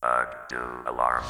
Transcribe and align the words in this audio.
Do 0.00 0.06
alarm. 0.86 1.24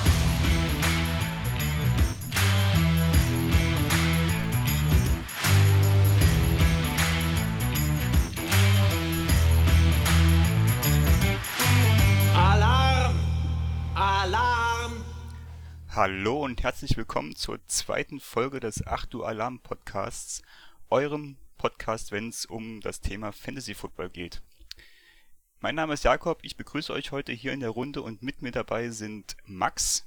Alarm! 12.35 13.17
Alarm! 13.95 15.05
Hallo 15.89 16.45
und 16.45 16.63
herzlich 16.63 16.95
willkommen 16.99 17.35
zur 17.37 17.59
zweiten 17.69 18.21
Folge 18.21 18.61
des 18.61 18.87
Achtu 18.87 19.23
Alarm 19.23 19.61
Podcasts, 19.61 20.43
eurem 20.91 21.39
Podcast, 21.57 22.13
wenn 22.13 22.29
es 22.29 22.45
um 22.45 22.83
das 22.83 23.01
Thema 23.01 23.33
Fantasy 23.33 23.75
Football 23.75 24.11
geht. 24.11 24.43
Mein 25.61 25.75
Name 25.75 25.95
ist 25.95 26.05
Jakob, 26.05 26.39
ich 26.43 26.57
begrüße 26.57 26.93
euch 26.93 27.11
heute 27.11 27.33
hier 27.33 27.53
in 27.53 27.59
der 27.59 27.71
Runde 27.71 28.01
und 28.01 28.23
mit 28.23 28.43
mir 28.43 28.53
dabei 28.53 28.91
sind 28.91 29.37
Max 29.45 30.07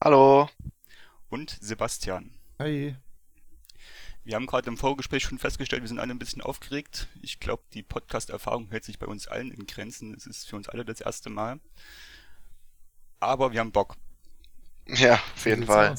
Hallo. 0.00 0.48
und 1.28 1.58
Sebastian. 1.60 2.38
Hi. 2.60 2.94
Wir 4.22 4.36
haben 4.36 4.46
gerade 4.46 4.68
im 4.68 4.76
Vorgespräch 4.76 5.24
schon 5.24 5.40
festgestellt, 5.40 5.82
wir 5.82 5.88
sind 5.88 5.98
alle 5.98 6.14
ein 6.14 6.20
bisschen 6.20 6.40
aufgeregt. 6.40 7.08
Ich 7.20 7.40
glaube, 7.40 7.64
die 7.74 7.82
Podcast-Erfahrung 7.82 8.68
hält 8.70 8.84
sich 8.84 9.00
bei 9.00 9.06
uns 9.06 9.26
allen 9.26 9.50
in 9.50 9.66
Grenzen. 9.66 10.14
Es 10.14 10.26
ist 10.26 10.48
für 10.48 10.54
uns 10.54 10.68
alle 10.68 10.84
das 10.84 11.00
erste 11.00 11.30
Mal. 11.30 11.58
Aber 13.18 13.50
wir 13.50 13.58
haben 13.58 13.72
Bock. 13.72 13.96
Ja, 14.86 15.14
auf 15.34 15.46
jeden 15.46 15.66
Fall. 15.66 15.96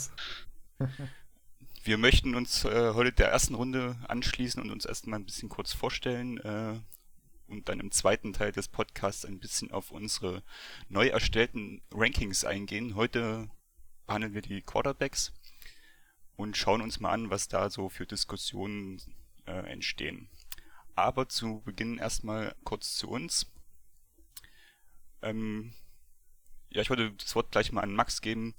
Wir 1.83 1.97
möchten 1.97 2.35
uns 2.35 2.63
äh, 2.63 2.93
heute 2.93 3.11
der 3.11 3.31
ersten 3.31 3.55
Runde 3.55 3.97
anschließen 4.07 4.61
und 4.61 4.71
uns 4.71 4.85
erstmal 4.85 5.19
ein 5.19 5.25
bisschen 5.25 5.49
kurz 5.49 5.73
vorstellen 5.73 6.37
äh, 6.37 6.79
und 7.51 7.69
dann 7.69 7.79
im 7.79 7.91
zweiten 7.91 8.33
Teil 8.33 8.51
des 8.51 8.67
Podcasts 8.67 9.25
ein 9.25 9.39
bisschen 9.39 9.71
auf 9.71 9.91
unsere 9.91 10.43
neu 10.89 11.07
erstellten 11.07 11.81
Rankings 11.91 12.45
eingehen. 12.45 12.95
Heute 12.95 13.49
behandeln 14.07 14.33
wir 14.33 14.41
die 14.41 14.61
Quarterbacks 14.61 15.33
und 16.35 16.57
schauen 16.57 16.81
uns 16.81 16.99
mal 16.99 17.11
an, 17.11 17.29
was 17.29 17.47
da 17.47 17.69
so 17.69 17.89
für 17.89 18.05
Diskussionen 18.05 19.01
äh, 19.45 19.71
entstehen. 19.71 20.29
Aber 20.95 21.29
zu 21.29 21.61
Beginn 21.65 21.97
erstmal 21.97 22.55
kurz 22.63 22.95
zu 22.95 23.09
uns. 23.09 23.51
Ähm, 25.21 25.73
ja, 26.69 26.81
ich 26.81 26.89
wollte 26.89 27.11
das 27.13 27.35
Wort 27.35 27.51
gleich 27.51 27.71
mal 27.71 27.81
an 27.81 27.93
Max 27.93 28.21
geben. 28.21 28.55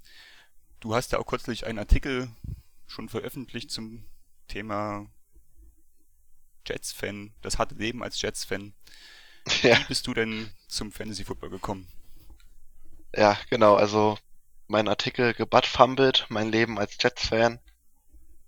Du 0.79 0.93
hast 0.93 1.11
ja 1.11 1.19
auch 1.19 1.25
kürzlich 1.25 1.65
einen 1.65 1.79
Artikel 1.79 2.29
schon 2.87 3.09
veröffentlicht 3.09 3.71
zum 3.71 4.05
Thema 4.47 5.09
Jets-Fan, 6.67 7.33
das 7.41 7.57
harte 7.59 7.75
Leben 7.75 8.03
als 8.03 8.21
Jets-Fan. 8.21 8.73
Ja, 9.63 9.77
Wie 9.77 9.83
bist 9.83 10.07
du 10.07 10.13
denn 10.13 10.51
zum 10.67 10.91
Fantasy-Football 10.91 11.49
gekommen? 11.51 11.87
ja, 13.15 13.37
genau. 13.49 13.75
Also 13.75 14.17
mein 14.67 14.87
Artikel 14.87 15.33
Gebuttfumbelt, 15.33 16.25
mein 16.29 16.51
Leben 16.51 16.79
als 16.79 16.97
Jets-Fan. 16.99 17.59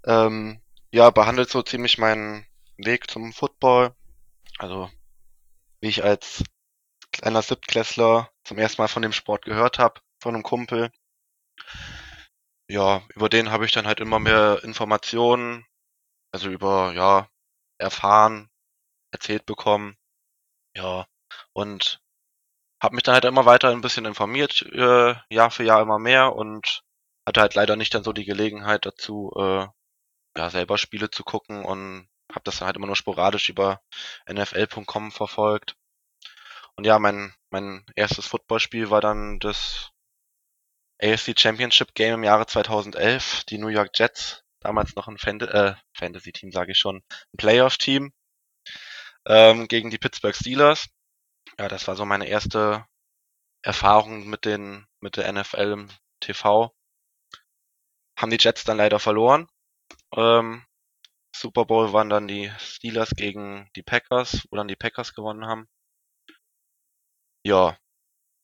Ähm, 0.05 0.61
ja, 0.91 1.09
behandelt 1.11 1.49
so 1.49 1.63
ziemlich 1.63 1.97
meinen 1.99 2.45
Weg 2.77 3.09
zum 3.11 3.33
Football. 3.33 3.95
Also 4.59 4.89
wie 5.81 5.87
ich 5.89 6.03
als 6.03 6.43
kleiner 7.13 7.41
Siebtklässler 7.43 8.31
zum 8.45 8.57
ersten 8.59 8.81
Mal 8.81 8.89
von 8.89 9.03
dem 9.03 9.13
Sport 9.13 9.45
gehört 9.45 9.79
habe, 9.79 10.01
von 10.19 10.35
einem 10.35 10.43
Kumpel. 10.43 10.91
Ja, 12.67 13.01
über 13.15 13.27
den 13.27 13.49
habe 13.49 13.65
ich 13.65 13.71
dann 13.71 13.87
halt 13.87 13.99
immer 13.99 14.19
mehr 14.19 14.59
Informationen, 14.63 15.65
also 16.31 16.49
über, 16.49 16.93
ja, 16.93 17.29
erfahren, 17.77 18.49
erzählt 19.11 19.45
bekommen. 19.45 19.97
Ja, 20.75 21.07
und 21.53 22.01
habe 22.81 22.95
mich 22.95 23.03
dann 23.03 23.15
halt 23.15 23.25
immer 23.25 23.45
weiter 23.45 23.71
ein 23.71 23.81
bisschen 23.81 24.05
informiert, 24.05 24.61
äh, 24.73 25.15
Jahr 25.29 25.51
für 25.51 25.63
Jahr 25.63 25.81
immer 25.81 25.99
mehr 25.99 26.35
und 26.35 26.83
hatte 27.25 27.41
halt 27.41 27.55
leider 27.55 27.75
nicht 27.75 27.93
dann 27.95 28.03
so 28.03 28.13
die 28.13 28.25
Gelegenheit 28.25 28.85
dazu, 28.85 29.31
äh, 29.37 29.67
ja, 30.37 30.49
selber 30.49 30.77
Spiele 30.77 31.09
zu 31.11 31.23
gucken 31.23 31.65
und 31.65 32.09
habe 32.31 32.43
das 32.43 32.59
dann 32.59 32.67
halt 32.67 32.77
immer 32.77 32.87
nur 32.87 32.95
sporadisch 32.95 33.49
über 33.49 33.81
NFL.com 34.29 35.11
verfolgt. 35.11 35.75
Und 36.75 36.85
ja, 36.85 36.99
mein, 36.99 37.33
mein 37.49 37.85
erstes 37.95 38.27
Footballspiel 38.27 38.89
war 38.89 39.01
dann 39.01 39.39
das 39.39 39.91
AFC 41.01 41.37
Championship 41.37 41.93
Game 41.95 42.15
im 42.15 42.23
Jahre 42.23 42.45
2011, 42.45 43.45
die 43.45 43.57
New 43.57 43.67
York 43.67 43.91
Jets, 43.95 44.44
damals 44.65 44.95
noch 44.95 45.07
ein 45.07 45.17
Fant 45.17 45.43
äh, 45.43 45.75
Fantasy-Team, 45.93 46.51
sage 46.51 46.73
ich 46.73 46.79
schon, 46.79 46.97
ein 46.97 47.37
Playoff-Team, 47.37 48.11
ähm, 49.27 49.67
gegen 49.67 49.89
die 49.91 49.97
Pittsburgh 49.97 50.35
Steelers. 50.35 50.89
Ja, 51.59 51.67
das 51.67 51.87
war 51.87 51.95
so 51.95 52.05
meine 52.05 52.27
erste 52.27 52.85
Erfahrung 53.63 54.27
mit 54.27 54.45
den 54.45 54.85
mit 54.99 55.17
der 55.17 55.31
NFL 55.31 55.71
im 55.73 55.89
TV. 56.19 56.73
Haben 58.17 58.31
die 58.31 58.37
Jets 58.39 58.63
dann 58.63 58.77
leider 58.77 58.99
verloren. 58.99 59.47
Ähm, 60.15 60.65
Super 61.35 61.65
Bowl 61.65 61.93
waren 61.93 62.09
dann 62.09 62.27
die 62.27 62.51
Steelers 62.59 63.11
gegen 63.11 63.69
die 63.75 63.83
Packers, 63.83 64.47
wo 64.49 64.57
dann 64.57 64.67
die 64.67 64.75
Packers 64.75 65.13
gewonnen 65.13 65.45
haben. 65.45 65.67
Ja, 67.43 67.77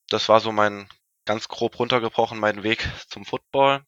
das 0.09 0.29
war 0.29 0.39
so 0.41 0.51
mein 0.51 0.89
ganz 1.25 1.47
grob 1.47 1.79
runtergebrochen 1.79 2.39
mein 2.39 2.63
Weg 2.63 2.87
zum 3.07 3.25
Football. 3.25 3.85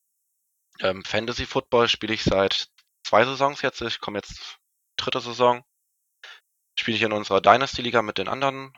Ähm, 0.79 1.03
Fantasy 1.06 1.45
Football 1.45 1.88
spiele 1.88 2.13
ich 2.13 2.23
seit 2.23 2.69
zwei 3.06 3.25
Saisons 3.25 3.61
jetzt. 3.61 3.81
Ich 3.81 4.00
komme 4.00 4.17
jetzt 4.17 4.57
dritte 4.97 5.22
Saison. 5.22 5.63
Spiele 6.78 6.97
ich 6.97 7.03
in 7.03 7.13
unserer 7.13 7.41
Dynasty 7.41 7.81
Liga 7.81 8.01
mit 8.01 8.17
den 8.17 8.28
anderen 8.28 8.73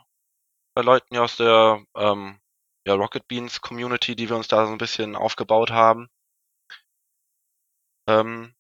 äh, 0.75 0.81
Leuten 0.81 1.07
hier 1.11 1.23
aus 1.23 1.38
der 1.38 1.83
ähm, 1.95 2.39
ja, 2.85 2.94
Rocket 2.94 3.28
Beans 3.28 3.61
Community, 3.61 4.16
die 4.16 4.29
wir 4.29 4.35
uns 4.35 4.47
da 4.47 4.66
so 4.66 4.72
ein 4.72 4.78
bisschen 4.78 5.16
aufgebaut 5.16 5.72
haben. 5.72 6.09
Ähm, 8.07 8.53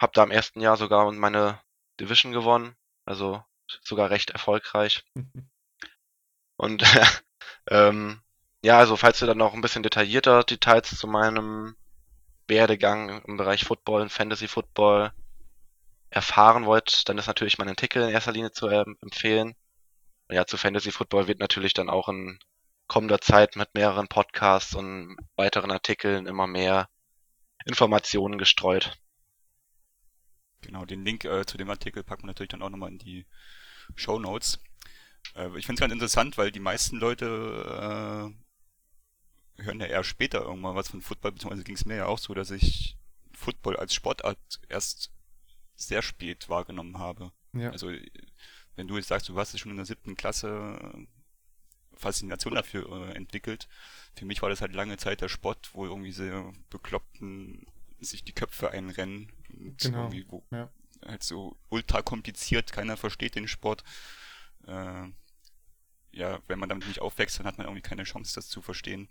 hab 0.00 0.12
da 0.14 0.24
im 0.24 0.30
ersten 0.30 0.60
Jahr 0.60 0.76
sogar 0.76 1.10
meine 1.12 1.60
Division 2.00 2.32
gewonnen, 2.32 2.76
also 3.06 3.44
sogar 3.82 4.10
recht 4.10 4.30
erfolgreich. 4.30 5.04
Und 6.56 6.82
ähm, 7.68 8.22
ja, 8.64 8.78
also 8.78 8.96
falls 8.96 9.22
ihr 9.22 9.26
dann 9.26 9.38
noch 9.38 9.54
ein 9.54 9.60
bisschen 9.60 9.82
detaillierter 9.82 10.44
Details 10.44 10.96
zu 10.96 11.06
meinem 11.06 11.76
Werdegang 12.48 13.22
im 13.24 13.36
Bereich 13.36 13.64
Football 13.64 14.02
und 14.02 14.12
Fantasy 14.12 14.48
Football 14.48 15.12
erfahren 16.10 16.64
wollt, 16.64 17.08
dann 17.08 17.18
ist 17.18 17.26
natürlich 17.26 17.58
mein 17.58 17.68
Artikel 17.68 18.02
in 18.02 18.10
erster 18.10 18.32
Linie 18.32 18.52
zu 18.52 18.68
ähm, 18.68 18.96
empfehlen. 19.02 19.54
Und 20.28 20.36
ja, 20.36 20.46
zu 20.46 20.56
Fantasy 20.56 20.92
Football 20.92 21.26
wird 21.26 21.40
natürlich 21.40 21.74
dann 21.74 21.90
auch 21.90 22.08
in 22.08 22.38
kommender 22.86 23.20
Zeit 23.20 23.56
mit 23.56 23.74
mehreren 23.74 24.08
Podcasts 24.08 24.74
und 24.74 25.16
weiteren 25.36 25.70
Artikeln 25.70 26.26
immer 26.26 26.46
mehr 26.46 26.88
Informationen 27.64 28.38
gestreut. 28.38 28.96
Genau, 30.60 30.84
den 30.84 31.04
Link 31.04 31.24
äh, 31.24 31.44
zu 31.44 31.56
dem 31.56 31.70
Artikel 31.70 32.02
packen 32.02 32.22
wir 32.22 32.28
natürlich 32.28 32.50
dann 32.50 32.62
auch 32.62 32.70
nochmal 32.70 32.90
in 32.90 32.98
die 32.98 33.26
Show 33.96 34.18
Notes. 34.18 34.60
Äh, 35.34 35.46
ich 35.58 35.66
finde 35.66 35.74
es 35.74 35.80
ganz 35.80 35.92
interessant, 35.92 36.38
weil 36.38 36.52
die 36.52 36.60
meisten 36.60 36.96
Leute 36.96 38.32
äh, 38.32 38.43
hören 39.58 39.80
ja 39.80 39.86
eher 39.86 40.04
später 40.04 40.42
irgendwann 40.42 40.76
was 40.76 40.88
von 40.88 41.02
Football, 41.02 41.32
beziehungsweise 41.32 41.64
ging 41.64 41.76
es 41.76 41.84
mir 41.84 41.96
ja 41.96 42.06
auch 42.06 42.18
so, 42.18 42.34
dass 42.34 42.50
ich 42.50 42.96
Football 43.32 43.76
als 43.76 43.94
Sportart 43.94 44.38
erst 44.68 45.12
sehr 45.76 46.02
spät 46.02 46.48
wahrgenommen 46.48 46.98
habe. 46.98 47.32
Ja. 47.52 47.70
Also 47.70 47.92
wenn 48.76 48.88
du 48.88 48.96
jetzt 48.96 49.08
sagst, 49.08 49.28
du 49.28 49.36
hast 49.36 49.54
es 49.54 49.60
schon 49.60 49.70
in 49.70 49.76
der 49.76 49.86
siebten 49.86 50.16
Klasse 50.16 50.78
äh, 50.94 51.06
Faszination 51.96 52.54
dafür 52.54 53.08
äh, 53.08 53.14
entwickelt, 53.14 53.68
für 54.14 54.24
mich 54.24 54.42
war 54.42 54.48
das 54.48 54.60
halt 54.60 54.72
lange 54.72 54.96
Zeit 54.96 55.20
der 55.20 55.28
Sport, 55.28 55.70
wo 55.74 55.84
irgendwie 55.86 56.08
diese 56.08 56.52
Bekloppten 56.70 57.66
sich 58.00 58.24
die 58.24 58.32
Köpfe 58.32 58.70
einrennen 58.70 59.32
und 59.48 59.78
Genau, 59.78 60.04
irgendwie 60.04 60.26
wo 60.28 60.44
ja. 60.50 60.70
halt 61.04 61.22
so 61.22 61.56
ultra 61.68 62.02
kompliziert, 62.02 62.72
keiner 62.72 62.96
versteht 62.96 63.36
den 63.36 63.48
Sport. 63.48 63.84
Äh, 64.66 65.08
ja, 66.12 66.40
wenn 66.46 66.58
man 66.58 66.68
damit 66.68 66.86
nicht 66.86 67.00
aufwächst, 67.00 67.38
dann 67.38 67.46
hat 67.46 67.58
man 67.58 67.66
irgendwie 67.66 67.82
keine 67.82 68.04
Chance, 68.04 68.34
das 68.34 68.48
zu 68.48 68.62
verstehen. 68.62 69.08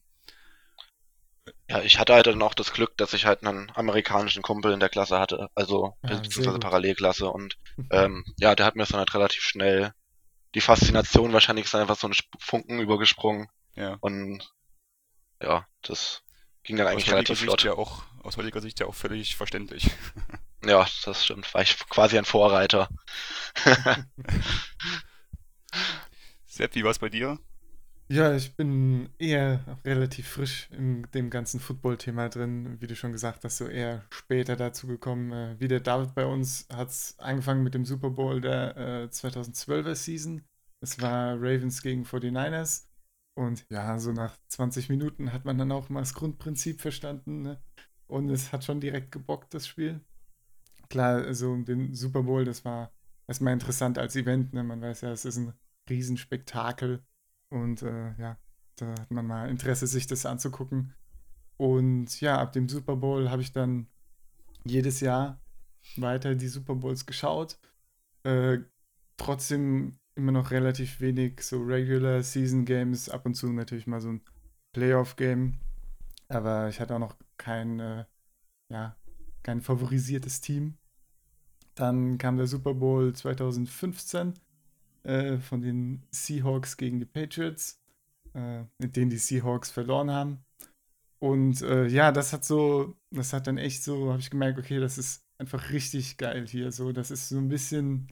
Ja, 1.70 1.82
ich 1.82 2.00
hatte 2.00 2.14
halt 2.14 2.28
dann 2.28 2.42
auch 2.42 2.54
das 2.54 2.72
Glück, 2.74 2.96
dass 2.98 3.14
ich 3.14 3.26
halt 3.26 3.44
einen 3.46 3.70
amerikanischen 3.76 4.42
Kumpel 4.44 4.72
in 4.74 4.80
der 4.80 4.90
Klasse 4.90 5.20
hatte, 5.20 5.50
also 5.56 5.98
Ah, 6.02 6.08
beziehungsweise. 6.08 6.60
Parallelklasse 6.60 7.30
und 7.30 7.58
ähm, 7.90 8.24
ja, 8.38 8.56
der 8.56 8.66
hat 8.66 8.76
mir 8.76 8.86
dann 8.86 9.00
halt 9.00 9.14
relativ 9.14 9.44
schnell 9.44 9.94
die 10.56 10.62
Faszination 10.62 11.34
wahrscheinlich 11.34 11.66
ist 11.66 11.76
einfach 11.76 11.98
so 11.98 12.08
ein 12.08 12.14
Funken 12.40 12.80
übergesprungen 12.80 13.48
Ja. 13.76 13.98
und 14.02 14.54
ja, 15.42 15.68
das 15.82 16.22
ging 16.64 16.78
dann 16.78 16.88
eigentlich 16.88 17.12
relativ 17.12 17.40
Sicht 17.40 17.48
flott. 17.50 17.64
ja 17.64 17.74
auch, 17.74 18.04
aus 18.24 18.38
heutiger 18.38 18.62
Sicht 18.62 18.80
ja 18.80 18.86
auch 18.86 18.96
völlig 18.96 19.36
verständlich. 19.36 19.90
Ja, 20.66 20.88
das 21.04 21.26
stimmt, 21.26 21.54
war 21.54 21.62
ich 21.62 21.78
quasi 21.90 22.18
ein 22.18 22.24
Vorreiter. 22.24 22.88
Sepp, 26.46 26.76
wie 26.76 26.84
war's 26.86 27.00
bei 27.00 27.10
dir? 27.10 27.38
Ja, 28.10 28.36
ich 28.36 28.56
bin 28.56 29.10
eher 29.18 29.80
relativ 29.86 30.28
frisch 30.28 30.70
in 30.72 31.08
dem 31.14 31.30
ganzen 31.30 31.60
Football-Thema 31.60 32.30
drin. 32.30 32.80
Wie 32.80 32.88
du 32.88 32.96
schon 32.96 33.14
gesagt 33.14 33.44
hast, 33.44 33.58
so 33.58 33.68
eher 33.68 34.04
später 34.10 34.56
dazu 34.56 34.88
gekommen. 34.88 35.32
Äh, 35.32 35.56
wie 35.60 35.68
der 35.68 35.80
David 35.80 36.14
bei 36.14 36.26
uns 36.26 36.68
hat 36.72 36.90
es 36.90 37.18
angefangen 37.18 37.64
mit 37.64 37.74
dem 37.74 37.86
Super 37.86 38.10
Bowl 38.10 38.42
der 38.42 38.78
äh, 38.78 39.06
2012er 39.06 39.96
Season. 39.96 40.44
Es 40.82 41.02
war 41.02 41.36
Ravens 41.38 41.82
gegen 41.82 42.04
49ers. 42.04 42.88
Und 43.36 43.66
ja, 43.70 43.98
so 43.98 44.12
nach 44.12 44.38
20 44.50 44.90
Minuten 44.90 45.32
hat 45.34 45.46
man 45.46 45.58
dann 45.58 45.72
auch 45.72 45.90
mal 45.90 46.02
das 46.02 46.14
Grundprinzip 46.14 46.82
verstanden. 46.82 47.42
Ne? 47.42 47.64
Und 48.08 48.30
es 48.30 48.52
hat 48.52 48.64
schon 48.64 48.82
direkt 48.82 49.12
gebockt, 49.12 49.54
das 49.54 49.66
Spiel. 49.66 50.02
Klar, 50.90 51.24
also 51.24 51.56
den 51.56 51.96
Super 51.96 52.24
Bowl, 52.24 52.46
das 52.46 52.66
war 52.66 52.92
erstmal 53.28 53.54
interessant 53.54 53.98
als 53.98 54.16
Event. 54.16 54.54
Ne? 54.54 54.64
Man 54.64 54.82
weiß 54.82 55.02
ja, 55.02 55.12
es 55.12 55.26
ist 55.26 55.38
ein 55.38 55.54
Riesenspektakel. 55.90 57.02
Und 57.54 57.84
äh, 57.84 58.16
ja, 58.18 58.38
da 58.78 58.88
hat 58.88 59.12
man 59.12 59.28
mal 59.28 59.48
Interesse, 59.48 59.86
sich 59.86 60.08
das 60.08 60.26
anzugucken. 60.26 60.96
Und 61.58 62.20
ja, 62.20 62.40
ab 62.40 62.52
dem 62.52 62.68
Super 62.68 62.96
Bowl 62.96 63.30
habe 63.30 63.44
ich 63.44 63.52
dann 63.52 63.86
jedes 64.66 65.02
Jahr 65.02 65.40
weiter 65.98 66.34
die 66.34 66.48
Super 66.48 66.74
Bowls 66.74 67.06
geschaut. 67.06 67.60
Äh, 68.24 68.58
trotzdem 69.18 70.00
immer 70.16 70.32
noch 70.32 70.50
relativ 70.50 71.00
wenig 71.00 71.42
so 71.42 71.62
Regular 71.62 72.24
Season 72.24 72.66
Games, 72.66 73.08
ab 73.08 73.28
und 73.28 73.36
zu 73.36 73.52
natürlich 73.52 73.86
mal 73.86 74.02
so 74.02 74.10
ein 74.10 74.22
Playoff 74.72 75.16
Game. 75.16 75.60
Aber 76.30 76.70
ich 76.70 76.80
hatte 76.80 76.96
auch 76.96 77.00
noch 77.00 77.16
kein, 77.38 77.80
äh, 77.80 78.06
ja, 78.70 78.98
kein 79.44 79.62
favorisiertes 79.62 80.42
Team. 80.42 80.80
Dann 81.76 82.18
kam 82.18 82.38
der 82.38 82.48
Super 82.48 82.74
Bowl 82.74 83.14
2015 83.14 84.34
äh, 85.04 85.38
von 85.38 85.62
den 85.62 86.06
Seahawks 86.12 86.78
gegen 86.78 87.00
die 87.00 87.06
Patriots, 87.06 87.82
äh, 88.34 88.64
mit 88.80 88.96
denen 88.96 89.10
die 89.10 89.18
Seahawks 89.18 89.72
verloren 89.72 90.12
haben. 90.12 90.46
Und 91.20 91.62
äh, 91.62 91.88
ja, 91.88 92.12
das 92.12 92.34
hat 92.34 92.44
so, 92.44 92.98
das 93.12 93.32
hat 93.32 93.48
dann 93.48 93.58
echt 93.58 93.84
so, 93.84 94.12
habe 94.12 94.20
ich 94.20 94.30
gemerkt, 94.30 94.60
okay, 94.60 94.80
das 94.80 94.98
ist 94.98 95.24
einfach 95.38 95.70
richtig 95.72 96.18
geil 96.18 96.46
hier. 96.48 96.72
So, 96.72 96.92
das 96.92 97.12
ist 97.12 97.30
so 97.30 97.38
ein 97.38 97.48
bisschen, 97.48 98.12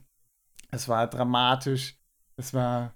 es 0.70 0.88
war 0.88 1.08
dramatisch, 1.08 1.98
es 2.36 2.54
war 2.54 2.94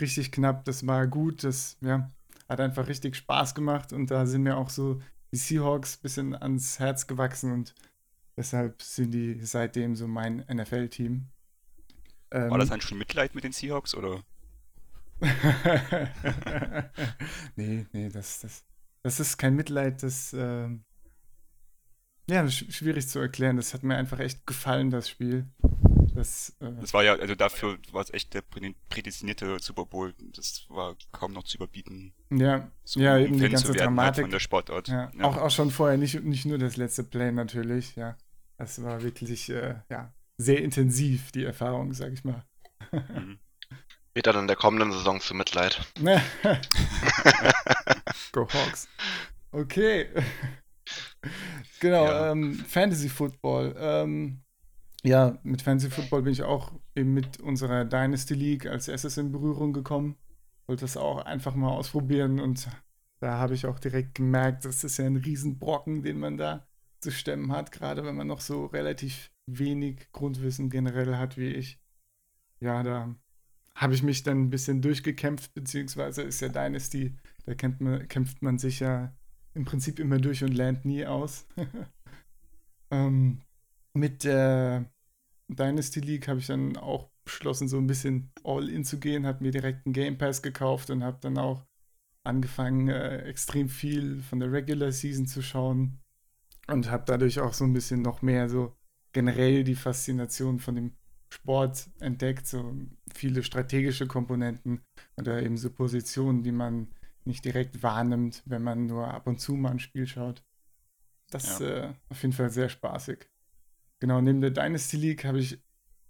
richtig 0.00 0.32
knapp, 0.32 0.64
das 0.64 0.86
war 0.86 1.06
gut, 1.06 1.44
das 1.44 1.76
ja, 1.80 2.10
hat 2.48 2.60
einfach 2.60 2.88
richtig 2.88 3.16
Spaß 3.16 3.54
gemacht 3.54 3.92
und 3.92 4.10
da 4.10 4.26
sind 4.26 4.42
mir 4.42 4.56
auch 4.56 4.68
so 4.68 5.00
die 5.32 5.36
Seahawks 5.36 5.96
ein 5.96 6.02
bisschen 6.02 6.34
ans 6.34 6.78
Herz 6.78 7.06
gewachsen 7.06 7.52
und 7.52 7.74
deshalb 8.36 8.82
sind 8.82 9.12
die 9.12 9.40
seitdem 9.44 9.94
so 9.94 10.08
mein 10.08 10.44
NFL-Team. 10.52 11.28
Ähm, 12.32 12.50
war 12.50 12.58
das 12.58 12.70
dann 12.70 12.80
schon 12.80 12.98
Mitleid 12.98 13.34
mit 13.34 13.44
den 13.44 13.52
Seahawks 13.52 13.94
oder? 13.94 14.22
nee, 17.56 17.86
nee, 17.92 18.08
das, 18.08 18.40
das, 18.40 18.64
das 19.02 19.20
ist 19.20 19.36
kein 19.36 19.54
Mitleid, 19.54 20.02
das, 20.02 20.32
äh, 20.32 20.68
ja, 22.28 22.42
das 22.42 22.62
ist 22.62 22.74
schwierig 22.74 23.08
zu 23.08 23.18
erklären. 23.18 23.56
Das 23.56 23.74
hat 23.74 23.82
mir 23.82 23.96
einfach 23.96 24.18
echt 24.18 24.46
gefallen, 24.46 24.90
das 24.90 25.08
Spiel. 25.08 25.46
Das, 26.14 26.54
äh, 26.60 26.72
das 26.80 26.94
war 26.94 27.02
ja, 27.02 27.14
also 27.14 27.34
dafür 27.34 27.78
war 27.90 28.02
es 28.02 28.12
echt 28.12 28.34
der 28.34 28.42
prädestinierte 28.88 29.58
Super 29.60 29.86
Bowl. 29.86 30.14
Das 30.34 30.66
war 30.68 30.96
kaum 31.10 31.32
noch 31.32 31.44
zu 31.44 31.56
überbieten. 31.56 32.12
Ja, 32.30 32.70
so 32.84 33.00
ja 33.00 33.18
eben 33.18 33.38
die 33.38 33.48
ganze 33.48 33.68
halt 33.68 33.80
Dramatik. 33.80 34.16
Halt 34.16 34.24
von 34.24 34.30
der 34.30 34.40
Sportart. 34.40 34.88
Ja. 34.88 35.10
Ja. 35.16 35.24
Auch, 35.24 35.36
auch 35.36 35.50
schon 35.50 35.70
vorher, 35.70 35.98
nicht, 35.98 36.22
nicht 36.22 36.46
nur 36.46 36.58
das 36.58 36.76
letzte 36.76 37.04
Play 37.04 37.32
natürlich, 37.32 37.96
ja. 37.96 38.16
Das 38.56 38.82
war 38.82 39.02
wirklich, 39.02 39.48
äh, 39.48 39.76
ja, 39.90 40.12
sehr 40.42 40.62
intensiv, 40.62 41.32
die 41.32 41.44
Erfahrung, 41.44 41.94
sag 41.94 42.12
ich 42.12 42.24
mal. 42.24 42.44
Mhm. 42.92 43.38
Wird 44.14 44.26
dann 44.26 44.40
in 44.40 44.46
der 44.46 44.56
kommenden 44.56 44.92
Saison 44.92 45.20
zu 45.20 45.34
Mitleid. 45.34 45.80
Go 48.32 48.46
Hawks. 48.46 48.88
Okay. 49.52 50.08
genau, 51.80 52.04
ja. 52.04 52.32
ähm, 52.32 52.54
Fantasy 52.54 53.08
Football. 53.08 53.74
Ähm, 53.78 54.42
ja, 55.02 55.38
mit 55.42 55.62
Fantasy 55.62 55.90
Football 55.90 56.22
bin 56.22 56.32
ich 56.32 56.42
auch 56.42 56.72
eben 56.94 57.14
mit 57.14 57.40
unserer 57.40 57.84
Dynasty 57.84 58.34
League 58.34 58.66
als 58.66 58.88
erstes 58.88 59.16
in 59.16 59.32
Berührung 59.32 59.72
gekommen. 59.72 60.16
Wollte 60.66 60.82
das 60.82 60.96
auch 60.96 61.24
einfach 61.24 61.54
mal 61.54 61.70
ausprobieren 61.70 62.38
und 62.38 62.68
da 63.18 63.38
habe 63.38 63.54
ich 63.54 63.66
auch 63.66 63.78
direkt 63.78 64.14
gemerkt, 64.14 64.64
das 64.64 64.84
ist 64.84 64.98
ja 64.98 65.06
ein 65.06 65.16
Riesenbrocken, 65.16 66.02
den 66.02 66.18
man 66.18 66.36
da 66.36 66.66
zu 67.00 67.10
stemmen 67.10 67.52
hat, 67.52 67.72
gerade 67.72 68.04
wenn 68.04 68.14
man 68.14 68.28
noch 68.28 68.40
so 68.40 68.66
relativ 68.66 69.31
wenig 69.46 70.10
Grundwissen 70.12 70.70
generell 70.70 71.16
hat 71.16 71.36
wie 71.36 71.48
ich. 71.48 71.80
Ja, 72.60 72.82
da 72.82 73.14
habe 73.74 73.94
ich 73.94 74.02
mich 74.02 74.22
dann 74.22 74.42
ein 74.42 74.50
bisschen 74.50 74.82
durchgekämpft, 74.82 75.54
beziehungsweise 75.54 76.22
ist 76.22 76.40
ja 76.40 76.48
Dynasty, 76.48 77.16
da 77.44 77.54
kämpft 77.54 77.80
man, 77.80 78.06
kämpft 78.08 78.42
man 78.42 78.58
sich 78.58 78.80
ja 78.80 79.14
im 79.54 79.64
Prinzip 79.64 79.98
immer 79.98 80.18
durch 80.18 80.44
und 80.44 80.54
lernt 80.54 80.84
nie 80.84 81.06
aus. 81.06 81.46
ähm, 82.90 83.40
mit 83.94 84.24
der 84.24 84.90
Dynasty 85.48 86.00
League 86.00 86.28
habe 86.28 86.40
ich 86.40 86.46
dann 86.46 86.76
auch 86.76 87.10
beschlossen, 87.24 87.68
so 87.68 87.78
ein 87.78 87.86
bisschen 87.86 88.30
all 88.44 88.68
in 88.68 88.84
zu 88.84 88.98
gehen, 88.98 89.26
habe 89.26 89.44
mir 89.44 89.50
direkt 89.50 89.86
einen 89.86 89.92
Game 89.92 90.18
Pass 90.18 90.42
gekauft 90.42 90.90
und 90.90 91.04
habe 91.04 91.18
dann 91.20 91.38
auch 91.38 91.64
angefangen, 92.24 92.88
äh, 92.88 93.18
extrem 93.22 93.68
viel 93.68 94.22
von 94.22 94.40
der 94.40 94.52
Regular 94.52 94.92
Season 94.92 95.26
zu 95.26 95.42
schauen 95.42 96.00
und 96.68 96.90
habe 96.90 97.04
dadurch 97.06 97.40
auch 97.40 97.52
so 97.52 97.64
ein 97.64 97.72
bisschen 97.72 98.02
noch 98.02 98.22
mehr 98.22 98.48
so 98.48 98.76
generell 99.12 99.64
die 99.64 99.74
Faszination 99.74 100.58
von 100.58 100.74
dem 100.74 100.92
Sport 101.32 101.88
entdeckt, 102.00 102.46
so 102.46 102.74
viele 103.14 103.42
strategische 103.42 104.06
Komponenten 104.06 104.82
oder 105.16 105.42
eben 105.42 105.56
so 105.56 105.70
Positionen, 105.70 106.42
die 106.42 106.52
man 106.52 106.88
nicht 107.24 107.44
direkt 107.44 107.82
wahrnimmt, 107.82 108.42
wenn 108.44 108.62
man 108.62 108.86
nur 108.86 109.08
ab 109.08 109.26
und 109.26 109.40
zu 109.40 109.54
mal 109.54 109.70
ein 109.70 109.78
Spiel 109.78 110.06
schaut. 110.06 110.42
Das 111.30 111.48
ist 111.48 111.60
ja. 111.60 111.90
äh, 111.90 111.94
auf 112.10 112.20
jeden 112.22 112.34
Fall 112.34 112.50
sehr 112.50 112.68
spaßig. 112.68 113.28
Genau, 114.00 114.20
neben 114.20 114.40
der 114.40 114.50
Dynasty 114.50 114.96
League 114.96 115.24
habe 115.24 115.38
ich 115.38 115.58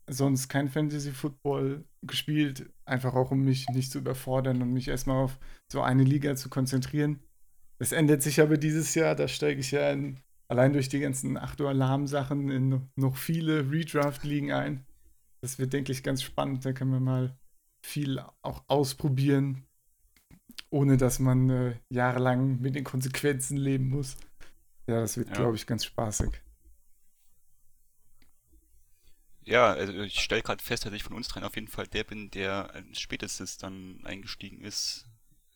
sonst 0.08 0.48
kein 0.48 0.68
Fantasy 0.68 1.12
Football 1.12 1.84
gespielt, 2.02 2.70
einfach 2.84 3.14
auch 3.14 3.30
um 3.30 3.44
mich 3.44 3.68
nicht 3.68 3.92
zu 3.92 3.98
überfordern 3.98 4.60
und 4.62 4.72
mich 4.72 4.88
erstmal 4.88 5.22
auf 5.24 5.38
so 5.70 5.82
eine 5.82 6.02
Liga 6.02 6.34
zu 6.34 6.48
konzentrieren. 6.48 7.20
Das 7.78 7.92
ändert 7.92 8.22
sich 8.22 8.40
aber 8.40 8.56
dieses 8.56 8.94
Jahr, 8.94 9.14
da 9.14 9.28
steige 9.28 9.60
ich 9.60 9.70
ja 9.70 9.90
in, 9.92 10.18
allein 10.52 10.74
durch 10.74 10.90
die 10.90 11.00
ganzen 11.00 11.38
Achtung-Alarm-Sachen 11.38 12.50
in 12.50 12.90
noch 12.94 13.16
viele 13.16 13.70
Redraft-Ligen 13.70 14.52
ein. 14.52 14.84
Das 15.40 15.58
wird, 15.58 15.72
denke 15.72 15.92
ich, 15.92 16.02
ganz 16.02 16.22
spannend. 16.22 16.66
Da 16.66 16.74
können 16.74 16.92
wir 16.92 17.00
mal 17.00 17.34
viel 17.82 18.22
auch 18.42 18.62
ausprobieren, 18.68 19.64
ohne 20.68 20.98
dass 20.98 21.18
man 21.20 21.48
äh, 21.48 21.76
jahrelang 21.88 22.60
mit 22.60 22.74
den 22.74 22.84
Konsequenzen 22.84 23.56
leben 23.56 23.88
muss. 23.88 24.18
Ja, 24.86 25.00
das 25.00 25.16
wird, 25.16 25.28
ja. 25.28 25.36
glaube 25.36 25.56
ich, 25.56 25.66
ganz 25.66 25.86
spaßig. 25.86 26.30
Ja, 29.44 29.72
also 29.72 30.02
ich 30.02 30.20
stelle 30.20 30.42
gerade 30.42 30.62
fest, 30.62 30.84
dass 30.84 30.92
ich 30.92 31.02
von 31.02 31.14
uns 31.14 31.28
dreien 31.28 31.46
auf 31.46 31.54
jeden 31.54 31.68
Fall 31.68 31.86
der 31.86 32.04
bin, 32.04 32.30
der 32.30 32.84
spätestens 32.92 33.56
dann 33.56 34.04
eingestiegen 34.04 34.60
ist 34.60 35.06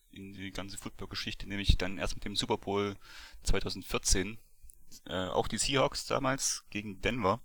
in 0.09 0.33
die 0.33 0.51
ganze 0.51 0.77
Football-Geschichte, 0.79 1.47
nämlich 1.47 1.77
dann 1.77 1.99
erst 1.99 2.15
mit 2.15 2.25
dem 2.25 2.35
Super 2.35 2.57
Bowl 2.57 2.95
2014. 3.43 4.39
Äh, 5.05 5.27
auch 5.27 5.47
die 5.47 5.57
Seahawks 5.57 6.05
damals 6.05 6.65
gegen 6.69 7.01
Denver. 7.01 7.41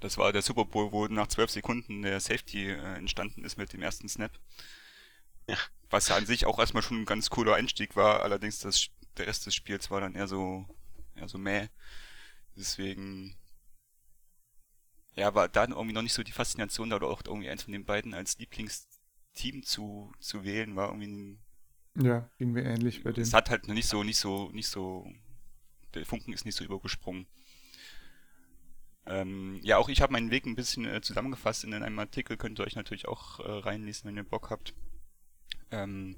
Das 0.00 0.16
war 0.18 0.32
der 0.32 0.42
Super 0.42 0.64
Bowl, 0.64 0.92
wo 0.92 1.06
nach 1.06 1.28
zwölf 1.28 1.50
Sekunden 1.50 2.02
der 2.02 2.20
Safety 2.20 2.70
äh, 2.70 2.94
entstanden 2.96 3.44
ist 3.44 3.56
mit 3.58 3.72
dem 3.72 3.82
ersten 3.82 4.08
Snap. 4.08 4.32
Ja. 5.48 5.56
Was 5.90 6.08
ja 6.08 6.16
an 6.16 6.26
sich 6.26 6.46
auch 6.46 6.58
erstmal 6.58 6.82
schon 6.82 7.02
ein 7.02 7.06
ganz 7.06 7.30
cooler 7.30 7.54
Einstieg 7.56 7.96
war, 7.96 8.22
allerdings 8.22 8.60
das, 8.60 8.88
der 9.16 9.26
Rest 9.26 9.46
des 9.46 9.54
Spiels 9.54 9.90
war 9.90 10.00
dann 10.00 10.14
eher 10.14 10.28
so, 10.28 10.66
eher 11.16 11.28
so 11.28 11.38
mäh. 11.38 11.68
Deswegen, 12.56 13.36
ja, 15.14 15.34
war 15.34 15.48
dann 15.48 15.72
irgendwie 15.72 15.92
noch 15.92 16.02
nicht 16.02 16.12
so 16.12 16.22
die 16.22 16.32
Faszination 16.32 16.90
da 16.90 16.96
oder 16.96 17.08
auch 17.08 17.22
irgendwie 17.24 17.50
eins 17.50 17.62
von 17.64 17.72
den 17.72 17.84
beiden 17.84 18.14
als 18.14 18.38
Lieblingsteam 18.38 19.62
zu, 19.64 20.12
zu 20.20 20.44
wählen, 20.44 20.76
war 20.76 20.88
irgendwie 20.88 21.08
ein, 21.08 21.40
Ja, 21.96 22.28
ging 22.38 22.52
mir 22.52 22.64
ähnlich 22.64 23.02
bei 23.02 23.12
dem. 23.12 23.22
Es 23.22 23.32
hat 23.34 23.50
halt 23.50 23.68
nicht 23.68 23.88
so, 23.88 24.02
nicht 24.02 24.18
so, 24.18 24.50
nicht 24.52 24.68
so, 24.68 25.12
der 25.94 26.06
Funken 26.06 26.32
ist 26.32 26.44
nicht 26.44 26.56
so 26.56 26.64
übergesprungen. 26.64 27.26
Ähm, 29.06 29.58
ja, 29.62 29.78
auch 29.78 29.88
ich 29.88 30.02
habe 30.02 30.12
meinen 30.12 30.30
Weg 30.30 30.46
ein 30.46 30.56
bisschen 30.56 30.84
äh, 30.84 31.00
zusammengefasst 31.00 31.64
in 31.64 31.74
einem 31.74 31.98
Artikel, 31.98 32.36
könnt 32.36 32.60
ihr 32.60 32.64
euch 32.64 32.76
natürlich 32.76 33.08
auch 33.08 33.40
äh, 33.40 33.50
reinlesen, 33.50 34.08
wenn 34.08 34.16
ihr 34.16 34.24
Bock 34.24 34.50
habt. 34.50 34.74
Ähm, 35.70 36.16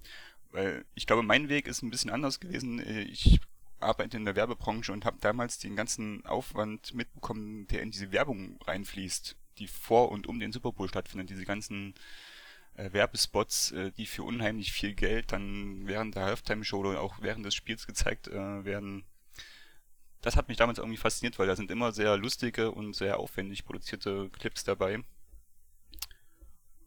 weil 0.51 0.85
ich 0.95 1.07
glaube, 1.07 1.23
mein 1.23 1.49
Weg 1.49 1.67
ist 1.67 1.83
ein 1.83 1.91
bisschen 1.91 2.11
anders 2.11 2.41
gewesen. 2.41 2.79
Äh, 2.81 3.03
ich 3.03 3.41
arbeite 3.81 4.17
in 4.17 4.25
der 4.25 4.37
Werbebranche 4.37 4.93
und 4.93 5.05
habe 5.05 5.19
damals 5.21 5.59
den 5.59 5.77
ganzen 5.77 6.25
Aufwand 6.27 6.95
mitbekommen, 6.95 7.67
der 7.69 7.83
in 7.83 7.91
diese 7.91 8.13
Werbung 8.13 8.59
reinfließt, 8.63 9.37
die 9.59 9.67
vor 9.67 10.11
und 10.11 10.27
um 10.27 10.39
den 10.39 10.53
Super 10.53 10.73
Bowl 10.73 10.89
stattfindet. 10.89 11.31
Diese 11.31 11.45
ganzen 11.45 11.95
äh, 12.75 12.93
Werbespots, 12.93 13.73
äh, 13.73 13.93
die 13.93 14.07
für 14.07 14.23
unheimlich 14.23 14.73
viel 14.73 14.95
Geld 14.95 15.33
dann 15.33 15.87
während 15.87 16.15
der 16.15 16.25
Halftime-Show 16.25 16.79
oder 16.79 17.01
auch 17.01 17.21
während 17.21 17.45
des 17.45 17.55
Spiels 17.55 17.87
gezeigt 17.87 18.29
äh, 18.29 18.65
werden. 18.65 19.05
Das 20.23 20.37
hat 20.37 20.49
mich 20.49 20.57
damals 20.57 20.79
irgendwie 20.79 20.97
fasziniert, 20.97 21.39
weil 21.39 21.49
da 21.49 21.57
sind 21.57 21.71
immer 21.71 21.93
sehr 21.93 22.17
lustige 22.17 22.71
und 22.71 22.95
sehr 22.95 23.19
aufwendig 23.19 23.65
produzierte 23.65 24.31
Clips 24.31 24.65
dabei. 24.65 25.05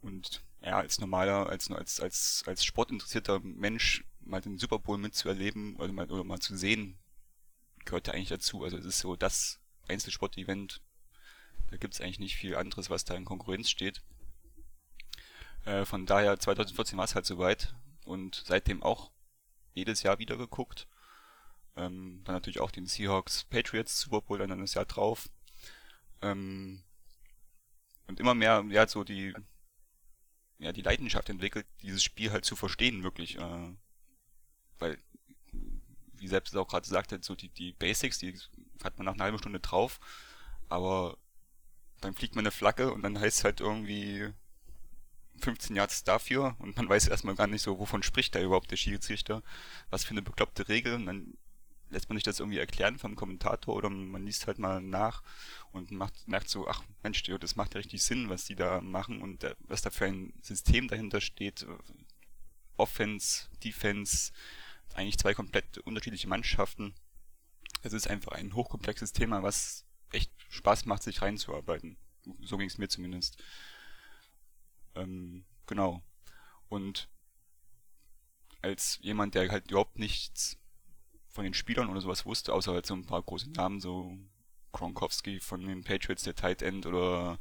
Und 0.02 0.44
ja, 0.62 0.80
als 0.80 1.00
normaler, 1.00 1.50
als, 1.50 1.70
als, 1.70 2.00
als, 2.00 2.44
als 2.48 2.64
sportinteressierter 2.64 3.40
Mensch 3.42 4.06
mal 4.22 4.42
den 4.42 4.58
Super 4.58 4.80
Bowl 4.80 4.98
mitzuerleben 4.98 5.76
oder 5.76 5.92
mal, 5.92 6.10
oder 6.10 6.24
mal 6.24 6.40
zu 6.40 6.56
sehen, 6.56 6.98
gehört 7.84 8.08
ja 8.08 8.14
eigentlich 8.14 8.30
dazu. 8.30 8.64
Also 8.64 8.78
es 8.78 8.86
ist 8.86 9.00
so 9.00 9.16
das 9.16 9.60
Einzelsport-Event. 9.88 10.82
Da 11.70 11.78
gibt 11.78 11.94
es 11.94 12.02
eigentlich 12.02 12.20
nicht 12.20 12.38
viel 12.38 12.56
anderes, 12.56 12.90
was 12.90 13.04
da 13.04 13.16
in 13.16 13.26
Konkurrenz 13.26 13.70
steht. 13.70 14.02
Äh, 15.66 15.86
von 15.86 16.06
daher, 16.06 16.40
2014 16.40 16.98
war 16.98 17.06
es 17.06 17.16
halt 17.16 17.26
soweit. 17.26 17.76
und 18.06 18.44
seitdem 18.46 18.84
auch 18.84 19.12
jedes 19.74 20.04
Jahr 20.04 20.20
wieder 20.20 20.38
geguckt. 20.38 20.88
Ähm, 21.78 22.22
dann 22.24 22.36
natürlich 22.36 22.60
auch 22.62 22.72
den 22.72 22.86
Seahawks 22.86 23.44
Patriots 23.46 24.00
Super 24.00 24.22
Bowl 24.22 24.38
dann 24.38 24.60
das 24.60 24.74
Jahr 24.74 24.86
drauf. 24.86 25.30
Ähm, 26.22 26.84
und 28.08 28.20
immer 28.20 28.34
mehr, 28.34 28.64
ja, 28.70 28.88
so 28.88 29.04
die, 29.04 29.34
ja, 30.60 30.72
die 30.72 30.82
Leidenschaft 30.82 31.30
entwickelt, 31.30 31.66
dieses 31.82 32.04
Spiel 32.04 32.32
halt 32.32 32.46
zu 32.46 32.56
verstehen, 32.56 33.04
wirklich. 33.04 33.38
Äh, 33.38 33.74
weil, 34.80 34.98
wie 36.14 36.28
selbst 36.28 36.56
auch 36.56 36.68
gerade 36.68 36.88
sagte, 36.88 37.20
so 37.22 37.36
die, 37.36 37.50
die 37.50 37.74
Basics, 37.74 38.20
die 38.20 38.40
hat 38.84 38.98
man 38.98 39.06
nach 39.06 39.14
einer 39.14 39.24
halben 39.26 39.38
Stunde 39.38 39.60
drauf, 39.60 40.00
aber 40.70 41.18
dann 42.02 42.16
fliegt 42.16 42.36
man 42.36 42.44
eine 42.44 42.52
Flagge 42.52 42.94
und 42.94 43.02
dann 43.04 43.20
heißt 43.20 43.40
es 43.40 43.44
halt 43.44 43.60
irgendwie 43.62 44.30
15 45.42 45.76
Yards 45.76 46.04
dafür 46.04 46.56
und 46.60 46.78
man 46.78 46.88
weiß 46.88 47.08
erstmal 47.08 47.36
gar 47.36 47.48
nicht 47.48 47.62
so, 47.62 47.80
wovon 47.80 48.04
spricht 48.04 48.36
da 48.36 48.42
überhaupt 48.42 48.72
der 48.72 48.78
Schiedsrichter, 48.78 49.44
was 49.90 50.06
für 50.06 50.12
eine 50.12 50.22
bekloppte 50.22 50.68
Regel 50.70 50.96
und 50.96 51.06
dann 51.06 51.38
lässt 51.96 52.10
man 52.10 52.18
sich 52.18 52.24
das 52.24 52.42
irgendwie 52.42 52.60
erklären 52.60 53.00
vom 53.00 53.16
Kommentator 53.16 53.74
oder 53.74 53.90
man 53.90 54.26
liest 54.26 54.48
halt 54.48 54.60
mal 54.60 54.82
nach 54.82 55.24
und 55.72 55.92
macht, 55.92 56.28
merkt 56.28 56.50
so, 56.50 56.68
ach 56.68 56.84
Mensch, 57.04 57.24
das 57.24 57.56
macht 57.56 57.74
ja 57.74 57.78
richtig 57.78 58.04
Sinn, 58.04 58.30
was 58.30 58.44
die 58.44 58.56
da 58.56 58.82
machen 58.82 59.22
und 59.22 59.46
was 59.60 59.82
da 59.82 59.90
für 59.90 60.06
ein 60.06 60.34
System 60.42 60.90
dahinter 60.90 61.22
steht. 61.22 61.66
Offense, 62.76 63.48
Defense, 63.64 64.34
eigentlich 64.94 65.18
zwei 65.18 65.34
komplett 65.34 65.78
unterschiedliche 65.80 66.28
Mannschaften. 66.28 66.94
Es 67.82 67.94
ist 67.94 68.10
einfach 68.10 68.34
ein 68.34 68.54
hochkomplexes 68.54 69.14
Thema, 69.14 69.42
was 69.42 69.86
echt 70.12 70.32
Spaß 70.50 70.86
macht, 70.86 71.04
sich 71.04 71.22
reinzuarbeiten. 71.22 71.96
So 72.42 72.58
ging 72.58 72.68
es 72.68 72.78
mir 72.78 72.90
zumindest. 72.90 73.42
Ähm, 74.96 75.46
genau. 75.66 76.04
Und 76.68 77.08
als 78.62 79.00
jemand, 79.02 79.36
der 79.36 79.50
halt 79.50 79.72
überhaupt 79.72 79.98
nichts 79.98 80.58
von 81.36 81.44
den 81.44 81.54
Spielern 81.54 81.90
oder 81.90 82.00
sowas 82.00 82.26
wusste, 82.26 82.54
außer 82.54 82.72
halt 82.72 82.86
so 82.86 82.96
ein 82.96 83.06
paar 83.06 83.22
große 83.22 83.52
Namen, 83.52 83.82
so 83.82 84.18
Gronkowski 84.72 85.42
von 85.42 85.66
den 85.66 85.84
Patriots, 85.84 86.24
der 86.24 86.34
Tight 86.34 86.62
End, 86.62 86.86
oder 86.86 87.40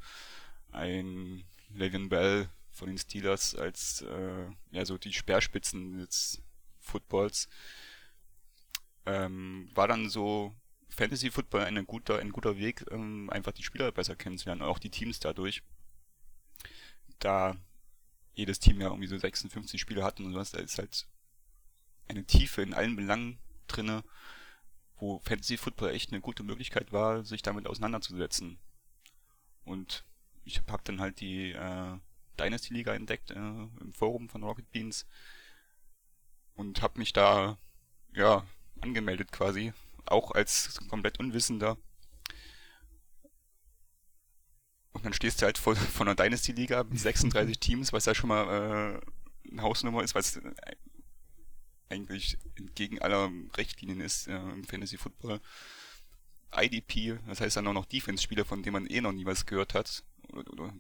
ein 0.72 1.44
Le'Veon 1.72 2.08
Bell 2.08 2.50
von 2.72 2.88
den 2.88 2.98
Steelers 2.98 3.54
als 3.54 4.02
äh, 4.02 4.46
ja 4.72 4.84
so 4.84 4.98
die 4.98 5.12
Speerspitzen 5.12 5.98
des 5.98 6.42
Footballs. 6.80 7.48
Ähm, 9.06 9.70
war 9.74 9.86
dann 9.86 10.08
so 10.08 10.52
Fantasy 10.88 11.30
Football 11.30 11.62
ein 11.62 11.86
guter, 11.86 12.18
ein 12.18 12.32
guter 12.32 12.58
Weg, 12.58 12.84
ähm, 12.90 13.30
einfach 13.30 13.52
die 13.52 13.62
Spieler 13.62 13.92
besser 13.92 14.16
kennenzulernen, 14.16 14.62
auch 14.62 14.80
die 14.80 14.90
Teams 14.90 15.20
dadurch. 15.20 15.62
Da 17.20 17.56
jedes 18.34 18.58
Team 18.58 18.80
ja 18.80 18.88
irgendwie 18.88 19.06
so 19.06 19.16
56 19.16 19.80
Spieler 19.80 20.02
hat 20.02 20.18
und 20.18 20.32
sowas, 20.32 20.50
da 20.50 20.58
ist 20.58 20.78
halt 20.78 21.06
eine 22.08 22.24
Tiefe 22.24 22.62
in 22.62 22.74
allen 22.74 22.96
Belangen 22.96 23.38
drinne, 23.66 24.04
wo 24.96 25.20
Fantasy 25.20 25.56
Football 25.56 25.90
echt 25.90 26.12
eine 26.12 26.20
gute 26.20 26.42
Möglichkeit 26.42 26.92
war, 26.92 27.24
sich 27.24 27.42
damit 27.42 27.66
auseinanderzusetzen. 27.66 28.58
Und 29.64 30.04
ich 30.44 30.62
habe 30.68 30.82
dann 30.84 31.00
halt 31.00 31.20
die 31.20 31.52
äh, 31.52 31.98
Dynasty 32.38 32.74
Liga 32.74 32.94
entdeckt 32.94 33.30
äh, 33.30 33.34
im 33.34 33.92
Forum 33.92 34.28
von 34.28 34.42
Rocket 34.42 34.70
Beans 34.70 35.06
und 36.54 36.82
habe 36.82 36.98
mich 36.98 37.12
da 37.12 37.58
ja 38.12 38.46
angemeldet 38.80 39.32
quasi, 39.32 39.72
auch 40.06 40.30
als 40.32 40.78
komplett 40.88 41.18
Unwissender. 41.18 41.76
Und 44.92 45.04
dann 45.04 45.12
stehst 45.12 45.42
du 45.42 45.46
halt 45.46 45.58
vor, 45.58 45.74
vor 45.74 46.06
einer 46.06 46.14
Dynasty 46.14 46.52
Liga 46.52 46.84
mit 46.84 47.00
36 47.00 47.58
Teams, 47.60 47.92
was 47.92 48.06
ja 48.06 48.14
schon 48.14 48.28
mal 48.28 48.44
äh, 48.44 49.50
eine 49.50 49.62
Hausnummer 49.62 50.02
ist, 50.02 50.14
was 50.14 50.40
eigentlich 51.94 52.36
entgegen 52.56 53.00
aller 53.00 53.30
Richtlinien 53.56 54.00
ist 54.00 54.28
äh, 54.28 54.36
im 54.36 54.64
Fantasy 54.64 54.98
Football. 54.98 55.40
IDP, 56.56 57.18
das 57.26 57.40
heißt 57.40 57.56
dann 57.56 57.66
auch 57.66 57.72
noch 57.72 57.86
Defense-Spieler, 57.86 58.44
von 58.44 58.62
denen 58.62 58.74
man 58.74 58.86
eh 58.86 59.00
noch 59.00 59.12
nie 59.12 59.26
was 59.26 59.46
gehört 59.46 59.74
hat. 59.74 60.04
Oder, 60.32 60.52
oder 60.52 60.74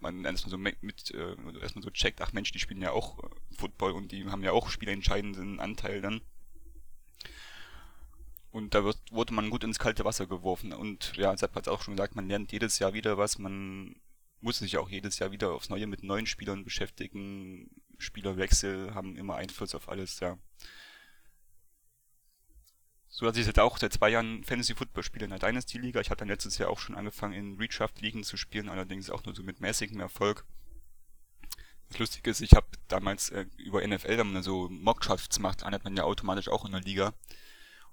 man 0.00 0.24
erstmal 0.24 0.50
so 0.50 0.58
mit, 0.58 1.10
äh, 1.12 1.36
erstmal 1.60 1.82
so 1.82 1.90
checkt, 1.90 2.20
ach 2.20 2.32
Mensch, 2.32 2.52
die 2.52 2.58
spielen 2.58 2.82
ja 2.82 2.92
auch 2.92 3.18
äh, 3.18 3.28
Football 3.56 3.92
und 3.92 4.12
die 4.12 4.26
haben 4.26 4.44
ja 4.44 4.52
auch 4.52 4.70
spielentscheidenden 4.70 5.60
Anteil 5.60 6.00
dann. 6.00 6.20
Und 8.50 8.74
da 8.74 8.84
wird, 8.84 8.98
wurde 9.10 9.34
man 9.34 9.50
gut 9.50 9.64
ins 9.64 9.78
kalte 9.78 10.04
Wasser 10.04 10.26
geworfen. 10.26 10.72
Und 10.72 11.12
ja, 11.16 11.36
Sepp 11.36 11.54
hat 11.54 11.66
es 11.66 11.72
auch 11.72 11.82
schon 11.82 11.96
gesagt, 11.96 12.16
man 12.16 12.28
lernt 12.28 12.52
jedes 12.52 12.78
Jahr 12.78 12.94
wieder 12.94 13.18
was, 13.18 13.38
man 13.38 13.96
muss 14.40 14.58
sich 14.58 14.78
auch 14.78 14.88
jedes 14.88 15.18
Jahr 15.18 15.32
wieder 15.32 15.52
aufs 15.52 15.68
Neue 15.68 15.86
mit 15.86 16.02
neuen 16.02 16.26
Spielern 16.26 16.64
beschäftigen. 16.64 17.70
Spielerwechsel 17.98 18.94
haben 18.94 19.16
immer 19.16 19.36
Einfluss 19.36 19.74
auf 19.74 19.88
alles, 19.88 20.20
ja. 20.20 20.38
So 23.08 23.26
dass 23.26 23.36
ich 23.36 23.46
jetzt 23.46 23.58
auch 23.58 23.78
seit 23.78 23.92
zwei 23.92 24.10
Jahren 24.10 24.44
Fantasy 24.44 24.74
Football 24.74 25.02
spiele 25.02 25.24
in 25.24 25.30
der 25.30 25.40
Dynasty 25.40 25.78
Liga. 25.78 26.00
Ich 26.00 26.10
hatte 26.10 26.20
dann 26.20 26.28
letztes 26.28 26.58
Jahr 26.58 26.70
auch 26.70 26.78
schon 26.78 26.94
angefangen 26.94 27.32
in 27.32 27.56
Redraft 27.56 28.00
Ligen 28.00 28.22
zu 28.22 28.36
spielen, 28.36 28.68
allerdings 28.68 29.10
auch 29.10 29.24
nur 29.24 29.34
so 29.34 29.42
mit 29.42 29.60
mäßigem 29.60 29.98
Erfolg. 29.98 30.44
Das 31.88 31.98
Lustige 31.98 32.30
ist, 32.30 32.40
ich 32.40 32.52
habe 32.52 32.66
damals 32.86 33.30
äh, 33.30 33.46
über 33.56 33.86
NFL, 33.86 34.18
wenn 34.18 34.32
man 34.32 34.42
so 34.42 34.68
Mockdrafts 34.68 35.38
macht, 35.38 35.62
landet 35.62 35.84
man 35.84 35.96
ja 35.96 36.04
automatisch 36.04 36.48
auch 36.48 36.64
in 36.64 36.72
der 36.72 36.82
Liga. 36.82 37.14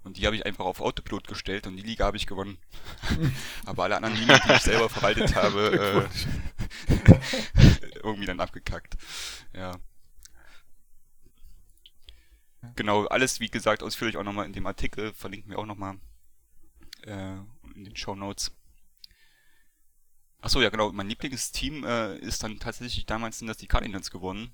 Und 0.04 0.18
die 0.18 0.26
habe 0.26 0.36
ich 0.36 0.46
einfach 0.46 0.64
auf 0.64 0.80
Autopilot 0.80 1.26
gestellt 1.26 1.66
und 1.66 1.76
die 1.76 1.82
Liga 1.82 2.04
habe 2.04 2.16
ich 2.16 2.28
gewonnen. 2.28 2.58
Aber 3.66 3.84
alle 3.84 3.96
anderen 3.96 4.14
Ligen, 4.14 4.38
die 4.46 4.52
ich 4.52 4.62
selber 4.62 4.88
verwaltet 4.88 5.34
habe, 5.34 6.08
äh, 6.88 7.18
irgendwie 8.04 8.26
dann 8.26 8.38
abgekackt. 8.38 8.96
Ja. 9.52 9.72
Genau, 12.74 13.06
alles 13.06 13.40
wie 13.40 13.48
gesagt 13.48 13.82
ausführlich 13.82 14.16
auch 14.16 14.24
nochmal 14.24 14.46
in 14.46 14.52
dem 14.52 14.66
Artikel, 14.66 15.12
verlinken 15.14 15.50
wir 15.50 15.58
auch 15.58 15.66
nochmal 15.66 15.98
äh, 17.02 17.36
in 17.74 17.84
den 17.84 17.96
Show 17.96 18.14
Notes. 18.14 18.52
Achso, 20.40 20.60
ja 20.60 20.70
genau, 20.70 20.92
mein 20.92 21.08
Lieblingsteam 21.08 21.84
äh, 21.84 22.16
ist 22.18 22.42
dann 22.42 22.58
tatsächlich 22.58 23.06
damals 23.06 23.38
sind 23.38 23.48
das 23.48 23.56
die 23.56 23.66
Cardinals 23.66 24.10
geworden. 24.10 24.50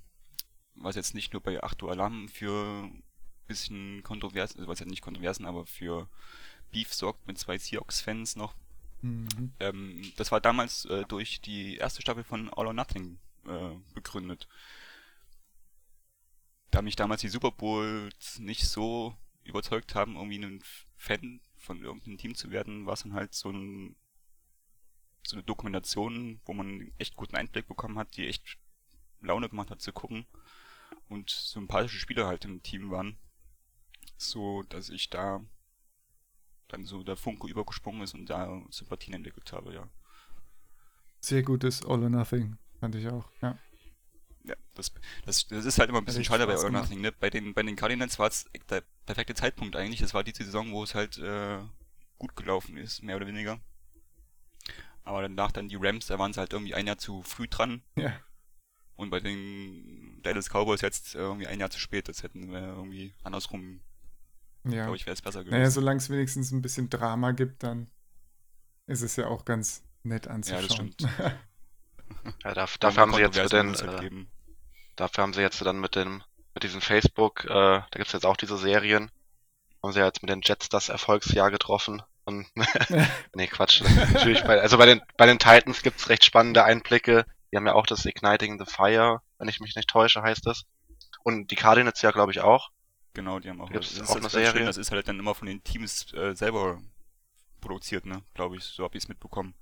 Was 0.75 0.97
jetzt 0.97 1.15
nicht 1.15 1.33
nur 1.33 1.43
bei 1.43 1.63
Achtung 1.63 1.91
Alarm 1.91 2.29
für 2.29 2.91
bisschen 3.47 4.03
kontrovers, 4.03 4.57
also 4.57 4.69
was 4.69 4.81
ja 4.81 4.87
nicht 4.87 5.03
kontroversen, 5.03 5.45
aber 5.45 5.67
für 5.67 6.09
Beef 6.71 6.95
sorgt 6.95 7.27
mit 7.27 7.39
zwei 7.39 7.59
Seahawks-Fans 7.59 8.37
noch. 8.37 8.55
Mhm. 9.03 9.53
Ähm, 9.61 10.13
das 10.17 10.33
war 10.33 10.41
damals 10.41 10.85
äh, 10.87 11.05
durch 11.07 11.41
die 11.41 11.77
erste 11.77 12.01
Staffel 12.01 12.25
von 12.25 12.49
All 12.51 12.67
or 12.67 12.73
Nothing 12.73 13.19
äh, 13.47 13.77
begründet. 13.95 14.49
Da 16.73 16.83
mich 16.83 16.97
damals 16.97 17.21
die 17.21 17.29
Super 17.29 17.53
Bowls 17.53 18.41
nicht 18.41 18.67
so 18.67 19.17
überzeugt 19.45 19.95
haben, 19.95 20.17
irgendwie 20.17 20.45
ein 20.45 20.61
Fan 20.97 21.41
von 21.57 21.85
irgendeinem 21.85 22.19
Team 22.19 22.35
zu 22.35 22.51
werden, 22.51 22.87
war 22.87 22.95
es 22.95 23.05
dann 23.05 23.15
halt 23.15 23.35
so 23.35 23.51
ein 23.51 23.95
so 25.25 25.37
eine 25.37 25.45
Dokumentation, 25.45 26.41
wo 26.45 26.53
man 26.53 26.91
echt 26.99 27.15
guten 27.15 27.37
Einblick 27.37 27.69
bekommen 27.69 27.97
hat, 27.97 28.17
die 28.17 28.27
echt 28.27 28.59
Laune 29.21 29.49
gemacht 29.49 29.71
hat 29.71 29.81
zu 29.81 29.93
gucken 29.93 30.27
und 31.09 31.31
sympathische 31.31 32.01
Spieler 32.01 32.27
halt 32.27 32.45
im 32.45 32.61
Team 32.65 32.91
waren 32.91 33.17
so, 34.17 34.63
dass 34.65 34.89
ich 34.89 35.11
da 35.11 35.45
dann 36.69 36.85
so 36.87 37.03
der 37.03 37.17
Funke 37.17 37.49
übergesprungen 37.49 38.03
ist 38.03 38.15
und 38.15 38.27
da 38.31 38.63
Sympathien 38.71 39.15
entwickelt 39.15 39.53
habe, 39.53 39.75
ja. 39.75 39.89
Sehr 41.21 41.43
gutes 41.43 41.85
All 41.85 42.03
or 42.03 42.09
Nothing, 42.09 42.57
fand 42.81 42.95
ich 42.95 43.09
auch, 43.09 43.31
ja. 43.43 43.59
Ja, 44.45 44.55
das, 44.75 44.93
das, 45.25 45.47
das 45.47 45.65
ist 45.65 45.79
halt 45.79 45.89
immer 45.89 45.99
ein 45.99 46.05
bisschen 46.05 46.25
schade 46.25 46.47
bei 46.47 46.55
All 46.55 46.65
or 46.65 46.71
Nothing, 46.71 47.01
ne? 47.01 47.13
Bei 47.13 47.31
den, 47.31 47.55
bei 47.55 47.63
den 47.63 47.77
Cardinals 47.77 48.19
war 48.19 48.29
es 48.29 48.47
der 48.71 48.83
perfekte 49.07 49.35
Zeitpunkt 49.35 49.77
eigentlich. 49.77 50.01
Das 50.01 50.15
war 50.15 50.25
die 50.25 50.33
Saison, 50.33 50.73
wo 50.73 50.83
es 50.83 50.95
halt 50.95 51.19
äh, 51.19 51.59
gut 52.19 52.35
gelaufen 52.35 52.77
ist, 52.77 53.03
mehr 53.03 53.17
oder 53.17 53.27
weniger. 53.27 53.61
Aber 55.05 55.23
danach 55.23 55.53
dann 55.53 55.69
die 55.69 55.77
Rams, 55.77 56.07
da 56.07 56.19
waren 56.19 56.33
sie 56.33 56.41
halt 56.41 56.53
irgendwie 56.53 56.75
ein 56.75 56.87
Jahr 56.87 56.99
zu 56.99 57.23
früh 57.23 57.49
dran. 57.49 57.83
Ja. 57.97 58.13
Und 58.97 59.11
bei 59.11 59.21
den 59.21 60.21
Dallas 60.23 60.49
Cowboys 60.49 60.81
jetzt 60.81 61.15
irgendwie 61.15 61.47
ein 61.47 61.61
Jahr 61.61 61.71
zu 61.71 61.79
spät. 61.79 62.09
Das 62.09 62.23
hätten 62.23 62.53
wir 62.53 62.61
irgendwie 62.61 63.15
andersrum 63.25 63.81
ja. 64.65 64.85
Glaube 64.85 64.97
ich, 64.97 65.07
wäre 65.07 65.15
es 65.15 65.23
besser 65.23 65.41
gewesen. 65.41 65.59
Naja, 65.59 65.71
solange 65.71 65.99
es 65.99 66.09
wenigstens 66.09 66.53
ein 66.53 66.63
bisschen 66.63 66.89
Drama 66.89 67.33
gibt, 67.33 67.63
dann 67.63 67.91
ist 68.87 69.03
es 69.03 69.17
ja 69.17 69.27
auch 69.27 69.45
ganz 69.45 69.83
nett 70.03 70.29
anzuschauen. 70.29 70.63
Ja, 70.63 70.69
das 70.69 70.75
stimmt. 70.75 71.03
ja, 72.45 72.55
dafür, 72.55 72.79
dafür 72.79 73.03
haben 73.03 73.15
sie 73.15 73.21
jetzt 73.21 73.37
mit 73.37 73.53
den, 73.53 73.75
äh, 73.75 74.27
dafür 74.97 75.23
haben 75.23 75.33
sie 75.33 75.41
jetzt 75.41 75.65
dann 75.65 75.81
mit 75.81 75.97
dem, 75.97 76.23
mit 76.55 76.63
diesem 76.63 76.81
Facebook, 76.81 77.45
äh, 77.45 77.49
da 77.49 77.87
gibt 77.93 78.07
es 78.07 78.13
jetzt 78.13 78.27
auch 78.27 78.37
diese 78.37 78.59
Serien, 78.59 79.11
haben 79.83 79.93
sie 79.93 80.01
ja 80.01 80.07
jetzt 80.07 80.23
mit 80.23 80.31
den 80.31 80.43
Jets 80.43 80.69
das 80.69 80.89
Erfolgsjahr 80.89 81.51
getroffen. 81.51 82.03
Und 82.25 82.47
nee, 83.35 83.47
Quatsch. 83.47 83.83
Natürlich 84.13 84.43
bei, 84.45 84.61
also 84.61 84.79
bei 84.79 84.87
den, 84.87 85.03
bei 85.17 85.27
den 85.27 85.39
Titans 85.39 85.83
gibt 85.83 85.99
es 85.99 86.09
recht 86.09 86.25
spannende 86.25 86.65
Einblicke. 86.65 87.27
Die 87.51 87.57
haben 87.57 87.67
ja 87.67 87.75
auch 87.75 87.87
das 87.87 88.07
Igniting 88.07 88.59
the 88.59 88.71
Fire, 88.71 89.21
wenn 89.39 89.49
ich 89.49 89.61
mich 89.61 89.75
nicht 89.75 89.89
täusche, 89.89 90.23
heißt 90.23 90.47
das. 90.47 90.65
Und 91.25 91.51
die 91.51 91.57
Cardinals 91.57 92.01
ja, 92.03 92.11
glaube 92.11 92.33
ich, 92.33 92.41
auch. 92.41 92.71
Genau, 93.15 93.39
die 93.41 93.51
haben 93.51 93.61
auch. 93.61 93.71
Gibt's 93.71 93.95
das 93.95 94.05
ist 94.05 94.11
auch 94.11 94.17
eine 94.17 94.31
Serie? 94.31 94.53
Schön, 94.53 94.67
das 94.67 94.79
ist 94.79 94.91
halt 94.91 95.07
dann 95.07 95.19
immer 95.19 95.35
von 95.35 95.47
den 95.47 95.63
Teams 95.63 96.13
äh, 96.15 96.35
selber 96.35 96.81
produziert, 97.61 98.07
ne? 98.07 98.23
Glaube 98.35 98.57
ich, 98.57 98.65
so 98.65 98.85
habe 98.85 98.97
ich 98.97 99.05
es 99.05 99.09
mitbekommen. 99.09 99.55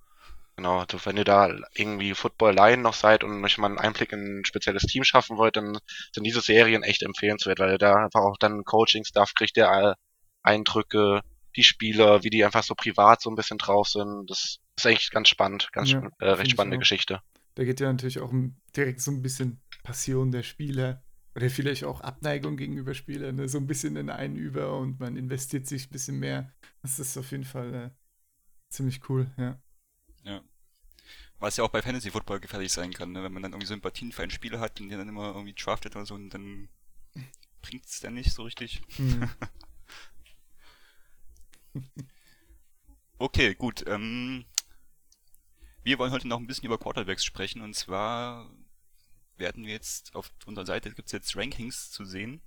Genau, 0.60 0.80
also 0.80 0.98
wenn 1.06 1.16
ihr 1.16 1.24
da 1.24 1.48
irgendwie 1.74 2.12
Football-Laien 2.12 2.82
noch 2.82 2.92
seid 2.92 3.24
und 3.24 3.42
euch 3.42 3.56
mal 3.56 3.68
einen 3.68 3.78
Einblick 3.78 4.12
in 4.12 4.40
ein 4.40 4.44
spezielles 4.44 4.82
Team 4.82 5.04
schaffen 5.04 5.38
wollt, 5.38 5.56
dann 5.56 5.78
sind 6.12 6.24
diese 6.24 6.42
Serien 6.42 6.82
echt 6.82 7.02
empfehlenswert, 7.02 7.60
weil 7.60 7.72
ihr 7.72 7.78
da 7.78 7.94
einfach 7.94 8.20
auch 8.20 8.36
dann 8.36 8.64
Coaching-Stuff 8.64 9.32
kriegt, 9.32 9.56
der 9.56 9.96
Eindrücke, 10.42 11.22
die 11.56 11.62
Spieler, 11.62 12.24
wie 12.24 12.28
die 12.28 12.44
einfach 12.44 12.62
so 12.62 12.74
privat 12.74 13.22
so 13.22 13.30
ein 13.30 13.36
bisschen 13.36 13.56
drauf 13.56 13.88
sind. 13.88 14.28
Das 14.28 14.58
ist 14.76 14.86
eigentlich 14.86 15.10
ganz 15.10 15.30
spannend, 15.30 15.70
ganz 15.72 15.92
Ja, 15.92 16.06
äh, 16.18 16.28
recht 16.28 16.50
spannende. 16.50 16.76
Geschichte. 16.76 17.22
Da 17.54 17.64
geht 17.64 17.80
ja 17.80 17.90
natürlich 17.90 18.18
auch 18.18 18.30
direkt 18.76 19.00
so 19.00 19.12
ein 19.12 19.22
bisschen 19.22 19.62
Passion 19.82 20.30
der 20.30 20.42
Spieler 20.42 21.02
oder 21.34 21.48
vielleicht 21.48 21.84
auch 21.84 22.02
Abneigung 22.02 22.58
gegenüber 22.58 22.92
Spielern, 22.92 23.36
ne? 23.36 23.48
so 23.48 23.56
ein 23.56 23.66
bisschen 23.66 23.96
in 23.96 24.10
einen 24.10 24.36
über 24.36 24.76
und 24.76 25.00
man 25.00 25.16
investiert 25.16 25.66
sich 25.66 25.86
ein 25.86 25.92
bisschen 25.92 26.18
mehr. 26.18 26.52
Das 26.82 26.98
ist 26.98 27.16
auf 27.16 27.30
jeden 27.30 27.44
Fall 27.44 27.74
äh, 27.74 27.90
ziemlich 28.68 29.08
cool, 29.08 29.26
ja. 29.38 29.58
Ja. 30.24 30.42
Was 31.38 31.56
ja 31.56 31.64
auch 31.64 31.70
bei 31.70 31.82
Fantasy 31.82 32.10
Football 32.10 32.40
gefährlich 32.40 32.72
sein 32.72 32.92
kann, 32.92 33.12
ne? 33.12 33.22
wenn 33.22 33.32
man 33.32 33.42
dann 33.42 33.52
irgendwie 33.52 33.66
Sympathien 33.66 34.12
für 34.12 34.22
einen 34.22 34.30
Spieler 34.30 34.60
hat 34.60 34.80
und 34.80 34.90
den 34.90 34.98
dann 34.98 35.08
immer 35.08 35.28
irgendwie 35.28 35.54
draftet 35.54 35.96
oder 35.96 36.04
so 36.04 36.14
und 36.14 36.30
dann 36.30 36.68
bringt 37.62 37.86
es 37.86 38.00
dann 38.00 38.14
nicht 38.14 38.32
so 38.32 38.42
richtig. 38.42 38.82
Hm. 38.96 39.30
Okay, 43.22 43.54
gut. 43.54 43.84
Ähm, 43.86 44.46
wir 45.82 45.98
wollen 45.98 46.10
heute 46.10 46.26
noch 46.26 46.38
ein 46.38 46.46
bisschen 46.46 46.64
über 46.64 46.78
Quarterbacks 46.78 47.22
sprechen 47.22 47.60
und 47.60 47.74
zwar 47.74 48.50
werden 49.36 49.66
wir 49.66 49.74
jetzt 49.74 50.14
auf 50.14 50.30
unserer 50.46 50.64
Seite 50.64 50.90
gibt 50.92 51.08
es 51.08 51.12
jetzt 51.12 51.36
Rankings 51.36 51.90
zu 51.90 52.06
sehen. 52.06 52.40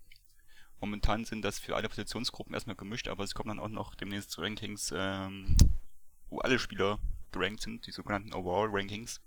Momentan 0.80 1.26
sind 1.26 1.44
das 1.44 1.60
für 1.60 1.76
alle 1.76 1.90
Positionsgruppen 1.90 2.56
erstmal 2.56 2.76
gemischt, 2.76 3.08
aber 3.08 3.24
es 3.24 3.36
kommen 3.36 3.50
dann 3.50 3.60
auch 3.60 3.70
noch 3.70 3.94
demnächst 3.94 4.40
Rankings, 4.40 4.92
ähm, 4.96 5.56
wo 6.30 6.40
alle 6.40 6.58
Spieler 6.58 6.98
gerankt 7.34 7.62
sind, 7.62 7.86
die 7.86 7.92
sogenannten 7.92 8.34
Overall 8.34 8.70
Rankings. 8.72 9.22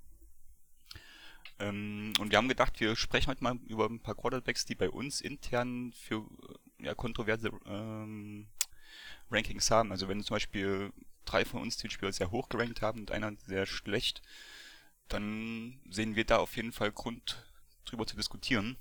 Ähm, 1.59 2.13
und 2.19 2.31
wir 2.31 2.39
haben 2.39 2.49
gedacht, 2.49 2.81
wir 2.81 2.97
sprechen 2.97 3.29
heute 3.29 3.43
mal 3.43 3.59
über 3.67 3.87
ein 3.87 4.01
paar 4.01 4.15
Quarterbacks, 4.15 4.65
die 4.65 4.75
bei 4.75 4.91
uns 4.91 5.21
intern 5.21 5.93
für 5.93 6.27
äh, 6.81 6.87
ja, 6.87 6.95
kontroverse 6.95 7.51
ähm, 7.67 8.49
Rankings 9.31 9.71
haben. 9.71 9.91
Also 9.91 10.09
wenn 10.09 10.23
zum 10.23 10.35
Beispiel 10.35 10.93
drei 11.25 11.45
von 11.45 11.63
uns 11.63 11.77
den 11.77 11.91
Spieler 11.91 12.13
sehr 12.13 12.31
hoch 12.31 12.49
gerankt 12.49 12.83
haben 12.83 13.01
und 13.01 13.11
einer 13.11 13.33
sehr 13.47 13.67
schlecht, 13.67 14.23
dann 15.09 15.81
sehen 15.91 16.17
wir 16.17 16.25
da 16.25 16.39
auf 16.39 16.57
jeden 16.57 16.73
Fall 16.73 16.93
Grund 16.93 17.47
drüber 17.85 18.07
zu 18.07 18.17
diskutieren. 18.17 18.77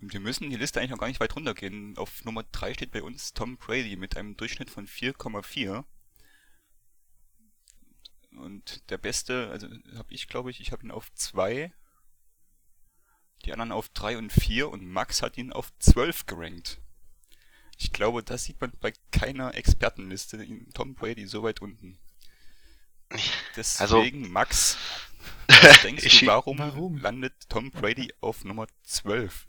Und 0.00 0.12
wir 0.12 0.20
müssen 0.20 0.50
die 0.50 0.56
Liste 0.56 0.80
eigentlich 0.80 0.90
noch 0.90 0.98
gar 0.98 1.08
nicht 1.08 1.20
weit 1.20 1.34
runtergehen. 1.34 1.96
Auf 1.96 2.24
Nummer 2.24 2.44
3 2.52 2.74
steht 2.74 2.90
bei 2.90 3.02
uns 3.02 3.32
Tom 3.32 3.56
Brady 3.56 3.96
mit 3.96 4.16
einem 4.16 4.36
Durchschnitt 4.36 4.70
von 4.70 4.86
4,4. 4.86 5.84
Und 8.38 8.88
der 8.90 8.98
beste, 8.98 9.48
also 9.50 9.68
habe 9.96 10.12
ich 10.12 10.28
glaube 10.28 10.50
ich, 10.50 10.60
ich 10.60 10.72
habe 10.72 10.84
ihn 10.84 10.90
auf 10.90 11.12
2. 11.14 11.72
Die 13.44 13.52
anderen 13.52 13.72
auf 13.72 13.88
3 13.90 14.16
und 14.18 14.32
4 14.32 14.70
und 14.70 14.86
Max 14.86 15.20
hat 15.22 15.36
ihn 15.36 15.52
auf 15.52 15.70
12 15.78 16.26
gerankt. 16.26 16.80
Ich 17.78 17.92
glaube, 17.92 18.22
das 18.22 18.44
sieht 18.44 18.60
man 18.60 18.72
bei 18.80 18.92
keiner 19.12 19.54
Expertenliste 19.54 20.36
in 20.42 20.70
Tom 20.72 20.94
Brady 20.94 21.26
so 21.26 21.42
weit 21.42 21.60
unten. 21.60 21.98
Also- 23.78 23.98
Deswegen, 23.98 24.30
Max, 24.32 24.76
was 25.48 25.82
denkst 25.82 26.04
Ich- 26.04 26.20
du, 26.20 26.26
warum, 26.26 26.58
Warum? 26.58 26.96
landet 26.98 27.34
Tom 27.48 27.70
Brady 27.70 28.12
auf 28.20 28.44
Nummer 28.44 28.66
12? 28.84 29.46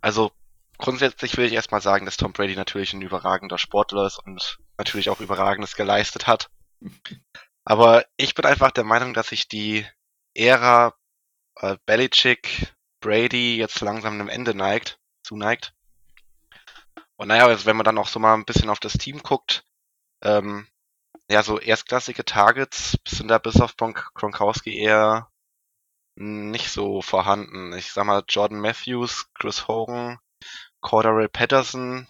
Also 0.00 0.32
grundsätzlich 0.78 1.36
will 1.36 1.46
ich 1.46 1.52
erstmal 1.52 1.80
sagen, 1.80 2.04
dass 2.04 2.16
Tom 2.16 2.32
Brady 2.32 2.56
natürlich 2.56 2.92
ein 2.92 3.02
überragender 3.02 3.56
Sportler 3.58 4.06
ist 4.06 4.18
und 4.18 4.58
natürlich 4.76 5.08
auch 5.10 5.20
überragendes 5.20 5.76
geleistet 5.76 6.26
hat. 6.26 6.50
Aber 7.64 8.04
ich 8.16 8.34
bin 8.34 8.44
einfach 8.44 8.70
der 8.72 8.84
Meinung, 8.84 9.14
dass 9.14 9.28
sich 9.28 9.48
die 9.48 9.86
Ära 10.34 10.94
äh, 11.56 11.76
Belichick, 11.86 12.74
Brady 13.00 13.56
jetzt 13.56 13.80
langsam 13.80 14.18
dem 14.18 14.28
Ende 14.28 14.54
neigt, 14.54 14.98
zuneigt. 15.22 15.74
Und 17.16 17.28
naja, 17.28 17.46
also 17.46 17.66
wenn 17.66 17.76
man 17.76 17.84
dann 17.84 17.98
auch 17.98 18.08
so 18.08 18.18
mal 18.18 18.34
ein 18.34 18.44
bisschen 18.44 18.70
auf 18.70 18.80
das 18.80 18.94
Team 18.94 19.22
guckt, 19.22 19.64
ähm, 20.22 20.66
ja, 21.30 21.42
so 21.42 21.58
erstklassige 21.58 22.24
Targets 22.24 22.98
sind 23.06 23.28
da 23.28 23.38
bis 23.38 23.60
auf 23.60 23.76
Gronk 23.76 24.10
Gronkowski 24.14 24.76
eher 24.78 25.30
nicht 26.16 26.70
so 26.70 27.02
vorhanden. 27.02 27.72
Ich 27.74 27.92
sag 27.92 28.04
mal, 28.06 28.24
Jordan 28.28 28.60
Matthews, 28.60 29.28
Chris 29.34 29.66
Hogan, 29.68 30.18
Cordarrelle 30.80 31.28
Patterson, 31.28 32.06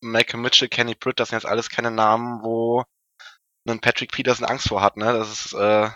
Malcolm 0.00 0.42
Mitchell, 0.42 0.68
Kenny 0.68 0.94
Britt, 0.94 1.20
das 1.20 1.30
sind 1.30 1.36
jetzt 1.36 1.46
alles 1.46 1.70
keine 1.70 1.90
Namen, 1.90 2.42
wo 2.42 2.84
ein 3.72 3.80
Patrick 3.80 4.12
Peterson 4.12 4.46
Angst 4.46 4.68
vor 4.68 4.82
hat, 4.82 4.96
ne? 4.96 5.12
Das 5.12 5.30
ist, 5.30 5.52
äh, 5.54 5.90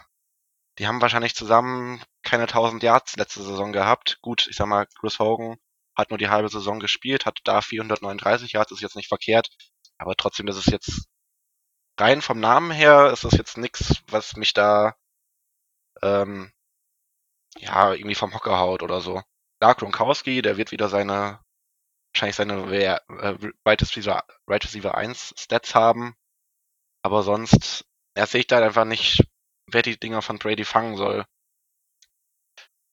die 0.78 0.86
haben 0.86 1.00
wahrscheinlich 1.00 1.34
zusammen 1.34 2.02
keine 2.22 2.46
1000 2.46 2.82
Yards 2.82 3.16
letzte 3.16 3.42
Saison 3.42 3.72
gehabt. 3.72 4.18
Gut, 4.22 4.46
ich 4.48 4.56
sag 4.56 4.66
mal, 4.66 4.86
Chris 4.98 5.18
Hogan 5.18 5.56
hat 5.96 6.10
nur 6.10 6.18
die 6.18 6.28
halbe 6.30 6.48
Saison 6.48 6.80
gespielt, 6.80 7.26
hat 7.26 7.38
da 7.44 7.60
439 7.60 8.52
Yards, 8.52 8.72
ist 8.72 8.80
jetzt 8.80 8.96
nicht 8.96 9.08
verkehrt. 9.08 9.50
Aber 9.98 10.16
trotzdem, 10.16 10.46
das 10.46 10.56
ist 10.56 10.70
jetzt 10.70 11.08
rein 11.98 12.22
vom 12.22 12.40
Namen 12.40 12.70
her, 12.70 13.10
ist 13.12 13.24
das 13.24 13.32
jetzt 13.34 13.58
nix, 13.58 14.02
was 14.08 14.36
mich 14.36 14.54
da, 14.54 14.96
ähm, 16.02 16.52
ja, 17.58 17.92
irgendwie 17.92 18.14
vom 18.14 18.34
Hocker 18.34 18.58
haut 18.58 18.82
oder 18.82 19.00
so. 19.00 19.22
Klar, 19.60 19.74
Gronkowski, 19.74 20.42
der 20.42 20.56
wird 20.56 20.72
wieder 20.72 20.88
seine, 20.88 21.40
wahrscheinlich 22.14 22.36
seine 22.36 22.54
äh, 22.74 22.98
Right 23.66 23.82
Receiver, 23.82 24.24
Right 24.46 24.64
Receiver 24.64 24.94
1 24.94 25.34
Stats 25.36 25.74
haben. 25.74 26.16
Aber 27.02 27.22
sonst, 27.22 27.84
er 28.14 28.26
sehe 28.26 28.40
ich 28.40 28.46
da 28.46 28.58
einfach 28.62 28.84
nicht, 28.84 29.24
wer 29.66 29.82
die 29.82 29.98
Dinger 29.98 30.22
von 30.22 30.38
Brady 30.38 30.64
fangen 30.64 30.96
soll. 30.96 31.24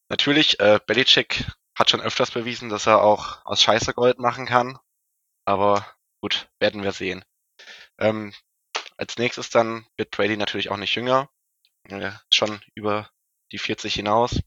Natürlich, 0.10 0.60
äh, 0.60 0.80
Belichick 0.86 1.46
hat 1.78 1.90
schon 1.90 2.02
öfters 2.02 2.32
bewiesen, 2.32 2.70
dass 2.70 2.88
er 2.88 3.02
auch 3.02 3.46
aus 3.46 3.62
Scheiße 3.62 3.94
Gold 3.94 4.20
machen 4.20 4.46
kann. 4.46 4.80
Aber 5.46 5.86
gut, 6.22 6.50
werden 6.60 6.84
wir 6.84 6.92
sehen. 6.92 7.24
Ähm, 8.00 8.34
als 8.98 9.18
nächstes 9.18 9.50
dann 9.50 9.86
wird 9.98 10.12
Brady 10.12 10.38
natürlich 10.38 10.70
auch 10.72 10.78
nicht 10.78 10.96
jünger. 10.96 11.30
Äh, 11.90 12.12
schon 12.32 12.62
über 12.76 13.10
die 13.52 13.60
40 13.60 13.94
hinaus. 13.94 14.40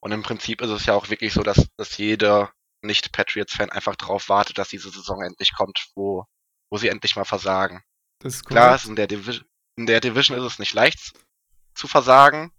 Und 0.00 0.12
im 0.12 0.22
Prinzip 0.22 0.60
ist 0.60 0.70
es 0.70 0.86
ja 0.86 0.94
auch 0.94 1.08
wirklich 1.08 1.32
so, 1.32 1.42
dass, 1.42 1.68
dass 1.76 1.96
jeder 1.96 2.52
Nicht-Patriots-Fan 2.82 3.70
einfach 3.70 3.96
drauf 3.96 4.28
wartet, 4.28 4.58
dass 4.58 4.68
diese 4.68 4.90
Saison 4.90 5.22
endlich 5.22 5.54
kommt, 5.54 5.88
wo, 5.94 6.24
wo 6.70 6.76
sie 6.76 6.88
endlich 6.88 7.16
mal 7.16 7.24
versagen. 7.24 7.82
Das 8.24 8.36
ist 8.36 8.46
Klar, 8.46 8.68
korrekt. 8.68 8.84
es 8.84 8.88
in 8.88 8.96
der, 8.96 9.06
Divi 9.06 9.40
in 9.76 9.84
der 9.84 10.00
Division 10.00 10.38
ist 10.38 10.44
es 10.44 10.58
nicht 10.58 10.72
leicht 10.72 11.12
zu 11.74 11.86
versagen. 11.86 12.52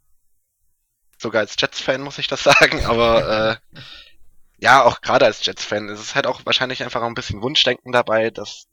Sogar 1.17 1.39
als 1.41 1.56
Jets-Fan 1.58 2.01
muss 2.01 2.19
ich 2.19 2.28
das 2.28 2.43
sagen, 2.43 2.86
aber 2.86 3.60
äh, 3.65 3.82
ja, 4.58 4.84
auch 4.84 5.01
gerade 5.01 5.25
als 5.25 5.43
Jets-Fan 5.43 5.89
ist 5.89 5.99
es 5.99 6.13
halt 6.13 6.28
auch 6.28 6.45
wahrscheinlich 6.45 6.84
einfach 6.84 7.01
ein 7.01 7.15
bisschen 7.15 7.41
Wunschdenken 7.41 7.91
dabei, 7.91 8.30
dass 8.30 8.67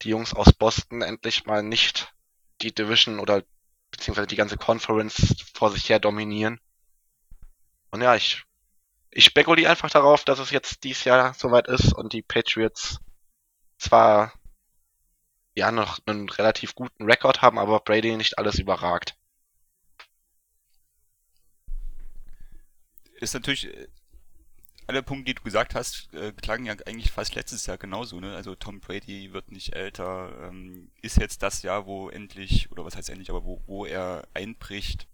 die 0.00 0.08
Jungs 0.08 0.32
aus 0.32 0.54
Boston 0.54 1.02
endlich 1.02 1.44
mal 1.44 1.62
nicht 1.62 2.14
die 2.62 2.74
Division 2.74 3.20
oder 3.20 3.42
beziehungsweise 3.90 4.28
die 4.28 4.36
ganze 4.36 4.56
Conference 4.56 5.44
vor 5.52 5.70
sich 5.70 5.90
her 5.90 6.00
dominieren. 6.00 6.58
Und 7.90 8.00
ja, 8.00 8.14
ich, 8.14 8.44
ich 9.10 9.26
spekuliere 9.26 9.70
einfach 9.70 9.90
darauf, 9.90 10.24
dass 10.24 10.38
es 10.38 10.48
jetzt 10.48 10.84
dieses 10.84 11.04
Jahr 11.04 11.34
soweit 11.34 11.68
ist 11.68 11.92
und 11.92 12.14
die 12.14 12.22
Patriots 12.22 12.96
zwar 13.76 14.32
ja 15.54 15.70
noch 15.70 16.00
einen 16.06 16.28
relativ 16.28 16.74
guten 16.74 17.04
Rekord 17.04 17.42
haben, 17.42 17.58
aber 17.58 17.80
Brady 17.80 18.16
nicht 18.16 18.38
alles 18.38 18.58
überragt. 18.58 19.16
Ist 23.20 23.34
natürlich, 23.34 23.66
äh, 23.66 23.88
alle 24.86 25.02
Punkte, 25.02 25.26
die 25.26 25.34
du 25.34 25.42
gesagt 25.42 25.74
hast, 25.74 26.12
äh, 26.14 26.32
klangen 26.32 26.66
ja 26.66 26.74
eigentlich 26.86 27.12
fast 27.12 27.34
letztes 27.34 27.66
Jahr 27.66 27.78
genauso, 27.78 28.20
ne? 28.20 28.34
Also 28.34 28.54
Tom 28.54 28.80
Brady 28.80 29.32
wird 29.32 29.52
nicht 29.52 29.74
älter, 29.74 30.48
ähm, 30.48 30.90
ist 31.02 31.18
jetzt 31.18 31.42
das 31.42 31.62
Jahr, 31.62 31.86
wo 31.86 32.08
endlich, 32.08 32.70
oder 32.72 32.84
was 32.84 32.96
heißt 32.96 33.10
endlich, 33.10 33.30
aber 33.30 33.44
wo, 33.44 33.62
wo 33.66 33.86
er 33.86 34.26
einbricht. 34.34 35.06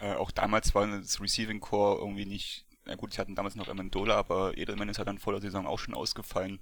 Äh, 0.00 0.14
auch 0.14 0.30
damals 0.30 0.74
war 0.74 0.86
das 0.86 1.20
Receiving 1.20 1.60
Core 1.60 1.98
irgendwie 2.00 2.26
nicht, 2.26 2.64
na 2.84 2.94
gut, 2.94 3.12
sie 3.12 3.20
hatten 3.20 3.34
damals 3.34 3.56
noch 3.56 3.68
Amendola, 3.68 4.16
aber 4.16 4.56
Edelman 4.56 4.88
ist 4.88 4.98
ja 4.98 5.04
dann 5.04 5.18
vor 5.18 5.32
der 5.32 5.42
Saison 5.42 5.66
auch 5.66 5.78
schon 5.78 5.94
ausgefallen. 5.94 6.60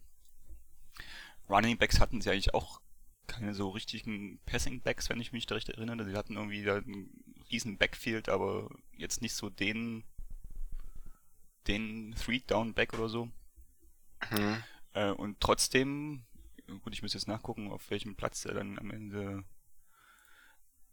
Running 1.49 1.79
Backs 1.79 2.01
hatten 2.01 2.21
sie 2.21 2.31
eigentlich 2.31 2.55
auch 2.55 2.81
keine 3.27 3.55
so 3.55 3.71
richtigen 3.71 4.39
Passing 4.47 4.81
Backs, 4.83 5.09
wenn 5.09 5.21
ich 5.21 5.33
mich 5.33 5.47
da 5.47 5.55
richtig 5.55 5.77
erinnere. 5.77 6.05
Sie 6.05 6.17
hatten 6.17 6.37
irgendwie 6.37 6.63
da 6.63 6.77
einen 6.77 7.11
riesen 7.51 7.77
Backfield, 7.79 8.29
aber 8.29 8.69
jetzt 8.97 9.23
nicht 9.23 9.35
so 9.35 9.51
den 9.51 10.05
den 11.67 12.15
Three 12.15 12.41
Down 12.41 12.75
Back 12.75 12.95
oder 12.95 13.09
so. 13.09 13.29
Mhm. 14.31 14.63
Äh, 14.93 15.11
und 15.11 15.41
trotzdem, 15.41 16.25
gut, 16.83 16.93
ich 16.93 17.03
muss 17.03 17.15
jetzt 17.15 17.29
nachgucken, 17.29 17.71
auf 17.71 17.91
welchem 17.91 18.17
Platz 18.17 18.45
er 18.45 18.55
dann 18.55 18.79
am 18.79 18.91
Ende 18.91 19.45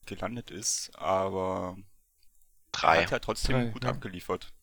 gelandet 0.05 0.51
ist, 0.51 0.95
aber 0.95 1.77
er 1.77 1.83
Drei. 2.71 3.03
hat 3.03 3.11
ja 3.11 3.19
trotzdem 3.19 3.55
Drei, 3.55 3.65
gut 3.67 3.83
ja. 3.83 3.91
abgeliefert. 3.91 4.53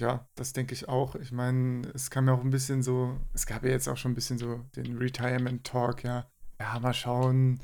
Ja, 0.00 0.26
das 0.34 0.54
denke 0.54 0.72
ich 0.72 0.88
auch. 0.88 1.14
Ich 1.16 1.30
meine, 1.30 1.86
es 1.94 2.08
kam 2.08 2.26
ja 2.26 2.32
auch 2.32 2.40
ein 2.40 2.48
bisschen 2.48 2.82
so, 2.82 3.20
es 3.34 3.44
gab 3.44 3.64
ja 3.64 3.70
jetzt 3.70 3.86
auch 3.86 3.98
schon 3.98 4.12
ein 4.12 4.14
bisschen 4.14 4.38
so 4.38 4.64
den 4.74 4.96
Retirement 4.96 5.62
Talk, 5.62 6.04
ja. 6.04 6.26
ja, 6.58 6.80
mal 6.80 6.94
schauen. 6.94 7.60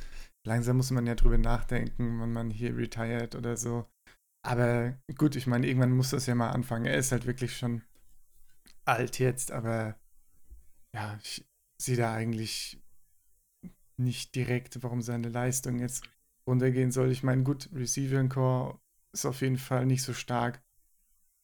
Langsam 0.47 0.77
muss 0.77 0.91
man 0.91 1.07
ja 1.07 1.15
drüber 1.15 1.39
nachdenken, 1.39 2.21
wenn 2.21 2.33
man 2.35 2.51
hier 2.51 2.77
retired 2.77 3.35
oder 3.37 3.57
so. 3.57 3.87
Aber 4.47 4.99
gut, 5.17 5.35
ich 5.35 5.47
meine, 5.47 5.67
irgendwann 5.67 5.93
muss 5.97 6.11
das 6.11 6.27
ja 6.27 6.35
mal 6.35 6.51
anfangen. 6.51 6.85
Er 6.85 6.99
ist 6.99 7.11
halt 7.11 7.25
wirklich 7.25 7.57
schon 7.57 7.83
alt 8.85 9.19
jetzt, 9.19 9.51
aber 9.51 9.99
ja, 10.95 11.19
ich 11.23 11.49
sehe 11.81 11.97
da 11.97 12.13
eigentlich 12.13 12.83
nicht 13.97 14.35
direkt, 14.35 14.83
warum 14.83 15.01
seine 15.01 15.31
Leistung 15.31 15.79
jetzt 15.79 16.07
runtergehen 16.47 16.93
soll. 16.93 17.11
Ich 17.11 17.23
meine, 17.23 17.45
gut, 17.45 17.71
Receiving 17.73 18.29
Core 18.29 18.79
ist 19.15 19.25
auf 19.25 19.41
jeden 19.41 19.57
Fall 19.57 19.87
nicht 19.87 20.03
so 20.03 20.13
stark, 20.13 20.63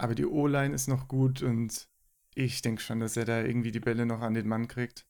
aber 0.02 0.16
die 0.16 0.26
O-Line 0.26 0.74
ist 0.74 0.88
noch 0.88 1.06
gut 1.06 1.42
und 1.42 1.88
ich 2.34 2.60
denke 2.60 2.82
schon, 2.82 2.98
dass 2.98 3.16
er 3.16 3.24
da 3.24 3.40
irgendwie 3.40 3.70
die 3.70 3.78
Bälle 3.78 4.04
noch 4.04 4.20
an 4.20 4.34
den 4.34 4.48
Mann 4.48 4.66
kriegt. 4.66 5.06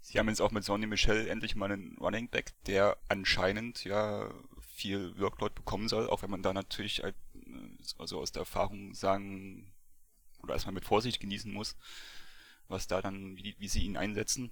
Sie 0.00 0.18
haben 0.18 0.30
jetzt 0.30 0.40
auch 0.40 0.50
mit 0.50 0.64
Sonny 0.64 0.86
Michel 0.86 1.28
endlich 1.28 1.56
mal 1.56 1.70
einen 1.70 1.98
Running 1.98 2.30
Back, 2.30 2.54
der 2.64 2.96
anscheinend 3.10 3.84
ja 3.84 4.32
viel 4.62 5.18
Workload 5.18 5.54
bekommen 5.54 5.88
soll, 5.88 6.08
auch 6.08 6.22
wenn 6.22 6.30
man 6.30 6.42
da 6.42 6.54
natürlich 6.54 7.02
halt, 7.02 7.14
also 7.98 8.18
aus 8.18 8.32
der 8.32 8.40
Erfahrung 8.40 8.94
sagen 8.94 9.74
oder 10.42 10.54
erstmal 10.54 10.72
mit 10.72 10.86
Vorsicht 10.86 11.20
genießen 11.20 11.52
muss, 11.52 11.76
was 12.68 12.86
da 12.86 13.02
dann, 13.02 13.36
wie, 13.36 13.56
wie 13.58 13.68
sie 13.68 13.84
ihn 13.84 13.98
einsetzen. 13.98 14.50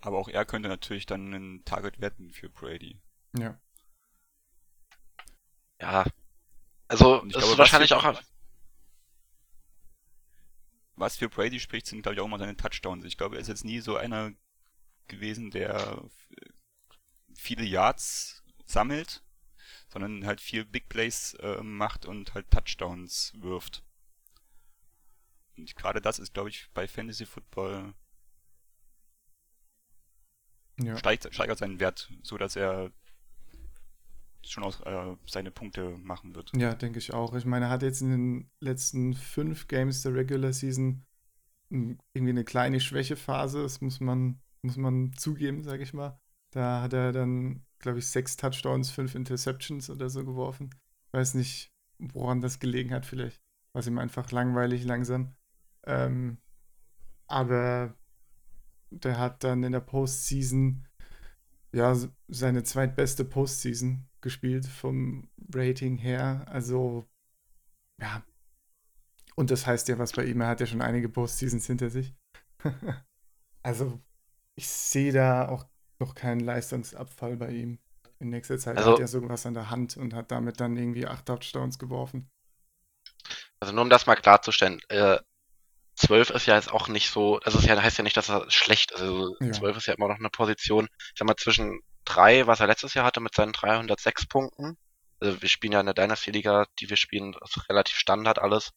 Aber 0.00 0.18
auch 0.18 0.28
er 0.28 0.44
könnte 0.44 0.68
natürlich 0.68 1.06
dann 1.06 1.32
ein 1.32 1.64
Target 1.64 2.00
werden 2.00 2.32
für 2.32 2.50
Brady. 2.50 2.98
Ja. 3.38 3.60
Ja. 5.80 6.04
Also, 6.92 7.24
es 7.24 7.36
ist 7.36 7.56
wahrscheinlich 7.56 7.94
auch. 7.94 8.20
Was 10.94 11.16
für 11.16 11.30
Brady 11.30 11.58
spricht, 11.58 11.86
sind, 11.86 12.02
glaube 12.02 12.16
ich, 12.16 12.20
auch 12.20 12.28
mal 12.28 12.38
seine 12.38 12.54
Touchdowns. 12.54 13.06
Ich 13.06 13.16
glaube, 13.16 13.36
er 13.36 13.40
ist 13.40 13.48
jetzt 13.48 13.64
nie 13.64 13.80
so 13.80 13.96
einer 13.96 14.32
gewesen, 15.08 15.50
der 15.50 16.04
viele 17.34 17.64
Yards 17.64 18.44
sammelt, 18.66 19.22
sondern 19.88 20.26
halt 20.26 20.42
viel 20.42 20.66
Big 20.66 20.90
Plays 20.90 21.32
äh, 21.40 21.62
macht 21.62 22.04
und 22.04 22.34
halt 22.34 22.50
Touchdowns 22.50 23.32
wirft. 23.36 23.82
Und 25.56 25.74
gerade 25.74 26.02
das 26.02 26.18
ist, 26.18 26.34
glaube 26.34 26.50
ich, 26.50 26.68
bei 26.74 26.86
Fantasy 26.86 27.24
Football 27.24 27.94
ja. 30.78 30.98
steigt, 30.98 31.32
steigert 31.32 31.58
seinen 31.58 31.80
Wert, 31.80 32.12
so 32.22 32.36
dass 32.36 32.54
er 32.54 32.92
schon 34.44 34.64
aus, 34.64 34.80
äh, 34.80 35.16
seine 35.26 35.50
Punkte 35.50 35.96
machen 35.98 36.34
wird. 36.34 36.52
Ja, 36.56 36.74
denke 36.74 36.98
ich 36.98 37.12
auch. 37.12 37.34
Ich 37.34 37.44
meine, 37.44 37.66
er 37.66 37.70
hat 37.70 37.82
jetzt 37.82 38.02
in 38.02 38.10
den 38.10 38.50
letzten 38.60 39.14
fünf 39.14 39.68
Games 39.68 40.02
der 40.02 40.14
Regular 40.14 40.52
Season 40.52 41.04
irgendwie 41.70 42.30
eine 42.30 42.44
kleine 42.44 42.80
Schwächephase, 42.80 43.62
das 43.62 43.80
muss 43.80 44.00
man, 44.00 44.40
muss 44.60 44.76
man 44.76 45.12
zugeben, 45.16 45.62
sage 45.62 45.82
ich 45.82 45.94
mal. 45.94 46.20
Da 46.50 46.82
hat 46.82 46.92
er 46.92 47.12
dann, 47.12 47.64
glaube 47.78 47.98
ich, 47.98 48.08
sechs 48.08 48.36
Touchdowns, 48.36 48.90
fünf 48.90 49.14
Interceptions 49.14 49.88
oder 49.88 50.10
so 50.10 50.24
geworfen. 50.24 50.70
Weiß 51.12 51.32
nicht, 51.34 51.72
woran 51.98 52.42
das 52.42 52.58
gelegen 52.58 52.92
hat, 52.92 53.06
vielleicht 53.06 53.40
war 53.72 53.80
es 53.80 53.86
ihm 53.86 53.98
einfach 53.98 54.30
langweilig 54.32 54.84
langsam. 54.84 55.34
Ähm, 55.84 56.38
aber 57.26 57.94
der 58.90 59.18
hat 59.18 59.42
dann 59.42 59.62
in 59.62 59.72
der 59.72 59.80
Postseason 59.80 60.86
ja 61.72 61.96
seine 62.28 62.64
zweitbeste 62.64 63.24
Postseason 63.24 64.06
gespielt 64.22 64.66
vom 64.66 65.28
Rating 65.54 65.98
her. 65.98 66.46
Also 66.48 67.06
ja. 68.00 68.22
Und 69.34 69.50
das 69.50 69.66
heißt 69.66 69.88
ja 69.88 69.98
was 69.98 70.12
bei 70.12 70.24
ihm. 70.24 70.40
Er 70.40 70.48
hat 70.48 70.60
ja 70.60 70.66
schon 70.66 70.82
einige 70.82 71.08
Postseasons 71.08 71.66
hinter 71.66 71.90
sich. 71.90 72.14
also 73.62 74.00
ich 74.54 74.68
sehe 74.68 75.12
da 75.12 75.48
auch 75.48 75.66
noch 75.98 76.14
keinen 76.14 76.40
Leistungsabfall 76.40 77.36
bei 77.36 77.50
ihm. 77.50 77.78
In 78.18 78.30
nächster 78.30 78.58
Zeit 78.58 78.76
also, 78.76 78.92
hat 78.92 79.00
er 79.00 79.08
sowas 79.08 79.46
an 79.46 79.54
der 79.54 79.70
Hand 79.70 79.96
und 79.96 80.14
hat 80.14 80.30
damit 80.30 80.60
dann 80.60 80.76
irgendwie 80.76 81.06
acht 81.06 81.26
Touchdowns 81.26 81.78
geworfen. 81.78 82.30
Also 83.58 83.72
nur 83.72 83.82
um 83.82 83.90
das 83.90 84.06
mal 84.06 84.16
klarzustellen, 84.16 84.80
äh, 84.88 85.18
12 85.96 86.30
ist 86.30 86.46
ja 86.46 86.56
jetzt 86.56 86.72
auch 86.72 86.88
nicht 86.88 87.10
so, 87.10 87.38
also 87.40 87.58
es 87.58 87.68
heißt 87.68 87.98
ja 87.98 88.04
nicht, 88.04 88.16
dass 88.16 88.30
er 88.30 88.50
schlecht 88.50 88.92
ist. 88.92 89.00
Also 89.00 89.36
ja. 89.40 89.52
12 89.52 89.76
ist 89.76 89.86
ja 89.86 89.94
immer 89.94 90.08
noch 90.08 90.18
eine 90.18 90.30
Position, 90.30 90.88
ich 90.98 91.12
sag 91.16 91.26
mal, 91.26 91.36
zwischen 91.36 91.80
3, 92.04 92.46
was 92.46 92.60
er 92.60 92.66
letztes 92.66 92.94
Jahr 92.94 93.04
hatte 93.04 93.20
mit 93.20 93.34
seinen 93.34 93.52
306 93.52 94.26
Punkten. 94.26 94.76
Also 95.20 95.40
wir 95.40 95.48
spielen 95.48 95.72
ja 95.72 95.80
in 95.80 95.86
der 95.86 95.94
Dynasty-Liga, 95.94 96.66
die 96.80 96.90
wir 96.90 96.96
spielen, 96.96 97.34
ist 97.44 97.68
relativ 97.68 97.96
Standard 97.96 98.38
alles. 98.38 98.72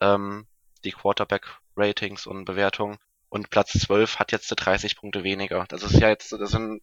Ähm, 0.00 0.46
die 0.84 0.92
Quarterback-Ratings 0.92 2.26
und 2.26 2.44
Bewertungen. 2.44 2.98
Und 3.28 3.50
Platz 3.50 3.72
12 3.72 4.18
hat 4.18 4.32
jetzt 4.32 4.48
30 4.48 4.96
Punkte 4.96 5.22
weniger. 5.22 5.66
Das 5.68 5.82
ist 5.82 6.00
ja 6.00 6.08
jetzt, 6.08 6.32
das 6.32 6.50
sind 6.50 6.82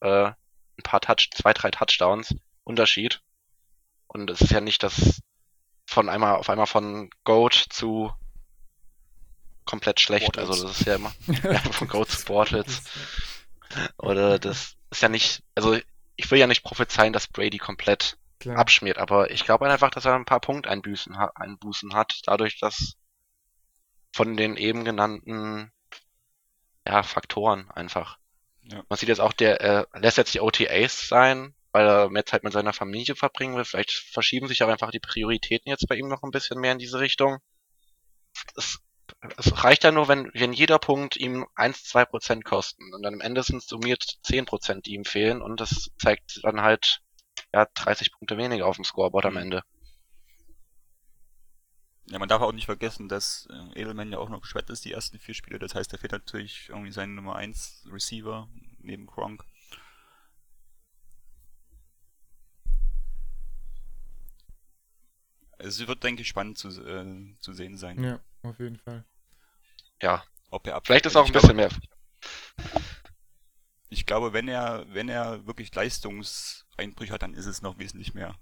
äh, 0.00 0.26
ein 0.26 0.82
paar 0.82 1.00
Touch, 1.00 1.30
zwei, 1.34 1.52
drei 1.52 1.70
Touchdowns 1.70 2.34
Unterschied. 2.64 3.22
Und 4.06 4.30
es 4.30 4.40
ist 4.42 4.52
ja 4.52 4.60
nicht 4.60 4.82
das 4.82 5.22
von 5.86 6.08
einmal 6.08 6.36
auf 6.36 6.48
einmal 6.50 6.66
von 6.66 7.10
Goat 7.24 7.54
zu 7.54 8.12
komplett 9.64 10.00
schlecht. 10.00 10.26
Bortles. 10.26 10.50
Also 10.50 10.68
das 10.68 10.80
ist 10.80 10.86
ja 10.86 10.96
immer 10.96 11.12
ja, 11.42 11.58
von 11.58 11.88
Goat 11.88 12.10
zu 12.10 12.24
Bortles. 12.26 12.82
Oder 13.98 14.38
das 14.38 14.76
ist 14.92 15.02
ja 15.02 15.08
nicht, 15.08 15.42
also 15.54 15.76
ich 16.16 16.30
will 16.30 16.38
ja 16.38 16.46
nicht 16.46 16.62
prophezeien, 16.62 17.12
dass 17.12 17.26
Brady 17.26 17.58
komplett 17.58 18.18
Klar. 18.38 18.58
abschmiert, 18.58 18.98
aber 18.98 19.30
ich 19.30 19.44
glaube 19.44 19.68
einfach, 19.68 19.90
dass 19.90 20.04
er 20.04 20.14
ein 20.14 20.24
paar 20.24 20.40
Punkteinbußen 20.40 21.16
Einbußen 21.16 21.94
hat, 21.94 22.20
dadurch, 22.24 22.58
dass 22.60 22.94
von 24.12 24.36
den 24.36 24.56
eben 24.56 24.84
genannten 24.84 25.72
ja, 26.86 27.02
Faktoren 27.02 27.70
einfach. 27.70 28.18
Ja. 28.64 28.82
Man 28.88 28.98
sieht 28.98 29.08
jetzt 29.08 29.20
auch, 29.20 29.32
der 29.32 29.60
äh, 29.60 29.86
lässt 29.94 30.18
jetzt 30.18 30.34
die 30.34 30.40
OTAs 30.40 31.08
sein, 31.08 31.54
weil 31.72 31.86
er 31.86 32.10
mehr 32.10 32.26
Zeit 32.26 32.44
mit 32.44 32.52
seiner 32.52 32.72
Familie 32.72 33.16
verbringen 33.16 33.56
will. 33.56 33.64
Vielleicht 33.64 33.92
verschieben 33.92 34.46
sich 34.48 34.62
auch 34.62 34.68
einfach 34.68 34.90
die 34.90 35.00
Prioritäten 35.00 35.70
jetzt 35.70 35.88
bei 35.88 35.96
ihm 35.96 36.08
noch 36.08 36.22
ein 36.22 36.30
bisschen 36.30 36.60
mehr 36.60 36.72
in 36.72 36.78
diese 36.78 37.00
Richtung. 37.00 37.38
Es 38.56 38.80
es 39.36 39.62
reicht 39.62 39.84
ja 39.84 39.92
nur, 39.92 40.08
wenn, 40.08 40.30
wenn 40.34 40.52
jeder 40.52 40.78
Punkt 40.78 41.16
ihm 41.16 41.46
1, 41.54 41.84
2 41.84 42.04
Prozent 42.06 42.44
kosten. 42.44 42.92
Und 42.92 43.02
dann 43.02 43.14
am 43.14 43.20
Ende 43.20 43.42
sind 43.42 43.58
es 43.58 43.66
summiert 43.66 44.18
10 44.24 44.46
Prozent, 44.46 44.86
die 44.86 44.94
ihm 44.94 45.04
fehlen. 45.04 45.40
Und 45.42 45.60
das 45.60 45.90
zeigt 45.96 46.40
dann 46.42 46.60
halt, 46.60 47.02
ja, 47.54 47.66
30 47.72 48.12
Punkte 48.12 48.36
weniger 48.36 48.66
auf 48.66 48.76
dem 48.76 48.84
Scoreboard 48.84 49.26
am 49.26 49.34
mhm. 49.34 49.40
Ende. 49.40 49.62
Ja, 52.06 52.18
man 52.18 52.28
darf 52.28 52.42
auch 52.42 52.52
nicht 52.52 52.66
vergessen, 52.66 53.08
dass 53.08 53.48
äh, 53.50 53.80
Edelman 53.80 54.10
ja 54.10 54.18
auch 54.18 54.28
noch 54.28 54.40
gesperrt 54.40 54.70
ist, 54.70 54.84
die 54.84 54.92
ersten 54.92 55.20
vier 55.20 55.34
Spiele. 55.34 55.60
Das 55.60 55.76
heißt, 55.76 55.92
er 55.92 56.00
fehlt 56.00 56.12
natürlich 56.12 56.68
irgendwie 56.68 56.90
sein 56.90 57.14
Nummer 57.14 57.36
1 57.36 57.86
Receiver 57.92 58.48
neben 58.80 59.06
Gronk. 59.06 59.44
Es 65.58 65.86
wird, 65.86 66.02
denke 66.02 66.22
ich, 66.22 66.28
spannend 66.28 66.58
zu, 66.58 66.68
äh, 66.70 67.36
zu 67.38 67.52
sehen 67.52 67.76
sein. 67.76 68.02
Ja, 68.02 68.20
auf 68.42 68.58
jeden 68.58 68.78
Fall. 68.78 69.04
Ja. 70.02 70.24
Ob 70.50 70.66
er 70.66 70.80
Vielleicht 70.84 71.06
ist 71.06 71.16
auch 71.16 71.26
ein 71.26 71.32
bisschen 71.32 71.56
glaube, 71.56 71.70
mehr. 71.70 72.70
Ich 73.88 74.04
glaube, 74.04 74.32
wenn 74.32 74.48
er, 74.48 74.84
wenn 74.88 75.08
er 75.08 75.46
wirklich 75.46 75.74
Leistungseinbrüche 75.74 77.12
hat, 77.12 77.22
dann 77.22 77.34
ist 77.34 77.46
es 77.46 77.62
noch 77.62 77.78
wesentlich 77.78 78.12
mehr. 78.12 78.34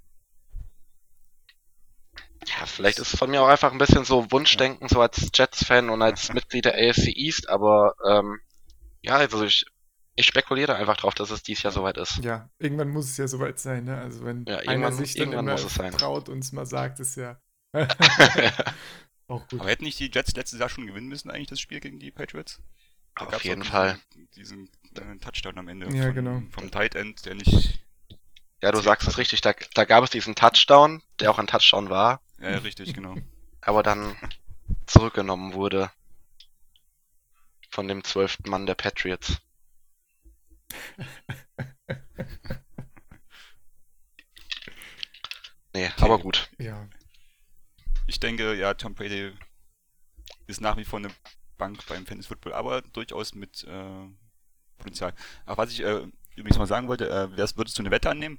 Ja, 2.46 2.66
vielleicht 2.66 2.98
ist 2.98 3.12
es 3.12 3.18
von 3.18 3.30
mir 3.30 3.42
auch 3.42 3.48
einfach 3.48 3.70
ein 3.70 3.78
bisschen 3.78 4.04
so 4.04 4.30
Wunschdenken, 4.32 4.88
so 4.88 5.00
als 5.00 5.28
Jets-Fan 5.32 5.90
und 5.90 6.02
als 6.02 6.32
Mitglied 6.32 6.64
der 6.64 6.74
AFC 6.74 7.08
East, 7.14 7.48
aber 7.48 7.94
ähm, 8.04 8.40
ja, 9.02 9.16
also 9.16 9.44
ich, 9.44 9.66
ich 10.16 10.26
spekuliere 10.26 10.74
einfach 10.74 10.96
drauf, 10.96 11.14
dass 11.14 11.30
es 11.30 11.42
dieses 11.42 11.62
Jahr 11.62 11.72
soweit 11.72 11.98
ist. 11.98 12.18
Ja, 12.24 12.48
irgendwann 12.58 12.88
muss 12.88 13.10
es 13.10 13.16
ja 13.18 13.28
soweit 13.28 13.58
sein, 13.58 13.84
ne? 13.84 13.98
Also 13.98 14.24
wenn 14.24 14.46
ja, 14.46 14.58
einer 14.58 14.90
sich 14.90 15.14
dann 15.14 15.32
immer 15.32 15.56
traut 15.56 16.28
und 16.28 16.38
es 16.38 16.52
mal 16.52 16.66
sagt, 16.66 16.98
ist 17.00 17.16
ja 17.16 17.38
auch 19.30 19.46
gut. 19.48 19.60
Aber 19.60 19.70
hätten 19.70 19.84
nicht 19.84 19.98
die 19.98 20.10
Jets 20.12 20.34
letztes 20.34 20.58
Jahr 20.58 20.68
schon 20.68 20.86
gewinnen 20.86 21.08
müssen, 21.08 21.30
eigentlich 21.30 21.48
das 21.48 21.60
Spiel 21.60 21.80
gegen 21.80 21.98
die 21.98 22.10
Patriots? 22.10 22.60
Da 23.16 23.26
Auf 23.26 23.44
jeden 23.44 23.64
Fall. 23.64 23.98
Diesen, 24.34 24.70
diesen 24.94 25.16
äh, 25.16 25.18
Touchdown 25.18 25.58
am 25.58 25.68
Ende 25.68 25.86
ja, 25.94 26.04
von, 26.04 26.14
genau. 26.14 26.42
vom 26.50 26.70
Tight 26.70 26.94
End, 26.94 27.24
der 27.26 27.34
nicht. 27.34 27.80
Ja, 28.62 28.72
du 28.72 28.80
sagst 28.80 29.08
es 29.08 29.18
richtig, 29.18 29.40
da, 29.40 29.54
da 29.74 29.84
gab 29.84 30.04
es 30.04 30.10
diesen 30.10 30.34
Touchdown, 30.34 31.02
der 31.18 31.30
auch 31.30 31.38
ein 31.38 31.46
Touchdown 31.46 31.88
war. 31.90 32.20
Ja, 32.40 32.58
richtig, 32.58 32.94
genau. 32.94 33.16
Aber 33.60 33.82
dann 33.82 34.16
zurückgenommen 34.86 35.54
wurde 35.54 35.90
von 37.70 37.88
dem 37.88 38.04
zwölften 38.04 38.48
Mann 38.50 38.66
der 38.66 38.74
Patriots. 38.74 39.40
nee, 45.74 45.86
okay. 45.86 45.92
aber 45.98 46.18
gut. 46.18 46.50
Ja. 46.58 46.88
Ich 48.20 48.28
denke, 48.28 48.54
ja, 48.54 48.74
Tom 48.74 48.94
Brady 48.94 49.32
ist 50.46 50.60
nach 50.60 50.76
wie 50.76 50.84
vor 50.84 50.98
eine 50.98 51.08
Bank 51.56 51.86
beim 51.86 52.04
Fantasy 52.04 52.28
Football, 52.28 52.52
aber 52.52 52.82
durchaus 52.82 53.34
mit 53.34 53.64
äh, 53.64 54.08
Potenzial. 54.76 55.14
Aber 55.46 55.62
was 55.62 55.72
ich 55.72 55.80
äh, 55.80 56.06
übrigens 56.36 56.58
mal 56.58 56.66
sagen 56.66 56.86
wollte, 56.86 57.08
äh, 57.08 57.34
würdest 57.34 57.78
du 57.78 57.82
eine 57.82 57.90
Wette 57.90 58.10
annehmen? 58.10 58.38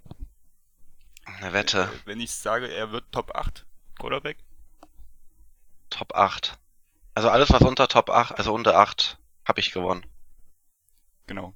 Eine 1.25 1.51
Wette. 1.53 1.85
Äh, 1.85 2.05
wenn 2.05 2.19
ich 2.19 2.31
sage, 2.31 2.71
er 2.71 2.91
wird 2.91 3.11
Top 3.11 3.35
8 3.35 3.65
Quarterback? 3.97 4.37
Top 5.89 6.13
8. 6.13 6.59
Also 7.15 7.31
alles, 7.31 7.49
was 7.49 7.63
unter 7.63 7.87
Top 7.87 8.11
8, 8.11 8.37
also 8.37 8.53
unter 8.53 8.77
8, 8.77 9.17
habe 9.45 9.61
ich 9.61 9.71
gewonnen. 9.71 10.05
Genau. 11.25 11.55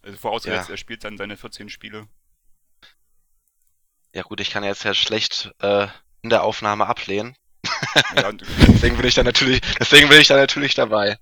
Also 0.00 0.16
vorausgesetzt, 0.16 0.70
ja. 0.70 0.76
er 0.76 0.78
spielt 0.78 1.04
dann 1.04 1.18
seine 1.18 1.36
14 1.36 1.68
Spiele. 1.68 2.08
Ja 4.14 4.22
gut, 4.22 4.40
ich 4.40 4.48
kann 4.48 4.64
jetzt 4.64 4.84
ja 4.84 4.94
schlecht 4.94 5.54
äh, 5.58 5.88
in 6.24 6.30
der 6.30 6.42
Aufnahme 6.42 6.86
ablehnen. 6.86 7.36
Ja, 8.16 8.32
deswegen 8.68 8.96
bin 8.96 9.06
ich 9.06 9.14
da 9.14 9.22
natürlich, 9.22 9.60
deswegen 9.78 10.08
bin 10.08 10.20
ich 10.20 10.26
da 10.26 10.36
natürlich 10.36 10.74
dabei. 10.74 11.18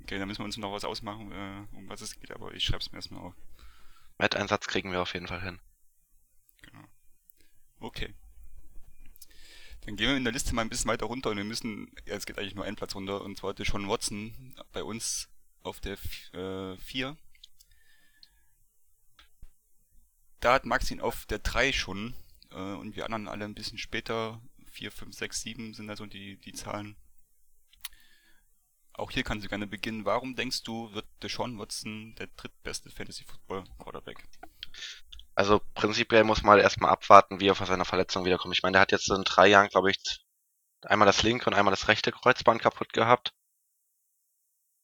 Okay, 0.00 0.18
dann 0.18 0.28
müssen 0.28 0.40
wir 0.40 0.44
uns 0.44 0.56
noch 0.56 0.72
was 0.72 0.84
ausmachen, 0.84 1.32
äh, 1.32 1.76
um 1.76 1.88
was 1.88 2.00
es 2.00 2.18
geht, 2.18 2.30
aber 2.30 2.54
ich 2.54 2.64
schreibe 2.64 2.78
es 2.78 2.90
mir 2.90 2.98
erstmal 2.98 3.20
auf. 3.20 3.34
Wetteinsatz 4.16 4.66
kriegen 4.68 4.92
wir 4.92 5.02
auf 5.02 5.12
jeden 5.12 5.26
Fall 5.26 5.42
hin. 5.42 5.60
Genau. 6.62 6.84
Okay. 7.80 8.14
Dann 9.84 9.96
gehen 9.96 10.08
wir 10.08 10.16
in 10.16 10.24
der 10.24 10.32
Liste 10.32 10.54
mal 10.54 10.62
ein 10.62 10.70
bisschen 10.70 10.90
weiter 10.90 11.06
runter 11.06 11.30
und 11.30 11.36
wir 11.36 11.44
müssen, 11.44 11.92
ja, 12.06 12.14
es 12.14 12.26
geht 12.26 12.38
eigentlich 12.38 12.54
nur 12.54 12.64
einen 12.64 12.76
Platz 12.76 12.94
runter, 12.94 13.22
und 13.22 13.36
zwar 13.36 13.54
Sean 13.56 13.88
Watson 13.88 14.54
bei 14.72 14.84
uns 14.84 15.28
auf 15.62 15.80
der 15.80 15.96
4. 15.96 16.76
Äh, 17.08 17.14
da 20.40 20.52
hat 20.52 20.64
Max 20.64 20.90
ihn 20.92 21.00
auf 21.00 21.26
der 21.26 21.40
3 21.40 21.72
schon 21.72 22.14
äh, 22.50 22.74
und 22.74 22.96
wir 22.96 23.04
anderen 23.04 23.28
alle 23.28 23.44
ein 23.44 23.54
bisschen 23.54 23.78
später. 23.78 24.40
4, 24.70 24.92
5, 24.92 25.14
6, 25.14 25.40
7 25.40 25.74
sind 25.74 25.90
also 25.90 26.06
die, 26.06 26.36
die 26.36 26.52
Zahlen. 26.52 26.96
Auch 28.92 29.10
hier 29.10 29.22
kannst 29.22 29.44
du 29.44 29.48
gerne 29.48 29.66
beginnen. 29.66 30.04
Warum 30.04 30.36
denkst 30.36 30.62
du, 30.62 30.92
wird 30.92 31.06
Deshaun 31.22 31.58
Watson 31.58 32.14
der 32.16 32.28
drittbeste 32.36 32.90
Fantasy 32.90 33.24
Football 33.24 33.64
Quarterback? 33.78 34.24
Also 35.34 35.60
prinzipiell 35.74 36.24
muss 36.24 36.42
man 36.42 36.58
erstmal 36.58 36.90
abwarten, 36.90 37.40
wie 37.40 37.46
er 37.46 37.54
von 37.54 37.66
seiner 37.66 37.84
Verletzung 37.84 38.24
wiederkommt. 38.24 38.56
Ich 38.56 38.62
meine, 38.62 38.72
der 38.72 38.80
hat 38.80 38.92
jetzt 38.92 39.08
in 39.10 39.22
drei 39.22 39.46
Jahren, 39.46 39.68
glaube 39.68 39.90
ich, 39.90 39.98
einmal 40.82 41.06
das 41.06 41.22
linke 41.22 41.46
und 41.46 41.54
einmal 41.54 41.72
das 41.72 41.88
rechte 41.88 42.10
Kreuzband 42.10 42.60
kaputt 42.60 42.92
gehabt. 42.92 43.32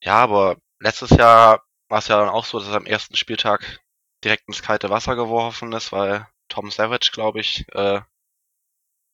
Ja, 0.01 0.17
aber 0.17 0.59
letztes 0.79 1.11
Jahr 1.11 1.65
war 1.89 1.99
es 1.99 2.09
ja 2.09 2.19
dann 2.19 2.29
auch 2.29 2.45
so, 2.45 2.59
dass 2.61 2.69
er 2.69 2.77
am 2.77 2.87
ersten 2.87 3.17
Spieltag 3.17 3.81
direkt 4.23 4.47
ins 4.49 4.63
kalte 4.63 4.91
Wasser 4.91 5.17
geworfen 5.17 5.73
ist, 5.73 5.93
weil 5.93 6.27
Tom 6.49 6.71
Savage, 6.71 7.11
glaube 7.13 7.41
ich, 7.41 7.67
äh, 7.73 8.01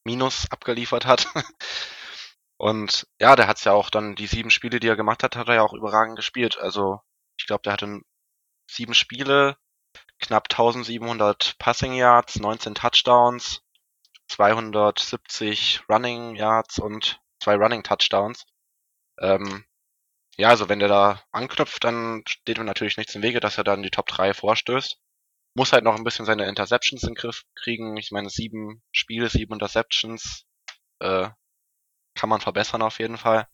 Minus 0.04 0.50
abgeliefert 0.50 1.06
hat. 1.06 1.26
Und 2.56 3.06
ja, 3.18 3.36
der 3.36 3.46
hat's 3.48 3.64
ja 3.64 3.72
auch 3.72 3.90
dann, 3.90 4.16
die 4.16 4.26
sieben 4.26 4.50
Spiele, 4.50 4.80
die 4.80 4.88
er 4.88 4.96
gemacht 4.96 5.22
hat, 5.22 5.36
hat 5.36 5.48
er 5.48 5.56
ja 5.56 5.62
auch 5.62 5.72
überragend 5.72 6.16
gespielt. 6.16 6.58
Also 6.58 7.00
ich 7.38 7.46
glaube, 7.46 7.62
der 7.62 7.72
hatte 7.72 8.00
sieben 8.70 8.94
Spiele, 8.94 9.56
knapp 10.20 10.48
1700 10.50 11.56
Passing 11.58 11.94
Yards, 11.94 12.38
19 12.38 12.74
Touchdowns, 12.74 13.62
270 14.28 15.82
Running 15.88 16.36
Yards 16.36 16.78
und 16.78 17.20
zwei 17.42 17.56
Running 17.56 17.82
Touchdowns. 17.82 18.44
Ähm, 19.20 19.64
ja, 20.36 20.48
also 20.48 20.68
wenn 20.68 20.78
der 20.78 20.88
da 20.88 21.22
anknüpft, 21.32 21.84
dann 21.84 22.22
steht 22.26 22.58
ihm 22.58 22.64
natürlich 22.64 22.96
nichts 22.96 23.14
im 23.14 23.22
Wege, 23.22 23.40
dass 23.40 23.58
er 23.58 23.64
dann 23.64 23.82
die 23.82 23.90
Top 23.90 24.06
3 24.06 24.34
vorstößt. 24.34 24.98
Muss 25.54 25.72
halt 25.72 25.84
noch 25.84 25.96
ein 25.96 26.04
bisschen 26.04 26.26
seine 26.26 26.46
Interceptions 26.46 27.02
in 27.02 27.10
den 27.10 27.14
Griff 27.16 27.44
kriegen. 27.54 27.96
Ich 27.96 28.10
meine, 28.12 28.30
sieben 28.30 28.82
Spiele, 28.92 29.28
sieben 29.28 29.54
Interceptions, 29.54 30.44
äh, 31.00 31.28
kann 32.14 32.28
man 32.28 32.40
verbessern 32.40 32.82
auf 32.82 32.98
jeden 32.98 33.16
Fall. 33.16 33.48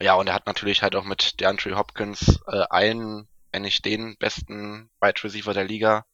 Ja, 0.00 0.14
und 0.14 0.28
er 0.28 0.34
hat 0.34 0.46
natürlich 0.46 0.82
halt 0.82 0.94
auch 0.94 1.04
mit 1.04 1.40
DeAndre 1.40 1.76
Hopkins 1.76 2.40
äh, 2.46 2.64
einen, 2.70 3.28
wenn 3.52 3.62
nicht 3.62 3.84
den 3.84 4.16
besten 4.18 4.90
Wide 5.00 5.24
Receiver 5.24 5.54
der 5.54 5.64
Liga 5.64 6.04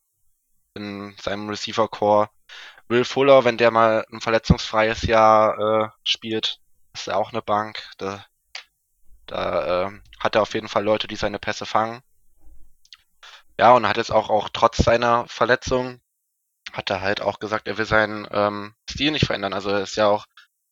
in 0.75 1.15
seinem 1.21 1.49
Receiver 1.49 1.89
Core. 1.89 2.31
Will 2.89 3.05
Fuller, 3.05 3.45
wenn 3.45 3.59
der 3.59 3.71
mal 3.71 4.05
ein 4.13 4.21
verletzungsfreies 4.21 5.03
Jahr 5.03 5.59
äh, 5.59 5.89
spielt, 6.03 6.61
ist 6.93 7.09
er 7.09 7.19
auch 7.19 7.33
eine 7.33 7.43
Bank. 7.43 7.83
Da, 7.99 8.25
da 9.27 9.87
äh, 9.87 10.01
hat 10.21 10.35
er 10.37 10.43
auf 10.43 10.55
jeden 10.55 10.69
Fall 10.69 10.85
Leute, 10.85 11.09
die 11.09 11.17
seine 11.17 11.39
Pässe 11.39 11.67
fangen. 11.67 12.03
Ja, 13.59 13.73
und 13.73 13.87
hat 13.87 13.97
jetzt 13.97 14.13
auch, 14.13 14.31
auch 14.31 14.49
trotz 14.53 14.79
seiner 14.79 15.27
Verletzung, 15.29 16.01
hat 16.73 16.91
er 16.91 17.01
halt 17.01 17.21
auch 17.21 17.39
gesagt, 17.39 17.69
er 17.69 17.79
will 17.79 17.85
seinen 17.85 18.27
ähm, 18.31 18.75
Stil 18.91 19.13
nicht 19.13 19.27
verändern. 19.27 19.53
Also 19.53 19.71
er 19.71 19.83
ist 19.83 19.97
ja 19.97 20.09
auch, 20.09 20.27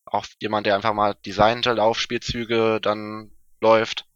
auch 0.05 0.27
jemand, 0.41 0.67
der 0.67 0.75
einfach 0.75 0.93
mal 0.93 1.15
designte 1.27 1.73
Laufspielzüge 1.73 2.81
dann 2.81 3.31
läuft. 3.61 4.07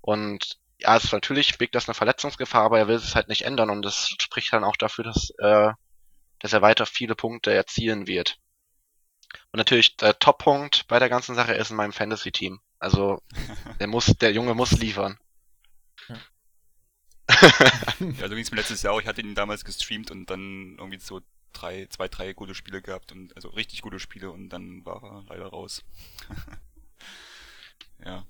Und 0.00 0.58
ja, 0.78 0.96
es 0.96 1.04
ist 1.04 1.12
natürlich 1.12 1.56
birgt 1.56 1.74
das 1.74 1.88
eine 1.88 1.94
Verletzungsgefahr, 1.94 2.64
aber 2.64 2.78
er 2.78 2.88
will 2.88 2.96
es 2.96 3.14
halt 3.14 3.28
nicht 3.28 3.42
ändern 3.42 3.70
und 3.70 3.82
das 3.82 4.08
spricht 4.20 4.52
dann 4.52 4.64
auch 4.64 4.76
dafür, 4.76 5.04
dass, 5.04 5.30
äh, 5.38 5.70
dass 6.40 6.52
er 6.52 6.62
weiter 6.62 6.84
viele 6.84 7.14
Punkte 7.14 7.54
erzielen 7.54 8.06
wird. 8.06 8.38
Und 9.52 9.58
natürlich 9.58 9.96
der 9.96 10.18
Top-Punkt 10.18 10.86
bei 10.88 10.98
der 10.98 11.08
ganzen 11.08 11.34
Sache 11.34 11.54
ist 11.54 11.70
in 11.70 11.76
meinem 11.76 11.92
Fantasy-Team. 11.92 12.60
Also 12.78 13.22
der 13.80 13.86
muss, 13.86 14.06
der 14.06 14.32
Junge 14.32 14.54
muss 14.54 14.72
liefern. 14.72 15.18
Ja. 18.18 18.28
so 18.28 18.34
ging 18.34 18.38
es 18.38 18.50
mir 18.50 18.58
letztes 18.58 18.82
Jahr 18.82 18.92
auch. 18.92 19.00
Ich 19.00 19.06
hatte 19.06 19.20
ihn 19.20 19.34
damals 19.34 19.64
gestreamt 19.64 20.10
und 20.10 20.28
dann 20.28 20.76
irgendwie 20.78 20.98
so 20.98 21.20
drei, 21.52 21.86
zwei, 21.86 22.08
drei 22.08 22.32
gute 22.32 22.54
Spiele 22.54 22.82
gehabt 22.82 23.12
und 23.12 23.34
also 23.36 23.48
richtig 23.50 23.82
gute 23.82 24.00
Spiele 24.00 24.30
und 24.30 24.48
dann 24.48 24.84
war 24.84 25.02
er 25.02 25.24
leider 25.28 25.46
raus. 25.46 25.84
ja. 28.04 28.26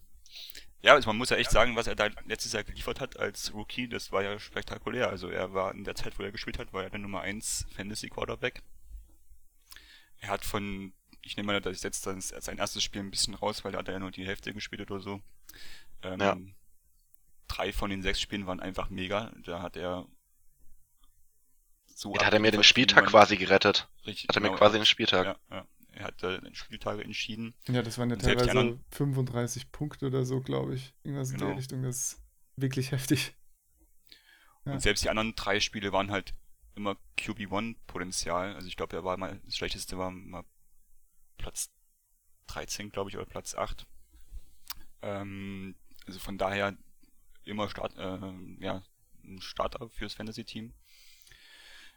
Ja, 0.83 0.92
also 0.92 1.09
man 1.09 1.16
muss 1.16 1.30
ja 1.30 1.38
echt 1.38 1.50
sagen, 1.50 1.76
was 1.76 1.87
er 1.87 1.94
da 1.94 2.11
letztes 2.26 2.52
Jahr 2.52 2.62
geliefert 2.62 3.00
hat 3.00 3.18
als 3.18 3.54
Rookie, 3.54 3.88
das 3.88 4.12
war 4.12 4.22
ja 4.22 4.38
spektakulär. 4.38 5.09
Also 5.09 5.28
er 5.28 5.54
war 5.54 5.72
in 5.74 5.85
der 5.85 5.94
Zeit, 5.94 6.18
wo 6.18 6.22
er 6.22 6.30
gespielt 6.30 6.59
hat, 6.59 6.74
war 6.74 6.83
er 6.85 6.90
der 6.90 7.00
Nummer 7.00 7.22
1 7.22 7.66
Fantasy 7.74 8.11
Quarterback. 8.11 8.62
Er 10.18 10.28
hat 10.28 10.44
von, 10.44 10.92
ich 11.22 11.38
nehme 11.38 11.46
mal, 11.46 11.61
dass 11.62 11.78
ich 11.78 11.83
jetzt 11.83 12.02
sein 12.02 12.59
erstes 12.59 12.83
Spiel 12.83 13.00
ein 13.00 13.11
bisschen 13.11 13.35
raus, 13.35 13.64
weil 13.64 13.72
da 13.72 13.78
hat 13.78 13.88
er 13.88 13.94
ja 13.94 14.00
nur 14.00 14.11
die 14.11 14.26
Hälfte 14.26 14.52
gespielt 14.52 14.90
oder 14.90 15.00
so. 15.00 15.22
Ähm, 16.02 16.20
ja 16.20 16.37
drei 17.54 17.72
von 17.72 17.90
den 17.90 18.02
sechs 18.02 18.20
Spielen 18.20 18.46
waren 18.46 18.60
einfach 18.60 18.90
mega. 18.90 19.32
Da 19.44 19.62
hat 19.62 19.76
er 19.76 20.06
so. 21.86 22.12
Da 22.12 22.26
hat 22.26 22.32
er 22.32 22.40
mir 22.40 22.50
den 22.50 22.64
Spieltag 22.64 23.06
quasi 23.06 23.36
gerettet. 23.36 23.88
Richtig, 24.06 24.28
hat 24.28 24.36
er 24.36 24.40
genau, 24.40 24.52
mir 24.52 24.58
quasi 24.58 24.78
den 24.78 24.86
Spieltag. 24.86 25.38
Ja, 25.50 25.56
ja. 25.56 25.66
Er 25.92 26.04
hat 26.06 26.22
äh, 26.24 26.40
den 26.40 26.54
Spieltage 26.56 27.04
entschieden. 27.04 27.54
Ja, 27.68 27.80
das 27.82 27.98
waren 27.98 28.10
ja 28.10 28.16
teilweise 28.16 28.50
anderen... 28.50 28.84
35 28.90 29.70
Punkte 29.70 30.08
oder 30.08 30.24
so, 30.24 30.40
glaube 30.40 30.74
ich. 30.74 30.92
Irgendwas 31.04 31.30
genau. 31.30 31.44
in 31.44 31.48
der 31.50 31.58
Richtung. 31.58 31.82
Das 31.84 31.96
ist 31.96 32.22
wirklich 32.56 32.90
heftig. 32.90 33.34
Ja. 34.64 34.72
Und 34.72 34.80
selbst 34.80 35.04
die 35.04 35.10
anderen 35.10 35.36
drei 35.36 35.60
Spiele 35.60 35.92
waren 35.92 36.10
halt 36.10 36.34
immer 36.74 36.96
QB1-Potenzial. 37.18 38.56
Also 38.56 38.66
ich 38.66 38.76
glaube, 38.76 38.96
er 38.96 39.04
war 39.04 39.16
mal, 39.16 39.40
das 39.44 39.56
schlechteste 39.56 39.96
war 39.96 40.10
mal 40.10 40.44
Platz 41.38 41.70
13, 42.48 42.90
glaube 42.90 43.10
ich, 43.10 43.16
oder 43.16 43.26
Platz 43.26 43.54
8. 43.54 43.86
Ähm, 45.02 45.76
also 46.06 46.18
von 46.18 46.38
daher, 46.38 46.76
immer 47.46 47.68
Start, 47.68 47.96
äh, 47.96 48.64
ja, 48.64 48.83
ein 49.24 49.40
Starter 49.40 49.88
fürs 49.90 50.14
Fantasy-Team. 50.14 50.72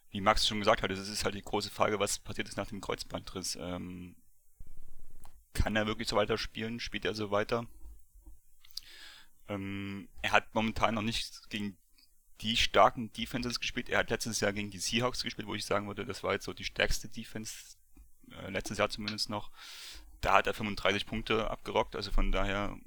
Wie 0.10 0.22
Max 0.22 0.48
schon 0.48 0.60
gesagt 0.60 0.82
hat, 0.82 0.92
es 0.92 1.10
ist 1.10 1.26
halt 1.26 1.36
die 1.36 1.42
große 1.42 1.70
Frage, 1.70 2.00
was 2.00 2.20
passiert 2.20 2.48
ist 2.48 2.58
nach 2.58 2.68
dem 2.68 2.82
Kreuzbandriss. 2.82 3.58
Ähm, 3.60 4.16
kann 5.54 5.76
er 5.76 5.88
wirklich 5.88 6.08
so 6.08 6.16
weiter 6.16 6.38
spielen? 6.38 6.80
Spielt 6.80 7.06
er 7.06 7.14
so 7.14 7.32
weiter? 7.32 7.66
Ähm, 9.50 10.08
er 10.22 10.32
hat 10.32 10.54
momentan 10.54 10.96
noch 10.96 11.02
nicht 11.02 11.50
gegen 11.50 11.78
die 12.42 12.56
starken 12.56 13.12
Defenses 13.14 13.60
gespielt. 13.60 13.90
Er 13.90 14.00
hat 14.00 14.10
letztes 14.10 14.40
Jahr 14.40 14.54
gegen 14.54 14.70
die 14.70 14.80
Seahawks 14.80 15.24
gespielt, 15.24 15.48
wo 15.48 15.56
ich 15.56 15.66
sagen 15.66 15.88
würde, 15.88 16.06
das 16.06 16.24
war 16.24 16.34
jetzt 16.34 16.46
so 16.46 16.54
die 16.54 16.64
stärkste 16.64 17.10
Defense, 17.10 17.78
äh, 18.32 18.50
letztes 18.50 18.78
Jahr 18.78 18.90
zumindest 18.90 19.30
noch. 19.30 19.52
Da 20.22 20.34
hat 20.36 20.48
er 20.48 20.54
35 20.54 21.06
Punkte 21.06 21.50
abgerockt, 21.50 21.96
also 21.96 22.12
von 22.12 22.32
daher 22.32 22.78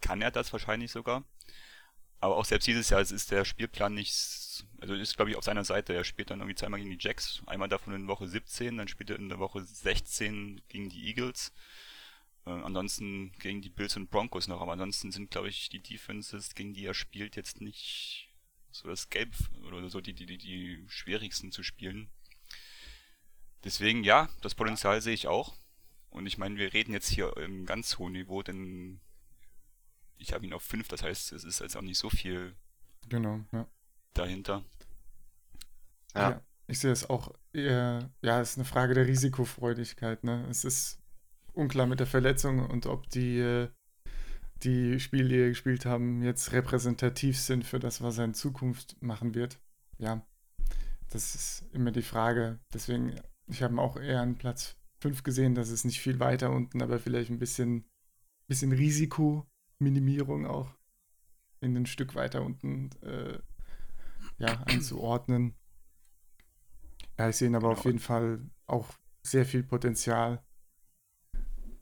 kann 0.00 0.22
er 0.22 0.30
das 0.30 0.52
wahrscheinlich 0.52 0.90
sogar. 0.90 1.24
Aber 2.20 2.36
auch 2.36 2.44
selbst 2.44 2.66
dieses 2.66 2.88
Jahr 2.90 3.00
ist 3.00 3.30
der 3.30 3.44
Spielplan 3.44 3.94
nicht, 3.94 4.64
also 4.80 4.94
ist 4.94 5.16
glaube 5.16 5.30
ich 5.30 5.36
auf 5.36 5.44
seiner 5.44 5.64
Seite. 5.64 5.94
Er 5.94 6.04
spielt 6.04 6.30
dann 6.30 6.40
irgendwie 6.40 6.54
zweimal 6.54 6.80
gegen 6.80 6.90
die 6.90 7.04
Jacks, 7.04 7.42
einmal 7.46 7.68
davon 7.68 7.94
in 7.94 8.08
Woche 8.08 8.26
17, 8.26 8.76
dann 8.76 8.88
spielt 8.88 9.10
er 9.10 9.16
in 9.16 9.28
der 9.28 9.38
Woche 9.38 9.62
16 9.62 10.62
gegen 10.68 10.88
die 10.88 11.06
Eagles. 11.08 11.52
Äh, 12.46 12.50
ansonsten 12.50 13.32
gegen 13.38 13.60
die 13.60 13.68
Bills 13.68 13.96
und 13.96 14.10
Broncos 14.10 14.48
noch, 14.48 14.62
aber 14.62 14.72
ansonsten 14.72 15.12
sind 15.12 15.30
glaube 15.30 15.48
ich 15.48 15.68
die 15.68 15.82
Defenses, 15.82 16.54
gegen 16.54 16.72
die 16.72 16.86
er 16.86 16.94
spielt, 16.94 17.36
jetzt 17.36 17.60
nicht 17.60 18.28
so 18.70 18.88
das 18.88 19.10
Gelb 19.10 19.34
oder 19.66 19.88
so 19.88 20.00
die, 20.00 20.14
die, 20.14 20.26
die, 20.26 20.38
die 20.38 20.84
schwierigsten 20.88 21.52
zu 21.52 21.62
spielen. 21.62 22.10
Deswegen 23.64 24.04
ja, 24.04 24.28
das 24.42 24.54
Potenzial 24.54 25.00
sehe 25.00 25.14
ich 25.14 25.26
auch. 25.26 25.54
Und 26.08 26.26
ich 26.26 26.38
meine, 26.38 26.56
wir 26.56 26.72
reden 26.72 26.92
jetzt 26.92 27.08
hier 27.08 27.36
im 27.36 27.66
ganz 27.66 27.98
hohen 27.98 28.12
Niveau, 28.12 28.42
denn 28.42 29.00
ich 30.18 30.32
habe 30.32 30.46
ihn 30.46 30.52
auf 30.52 30.62
5, 30.62 30.88
das 30.88 31.02
heißt, 31.02 31.32
es 31.32 31.44
ist 31.44 31.60
jetzt 31.60 31.76
auch 31.76 31.82
nicht 31.82 31.98
so 31.98 32.10
viel 32.10 32.54
genau, 33.08 33.40
ja. 33.52 33.66
dahinter. 34.14 34.64
Ja. 36.14 36.30
ja. 36.30 36.42
Ich 36.68 36.80
sehe 36.80 36.90
es 36.90 37.08
auch 37.08 37.32
eher, 37.52 38.10
ja, 38.22 38.40
es 38.40 38.50
ist 38.50 38.58
eine 38.58 38.64
Frage 38.64 38.94
der 38.94 39.06
Risikofreudigkeit. 39.06 40.24
Ne? 40.24 40.46
Es 40.50 40.64
ist 40.64 40.98
unklar 41.52 41.86
mit 41.86 42.00
der 42.00 42.08
Verletzung 42.08 42.68
und 42.68 42.86
ob 42.86 43.08
die, 43.10 43.38
äh, 43.38 43.68
die 44.62 44.98
Spiele, 44.98 45.28
die 45.28 45.38
er 45.38 45.48
gespielt 45.50 45.86
haben, 45.86 46.22
jetzt 46.22 46.52
repräsentativ 46.52 47.38
sind 47.38 47.64
für 47.64 47.78
das, 47.78 48.02
was 48.02 48.18
er 48.18 48.24
in 48.24 48.34
Zukunft 48.34 49.00
machen 49.00 49.34
wird. 49.34 49.60
Ja, 49.98 50.26
das 51.10 51.34
ist 51.36 51.64
immer 51.72 51.92
die 51.92 52.02
Frage. 52.02 52.58
Deswegen, 52.74 53.14
ich 53.46 53.62
habe 53.62 53.74
ihn 53.74 53.78
auch 53.78 53.96
eher 53.96 54.20
an 54.20 54.36
Platz 54.36 54.76
5 55.00 55.22
gesehen, 55.22 55.54
das 55.54 55.70
ist 55.70 55.84
nicht 55.84 56.00
viel 56.00 56.18
weiter 56.18 56.50
unten, 56.50 56.82
aber 56.82 56.98
vielleicht 56.98 57.30
ein 57.30 57.38
bisschen 57.38 57.84
bisschen 58.46 58.72
Risikominimierung 59.80 60.46
auch 60.46 60.74
in 61.60 61.76
ein 61.76 61.86
Stück 61.86 62.14
weiter 62.14 62.42
unten 62.42 62.90
äh, 63.02 63.38
ja, 64.38 64.62
einzuordnen. 64.66 65.54
Ja, 67.18 67.28
ich 67.28 67.36
sehe 67.36 67.48
aber 67.48 67.60
genau. 67.60 67.72
auf 67.72 67.84
jeden 67.84 67.98
Fall 67.98 68.40
auch 68.66 68.90
sehr 69.22 69.46
viel 69.46 69.62
Potenzial. 69.62 70.44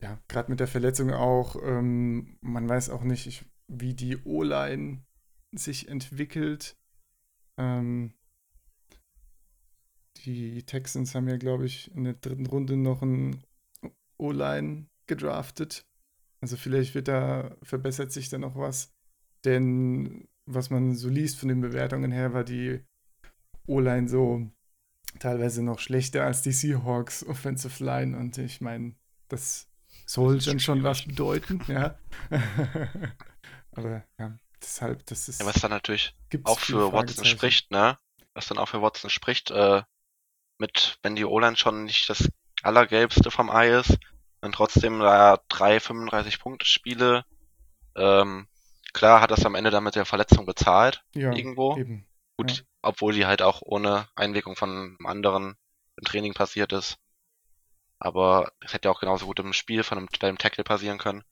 Ja, 0.01 0.21
gerade 0.29 0.51
mit 0.51 0.61
der 0.61 0.69
Verletzung 0.69 1.11
auch. 1.13 1.57
Ähm, 1.63 2.39
man 2.41 2.69
weiß 2.69 2.91
auch 2.91 3.03
nicht, 3.03 3.27
ich, 3.27 3.45
wie 3.69 3.95
die 3.95 4.19
O-Line 4.25 5.05
sich 5.53 5.89
entwickelt. 5.89 6.77
Ähm, 7.57 8.15
die 10.25 10.63
Texans 10.63 11.15
haben 11.15 11.29
ja, 11.29 11.37
glaube 11.37 11.67
ich, 11.67 11.91
in 11.95 12.05
der 12.05 12.15
dritten 12.15 12.47
Runde 12.47 12.77
noch 12.77 13.03
einen 13.03 13.43
O-Line 14.19 14.87
gedraftet. 15.07 15.87
Also 16.45 16.59
vielleicht 16.59 16.95
wird 16.95 17.09
da, 17.09 17.57
verbessert 17.63 18.13
sich 18.13 18.29
da 18.29 18.37
noch 18.37 18.55
was. 18.55 18.93
Denn 19.47 20.29
was 20.45 20.69
man 20.69 20.95
so 20.95 21.09
liest 21.09 21.39
von 21.39 21.49
den 21.49 21.63
Bewertungen 21.63 22.13
her, 22.13 22.35
war 22.35 22.45
die 22.45 22.85
O-Line 23.67 24.11
so 24.11 24.47
teilweise 25.21 25.63
noch 25.63 25.79
schlechter 25.79 26.23
als 26.23 26.43
die 26.43 26.53
Seahawks 26.53 27.25
Offensive 27.25 27.83
Line. 27.83 28.15
Und 28.15 28.37
ich 28.37 28.61
meine, 28.61 28.95
das 29.29 29.69
soll 30.05 30.39
dann 30.39 30.61
schon 30.61 30.83
was 30.83 31.07
bedeuten, 31.07 31.63
ja. 31.67 31.99
Aber 33.73 34.05
ja, 34.19 34.39
deshalb, 34.61 35.07
das 35.07 35.31
ist. 35.31 35.41
Ja, 35.41 35.47
was 35.47 35.63
dann 35.63 35.71
natürlich 35.71 36.15
auch 36.43 36.59
für 36.59 36.93
Watson 36.93 37.25
spricht, 37.25 37.71
ne? 37.71 37.97
Was 38.35 38.49
dann 38.49 38.59
auch 38.59 38.69
für 38.69 38.83
Watson 38.83 39.09
spricht, 39.09 39.51
äh, 39.51 39.81
mit, 40.59 40.99
wenn 41.03 41.17
die 41.17 41.25
O-Line 41.25 41.57
schon 41.57 41.85
nicht 41.85 42.11
das 42.11 42.29
Allergelbste 42.63 43.31
vom 43.31 43.49
Ei 43.49 43.71
ist, 43.79 43.97
dann 44.45 44.53
trotzdem 44.53 45.01
da 45.01 45.39
drei 45.49 45.81
35 45.81 46.39
Punkte 46.39 46.67
Spiele, 46.67 47.25
ähm, 47.97 48.47
klar 48.93 49.21
hat 49.21 49.31
das 49.31 49.47
am 49.47 49.55
Ende 49.55 49.71
damit 49.71 49.95
der 49.95 50.05
Verletzung 50.05 50.45
bezahlt, 50.47 51.03
ja, 51.15 51.33
irgendwo. 51.33 51.77
Eben. 51.77 52.07
Gut, 52.37 52.59
ja. 52.59 52.63
obwohl 52.83 53.15
die 53.15 53.27
halt 53.27 53.43
auch 53.43 53.63
ohne 53.63 54.09
Einwirkung 54.15 54.55
von 54.55 54.71
einem 54.71 55.07
anderen 55.07 55.57
im 55.97 56.05
Training 56.05 56.35
passiert 56.35 56.73
ist. 56.73 56.99
Aber 57.99 58.53
es 58.61 58.75
hätte 58.75 58.89
ja 58.89 58.93
auch 58.93 59.01
genauso 59.01 59.27
gut 59.27 59.39
im 59.39 59.53
Spiel 59.53 59.83
von 59.83 59.99
einem, 59.99 60.09
einem 60.21 60.39
Tackle 60.39 60.65
passieren 60.65 60.99
können. 60.99 61.25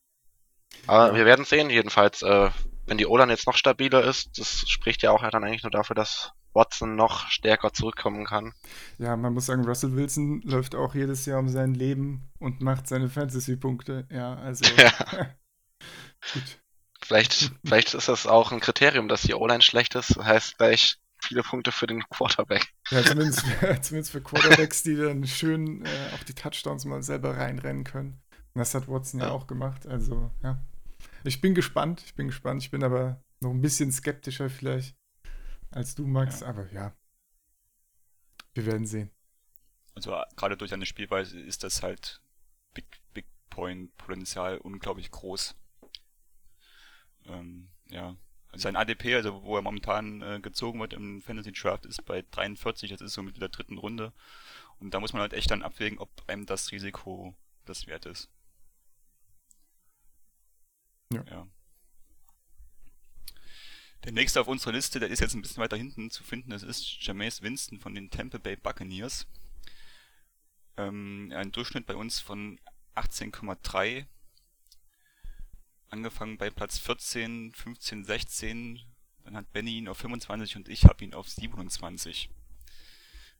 Aber 0.87 1.09
ja. 1.09 1.15
wir 1.15 1.27
werden 1.27 1.45
sehen, 1.45 1.69
jedenfalls, 1.69 2.23
äh, 2.23 2.51
wenn 2.87 2.99
die 2.99 3.07
O-Line 3.07 3.33
jetzt 3.33 3.47
noch 3.47 3.57
stabiler 3.57 4.05
ist, 4.05 4.39
das 4.39 4.65
spricht 4.69 5.03
ja 5.03 5.11
auch 5.11 5.29
dann 5.29 5.45
eigentlich 5.45 5.65
nur 5.65 5.71
dafür, 5.71 5.95
dass 5.95 6.33
Watson 6.55 6.97
noch 6.97 7.29
stärker 7.29 7.73
zurückkommen 7.73 8.25
kann. 8.25 8.53
Ja, 8.99 9.17
man 9.17 9.35
muss 9.35 9.47
sagen, 9.47 9.65
Russell 9.65 9.95
Wilson 9.95 10.43
läuft 10.43 10.75
auch 10.75 10.95
jedes 10.95 11.27
Jahr 11.27 11.39
um 11.39 11.49
sein 11.49 11.75
Leben 11.75 12.31
und 12.39 12.61
macht 12.61 12.87
seine 12.89 13.09
Fantasy-Punkte. 13.09 14.07
Ja, 14.11 14.35
also. 14.35 14.65
Ja. 14.77 14.91
gut. 16.33 16.59
Vielleicht, 17.05 17.53
vielleicht 17.65 17.95
ist 17.95 18.09
das 18.09 18.27
auch 18.27 18.53
ein 18.53 18.61
Kriterium, 18.61 19.09
dass 19.09 19.23
die 19.23 19.35
O-Line 19.35 19.63
schlecht 19.63 19.95
ist. 19.97 20.17
Das 20.17 20.25
heißt 20.25 20.59
gleich 20.59 20.99
viele 21.21 21.43
Punkte 21.43 21.73
für 21.73 21.87
den 21.87 22.03
Quarterback. 22.09 22.73
Ja, 22.91 23.03
zumindest, 23.03 23.45
zumindest 23.83 24.13
für 24.13 24.21
Quarterbacks, 24.21 24.83
die 24.83 24.97
dann 24.97 25.27
schön 25.27 25.85
äh, 25.85 25.89
auch 26.15 26.23
die 26.23 26.35
Touchdowns 26.35 26.85
mal 26.85 27.03
selber 27.03 27.37
reinrennen 27.37 27.85
können. 27.85 28.21
Und 28.55 28.59
das 28.61 28.75
hat 28.75 28.89
Watson 28.89 29.21
ja, 29.21 29.27
ja 29.27 29.33
auch 29.33 29.47
gemacht. 29.47 29.87
Also, 29.87 30.31
ja. 30.43 30.63
Ich 31.25 31.41
bin 31.41 31.55
gespannt, 31.55 32.03
ich 32.05 32.15
bin 32.15 32.29
gespannt. 32.29 32.63
Ich 32.63 32.71
bin 32.71 32.85
aber 32.85 33.21
noch 33.41 33.51
ein 33.51 33.61
bisschen 33.61 33.91
skeptischer 33.91 34.49
vielleicht 34.49 34.97
als 35.73 35.95
du, 35.95 36.07
Max, 36.07 36.41
ja. 36.41 36.49
aber 36.49 36.71
ja. 36.73 36.95
Wir 38.55 38.67
werden 38.67 38.87
sehen. 38.87 39.11
Also 39.95 40.17
gerade 40.37 40.57
durch 40.57 40.73
eine 40.73 40.87
Spielweise 40.87 41.39
ist 41.39 41.65
das 41.65 41.83
halt 41.83 42.21
Big, 42.75 42.87
Big 43.13 43.27
Point 43.51 43.95
Potenzial 43.97 44.59
unglaublich 44.59 45.11
groß. 45.11 45.55
Ähm, 47.27 47.69
ja. 47.91 48.17
Also 48.51 48.65
sein 48.65 48.77
ADP, 48.77 49.15
also 49.15 49.43
wo 49.43 49.57
er 49.57 49.63
momentan 49.63 50.21
äh, 50.23 50.41
gezogen 50.41 50.81
wird 50.81 50.93
im 50.93 51.23
Fantasy 51.23 51.53
Draft, 51.53 51.87
ist 51.87 52.05
bei 52.05 52.23
43, 52.31 52.91
das 52.91 53.01
ist 53.01 53.15
so 53.15 53.23
mit 53.23 53.41
der 53.41 53.49
dritten 53.49 53.79
Runde. 53.79 54.13
Und 54.79 54.93
da 54.93 55.01
muss 55.01 55.13
man 55.13 55.23
halt 55.23 55.33
echt 55.33 55.51
dann 55.51 55.63
abwägen, 55.63 55.99
ob 55.99 56.11
einem 56.29 56.45
das 56.45 56.71
Risiko 56.73 57.35
das 57.65 57.87
wert 57.87 58.05
ist. 58.07 58.31
Ja. 61.13 61.25
ja. 61.31 61.47
Der 64.05 64.11
nächste 64.11 64.41
auf 64.41 64.49
unserer 64.49 64.73
Liste, 64.73 64.99
der 64.99 65.11
ist 65.11 65.21
jetzt 65.21 65.35
ein 65.35 65.43
bisschen 65.43 65.63
weiter 65.63 65.77
hinten 65.77 66.11
zu 66.11 66.25
finden, 66.25 66.51
das 66.51 66.65
ist 66.65 67.07
Jameis 67.07 67.41
Winston 67.41 67.79
von 67.79 67.95
den 67.95 68.11
Tampa 68.11 68.39
Bay 68.39 68.57
Buccaneers. 68.57 69.29
Ähm, 70.77 71.33
ein 71.33 71.53
Durchschnitt 71.53 71.87
bei 71.87 71.95
uns 71.95 72.19
von 72.19 72.59
18,3. 72.97 74.07
Angefangen 75.89 76.37
bei 76.37 76.51
Platz 76.51 76.79
14, 76.79 77.53
15, 77.53 78.05
16. 78.05 78.81
Dann 79.23 79.37
hat 79.37 79.53
Benny 79.53 79.79
ihn 79.79 79.87
auf 79.87 79.99
25 79.99 80.57
und 80.57 80.69
ich 80.69 80.85
habe 80.85 81.05
ihn 81.05 81.15
auf 81.15 81.29
27. 81.29 82.29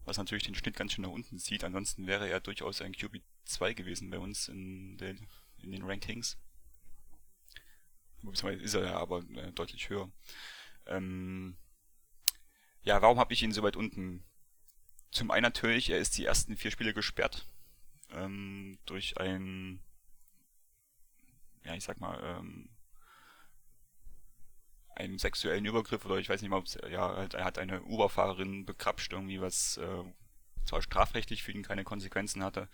Was 0.05 0.17
natürlich 0.17 0.45
den 0.45 0.55
Schnitt 0.55 0.77
ganz 0.77 0.93
schön 0.93 1.03
nach 1.03 1.11
unten 1.11 1.41
zieht. 1.41 1.65
Ansonsten 1.65 2.07
wäre 2.07 2.29
er 2.29 2.39
durchaus 2.39 2.83
ein 2.83 2.95
QB2 2.95 3.75
gewesen 3.75 4.11
bei 4.11 4.19
uns 4.21 4.47
in, 4.47 4.97
der, 4.99 5.17
in 5.61 5.73
den 5.73 5.83
Rankings. 5.83 6.37
Ist 8.31 8.75
er 8.75 8.85
ja 8.85 8.97
aber 8.97 9.23
äh, 9.35 9.53
deutlich 9.53 9.89
höher. 9.89 10.11
Ähm, 10.87 11.57
ja, 12.83 13.01
warum 13.03 13.19
habe 13.19 13.33
ich 13.33 13.43
ihn 13.43 13.53
so 13.53 13.63
weit 13.63 13.77
unten? 13.77 14.25
Zum 15.11 15.31
einen 15.31 15.43
natürlich, 15.43 15.91
er 15.91 15.99
ist 15.99 16.17
die 16.17 16.25
ersten 16.25 16.57
vier 16.57 16.71
Spiele 16.71 16.95
gesperrt. 16.95 17.47
Ähm, 18.11 18.79
durch 18.87 19.19
ein, 19.19 19.81
ja, 21.65 21.75
ich 21.75 21.85
sag 21.85 22.01
mal, 22.01 22.21
ähm, 22.23 22.71
einen 24.95 25.19
sexuellen 25.19 25.65
Übergriff 25.65 26.05
oder 26.05 26.17
ich 26.17 26.29
weiß 26.29 26.43
nicht 26.43 26.51
mal, 26.51 26.63
ja, 26.91 27.17
halt, 27.17 27.35
er 27.35 27.45
hat 27.45 27.59
eine 27.59 27.83
Uberfahrerin 27.83 28.67
bekrapscht 28.67 29.13
irgendwie, 29.13 29.41
was 29.41 29.79
äh, 29.79 30.05
zwar 30.65 30.83
strafrechtlich 30.83 31.43
für 31.43 31.53
ihn 31.53 31.63
keine 31.63 31.85
Konsequenzen 31.85 32.43
hatte, 32.43 32.69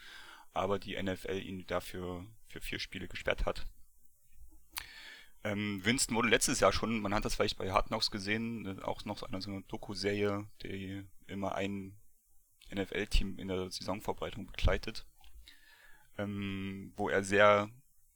aber 0.52 0.78
die 0.78 1.00
NFL 1.00 1.38
ihn 1.38 1.66
dafür 1.66 2.26
für 2.48 2.60
vier 2.60 2.78
Spiele 2.78 3.08
gesperrt 3.08 3.46
hat. 3.46 3.66
Ähm, 5.44 5.84
Winston 5.84 6.16
wurde 6.16 6.28
letztes 6.28 6.60
Jahr 6.60 6.72
schon, 6.72 7.00
man 7.00 7.14
hat 7.14 7.24
das 7.24 7.36
vielleicht 7.36 7.58
bei 7.58 7.70
Hard 7.70 7.88
Knocks 7.88 8.10
gesehen, 8.10 8.66
äh, 8.66 8.82
auch 8.82 9.04
noch 9.04 9.18
so 9.18 9.26
eine, 9.26 9.40
so 9.40 9.50
eine 9.50 9.62
Doku-Serie, 9.62 10.48
die 10.62 11.04
immer 11.26 11.54
ein 11.54 11.96
NFL-Team 12.74 13.38
in 13.38 13.48
der 13.48 13.70
Saisonvorbereitung 13.70 14.46
begleitet, 14.46 15.06
ähm, 16.18 16.92
wo 16.96 17.08
er 17.08 17.22
sehr 17.22 17.70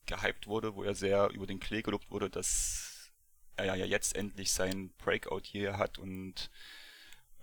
gehypt 0.06 0.46
wurde, 0.46 0.74
wo 0.74 0.82
er 0.82 0.94
sehr 0.94 1.30
über 1.30 1.46
den 1.46 1.60
Klee 1.60 1.82
gelobt 1.82 2.10
wurde, 2.10 2.28
dass 2.28 3.12
er 3.56 3.76
ja 3.76 3.84
jetzt 3.84 4.16
endlich 4.16 4.50
sein 4.50 4.92
Breakout 4.98 5.42
hier 5.44 5.78
hat 5.78 5.98
und 5.98 6.50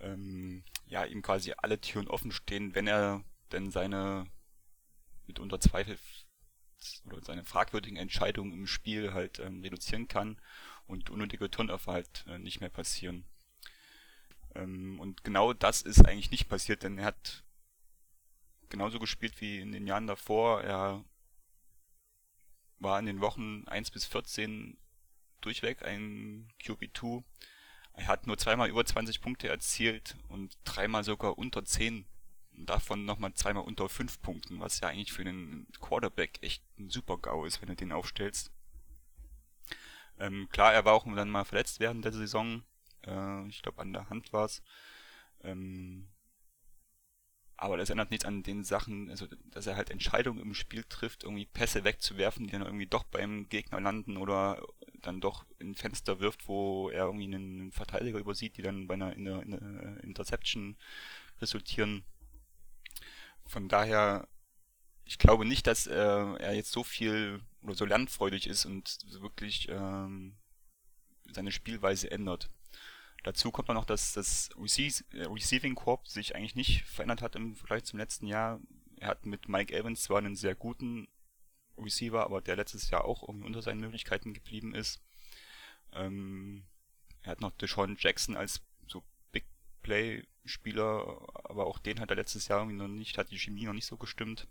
ähm, 0.00 0.64
ja 0.86 1.04
ihm 1.04 1.22
quasi 1.22 1.54
alle 1.56 1.80
Türen 1.80 2.08
offen 2.08 2.32
stehen, 2.32 2.74
wenn 2.74 2.86
er 2.86 3.24
denn 3.52 3.70
seine 3.70 4.26
mitunter 5.26 5.60
Zweifel 5.60 5.98
oder 7.04 7.22
seine 7.22 7.44
fragwürdigen 7.44 7.96
Entscheidungen 7.96 8.52
im 8.52 8.66
Spiel 8.66 9.12
halt 9.12 9.38
ähm, 9.38 9.60
reduzieren 9.62 10.08
kann 10.08 10.40
und 10.86 11.10
unnötige 11.10 11.50
Turnover 11.50 11.92
halt 11.92 12.24
äh, 12.28 12.38
nicht 12.38 12.60
mehr 12.60 12.70
passieren. 12.70 13.24
Ähm, 14.54 14.98
und 15.00 15.24
genau 15.24 15.52
das 15.52 15.82
ist 15.82 16.06
eigentlich 16.06 16.30
nicht 16.30 16.48
passiert, 16.48 16.82
denn 16.82 16.98
er 16.98 17.06
hat 17.06 17.44
genauso 18.68 18.98
gespielt 18.98 19.40
wie 19.40 19.58
in 19.58 19.72
den 19.72 19.86
Jahren 19.86 20.06
davor. 20.06 20.62
Er 20.62 21.04
war 22.78 22.98
in 22.98 23.06
den 23.06 23.20
Wochen 23.20 23.66
1 23.68 23.90
bis 23.90 24.06
14 24.06 24.78
durchweg 25.40 25.82
ein 25.82 26.52
QB2. 26.62 27.22
Er 27.94 28.06
hat 28.06 28.26
nur 28.26 28.38
zweimal 28.38 28.70
über 28.70 28.84
20 28.84 29.20
Punkte 29.20 29.48
erzielt 29.48 30.16
und 30.28 30.56
dreimal 30.64 31.04
sogar 31.04 31.36
unter 31.36 31.64
10 31.64 32.06
davon 32.66 33.04
nochmal 33.04 33.34
zweimal 33.34 33.64
unter 33.64 33.88
5 33.88 34.22
Punkten, 34.22 34.60
was 34.60 34.80
ja 34.80 34.88
eigentlich 34.88 35.12
für 35.12 35.22
einen 35.22 35.66
Quarterback 35.80 36.38
echt 36.42 36.62
ein 36.78 36.90
super 36.90 37.18
GAU 37.18 37.44
ist, 37.44 37.60
wenn 37.60 37.68
du 37.68 37.76
den 37.76 37.92
aufstellst. 37.92 38.52
Ähm, 40.18 40.48
klar, 40.50 40.72
er 40.72 40.84
war 40.84 40.94
auch 40.94 41.06
dann 41.14 41.30
mal 41.30 41.44
verletzt 41.44 41.80
während 41.80 42.04
der 42.04 42.12
Saison. 42.12 42.62
Äh, 43.06 43.46
ich 43.48 43.62
glaube, 43.62 43.80
an 43.80 43.92
der 43.92 44.10
Hand 44.10 44.32
war's. 44.32 44.62
Ähm, 45.42 46.08
aber 47.56 47.76
das 47.76 47.90
ändert 47.90 48.10
nichts 48.10 48.24
an 48.24 48.42
den 48.42 48.64
Sachen, 48.64 49.10
also 49.10 49.26
dass 49.50 49.66
er 49.66 49.76
halt 49.76 49.90
Entscheidungen 49.90 50.40
im 50.40 50.54
Spiel 50.54 50.82
trifft, 50.84 51.24
irgendwie 51.24 51.44
Pässe 51.44 51.84
wegzuwerfen, 51.84 52.46
die 52.46 52.52
dann 52.52 52.62
irgendwie 52.62 52.86
doch 52.86 53.04
beim 53.04 53.50
Gegner 53.50 53.80
landen 53.80 54.16
oder 54.16 54.62
dann 55.02 55.20
doch 55.20 55.44
in 55.58 55.74
Fenster 55.74 56.20
wirft, 56.20 56.48
wo 56.48 56.88
er 56.88 57.04
irgendwie 57.04 57.24
einen 57.24 57.70
Verteidiger 57.70 58.18
übersieht, 58.18 58.56
die 58.56 58.62
dann 58.62 58.86
bei 58.86 58.94
einer, 58.94 59.14
in 59.14 59.28
einer, 59.28 59.42
in 59.42 59.54
einer 59.54 60.02
Interception 60.02 60.76
resultieren. 61.42 62.02
Von 63.50 63.68
daher, 63.68 64.28
ich 65.04 65.18
glaube 65.18 65.44
nicht, 65.44 65.66
dass 65.66 65.88
äh, 65.88 65.92
er 65.92 66.54
jetzt 66.54 66.70
so 66.70 66.84
viel 66.84 67.40
oder 67.62 67.74
so 67.74 67.84
lernfreudig 67.84 68.46
ist 68.46 68.64
und 68.64 68.98
wirklich 69.20 69.68
ähm, 69.68 70.36
seine 71.32 71.50
Spielweise 71.50 72.12
ändert. 72.12 72.48
Dazu 73.24 73.50
kommt 73.50 73.66
noch, 73.68 73.84
dass 73.84 74.12
das 74.12 74.50
äh, 74.50 75.24
Receiving 75.24 75.74
Corp 75.74 76.06
sich 76.06 76.36
eigentlich 76.36 76.54
nicht 76.54 76.84
verändert 76.84 77.22
hat 77.22 77.34
im 77.34 77.56
Vergleich 77.56 77.82
zum 77.82 77.98
letzten 77.98 78.28
Jahr. 78.28 78.60
Er 79.00 79.08
hat 79.08 79.26
mit 79.26 79.48
Mike 79.48 79.74
Evans 79.74 80.04
zwar 80.04 80.18
einen 80.18 80.36
sehr 80.36 80.54
guten 80.54 81.08
Receiver, 81.76 82.22
aber 82.24 82.40
der 82.40 82.54
letztes 82.54 82.88
Jahr 82.90 83.04
auch 83.04 83.28
irgendwie 83.28 83.46
unter 83.46 83.62
seinen 83.62 83.80
Möglichkeiten 83.80 84.32
geblieben 84.32 84.76
ist. 84.76 85.02
Ähm, 85.92 86.62
er 87.22 87.32
hat 87.32 87.40
noch 87.40 87.50
Deshaun 87.50 87.96
Jackson 87.98 88.36
als 88.36 88.62
so 89.90 89.94
Big 89.94 90.22
Play 90.22 90.26
Spieler, 90.44 91.18
aber 91.44 91.66
auch 91.66 91.78
den 91.78 92.00
hat 92.00 92.10
er 92.10 92.16
letztes 92.16 92.48
Jahr 92.48 92.60
irgendwie 92.60 92.78
noch 92.78 92.88
nicht, 92.88 93.18
hat 93.18 93.30
die 93.30 93.38
Chemie 93.38 93.64
noch 93.64 93.74
nicht 93.74 93.86
so 93.86 93.96
gestimmt. 93.96 94.48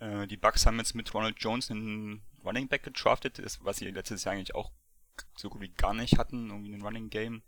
Äh, 0.00 0.26
die 0.26 0.36
Bucks 0.36 0.66
haben 0.66 0.78
jetzt 0.78 0.94
mit 0.94 1.12
Ronald 1.14 1.36
Jones 1.38 1.70
einen 1.70 2.22
Running 2.44 2.68
Back 2.68 2.82
gedraftet, 2.82 3.40
was 3.60 3.76
sie 3.76 3.90
letztes 3.90 4.24
Jahr 4.24 4.34
eigentlich 4.34 4.54
auch 4.54 4.72
so 5.36 5.48
gut 5.48 5.60
wie 5.60 5.68
gar 5.68 5.94
nicht 5.94 6.18
hatten, 6.18 6.50
irgendwie 6.50 6.74
ein 6.74 6.82
Running 6.82 7.10
Game. 7.10 7.42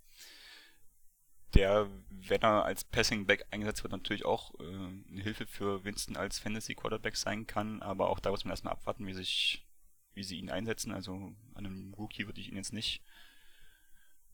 Der, 1.55 1.91
wenn 2.11 2.43
er 2.43 2.65
als 2.65 2.85
Passing 2.85 3.27
Back 3.27 3.47
eingesetzt 3.51 3.83
wird, 3.83 3.93
natürlich 3.93 4.25
auch 4.25 4.55
äh, 4.61 4.65
eine 4.65 5.23
Hilfe 5.23 5.47
für 5.47 5.85
Winston 5.85 6.17
als 6.17 6.39
Fantasy 6.39 6.75
Quarterback 6.75 7.17
sein 7.17 7.47
kann, 7.47 7.83
aber 7.83 8.11
auch 8.11 8.21
da 8.21 8.31
muss 8.31 8.45
man 8.45 8.53
erstmal 8.53 8.75
abwarten, 8.75 9.07
wie 9.07 9.15
sich, 9.15 9.67
wie 10.15 10.23
sie 10.23 10.39
ihn 10.39 10.51
einsetzen. 10.51 10.93
Also 10.93 11.35
an 11.55 11.67
einem 11.67 11.95
Rookie 11.95 12.27
würde 12.27 12.41
ich 12.41 12.49
ihn 12.49 12.57
jetzt 12.57 12.73
nicht, 12.73 13.03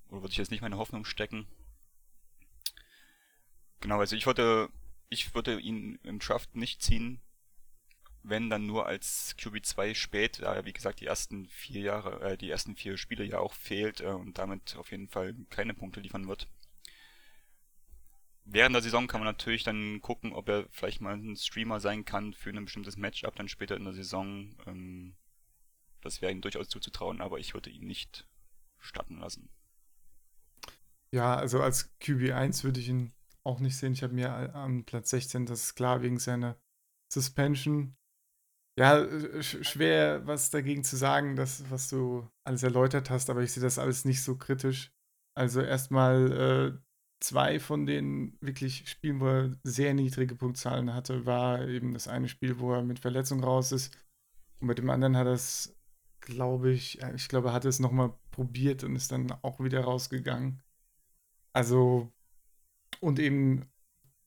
oder 0.08 0.22
würde 0.22 0.32
ich 0.32 0.38
jetzt 0.38 0.50
nicht 0.50 0.62
meine 0.62 0.78
Hoffnung 0.78 1.04
stecken. 1.04 1.46
Genau, 3.82 3.98
also 3.98 4.14
ich 4.14 4.26
würde, 4.26 4.70
ich 5.08 5.34
würde 5.34 5.58
ihn 5.58 5.98
im 6.04 6.20
Draft 6.20 6.54
nicht 6.54 6.82
ziehen, 6.82 7.20
wenn 8.22 8.48
dann 8.48 8.64
nur 8.64 8.86
als 8.86 9.34
QB2 9.36 9.96
spät, 9.96 10.40
da 10.40 10.54
er 10.54 10.64
wie 10.64 10.72
gesagt 10.72 11.00
die 11.00 11.06
ersten 11.06 11.48
vier 11.48 11.80
Jahre, 11.80 12.20
äh, 12.20 12.38
die 12.38 12.48
ersten 12.48 12.76
vier 12.76 12.96
Spiele 12.96 13.24
ja 13.24 13.40
auch 13.40 13.54
fehlt 13.54 14.00
äh, 14.00 14.06
und 14.06 14.38
damit 14.38 14.76
auf 14.76 14.92
jeden 14.92 15.08
Fall 15.08 15.34
keine 15.50 15.74
Punkte 15.74 15.98
liefern 15.98 16.28
wird. 16.28 16.48
Während 18.44 18.76
der 18.76 18.82
Saison 18.82 19.08
kann 19.08 19.20
man 19.20 19.26
natürlich 19.26 19.64
dann 19.64 20.00
gucken, 20.00 20.32
ob 20.32 20.48
er 20.48 20.68
vielleicht 20.70 21.00
mal 21.00 21.14
ein 21.14 21.36
Streamer 21.36 21.80
sein 21.80 22.04
kann 22.04 22.34
für 22.34 22.50
ein 22.50 22.64
bestimmtes 22.64 22.96
Matchup 22.96 23.34
dann 23.34 23.48
später 23.48 23.76
in 23.76 23.84
der 23.84 23.94
Saison. 23.94 24.54
Ähm, 24.64 25.16
das 26.02 26.22
wäre 26.22 26.30
ihm 26.30 26.40
durchaus 26.40 26.68
zuzutrauen, 26.68 27.20
aber 27.20 27.40
ich 27.40 27.52
würde 27.52 27.70
ihn 27.70 27.88
nicht 27.88 28.28
starten 28.78 29.18
lassen. 29.18 29.48
Ja, 31.10 31.34
also 31.34 31.60
als 31.60 31.90
QB1 32.00 32.62
würde 32.62 32.78
ich 32.78 32.88
ihn 32.88 33.12
auch 33.44 33.60
nicht 33.60 33.76
sehen. 33.76 33.92
Ich 33.92 34.02
habe 34.02 34.14
mir 34.14 34.54
am 34.54 34.84
Platz 34.84 35.10
16, 35.10 35.46
das 35.46 35.62
ist 35.62 35.74
klar, 35.74 36.02
wegen 36.02 36.18
seiner 36.18 36.56
Suspension 37.12 37.96
ja, 38.78 38.98
äh, 39.02 39.42
schwer 39.42 40.26
was 40.26 40.50
dagegen 40.50 40.84
zu 40.84 40.96
sagen, 40.96 41.36
das, 41.36 41.70
was 41.70 41.88
du 41.88 42.28
alles 42.44 42.62
erläutert 42.62 43.10
hast, 43.10 43.30
aber 43.30 43.42
ich 43.42 43.52
sehe 43.52 43.62
das 43.62 43.78
alles 43.78 44.04
nicht 44.04 44.22
so 44.22 44.36
kritisch. 44.36 44.92
Also 45.34 45.60
erstmal 45.60 46.32
äh, 46.32 46.78
zwei 47.20 47.60
von 47.60 47.86
den 47.86 48.36
wirklich 48.40 48.88
Spielen, 48.88 49.20
wo 49.20 49.26
er 49.26 49.56
sehr 49.64 49.94
niedrige 49.94 50.34
Punktzahlen 50.36 50.94
hatte, 50.94 51.26
war 51.26 51.66
eben 51.68 51.94
das 51.94 52.08
eine 52.08 52.28
Spiel, 52.28 52.58
wo 52.60 52.72
er 52.72 52.82
mit 52.82 52.98
Verletzung 52.98 53.42
raus 53.44 53.72
ist. 53.72 53.96
Und 54.60 54.68
mit 54.68 54.78
dem 54.78 54.90
anderen 54.90 55.16
hat 55.16 55.26
er 55.26 55.34
es, 55.34 55.76
glaube 56.20 56.72
ich, 56.72 57.00
ich 57.14 57.28
glaube, 57.28 57.48
er 57.48 57.54
hat 57.54 57.64
es 57.64 57.80
nochmal 57.80 58.14
probiert 58.30 58.84
und 58.84 58.96
ist 58.96 59.12
dann 59.12 59.32
auch 59.42 59.60
wieder 59.60 59.82
rausgegangen. 59.82 60.62
Also, 61.52 62.12
und 63.00 63.18
eben 63.18 63.66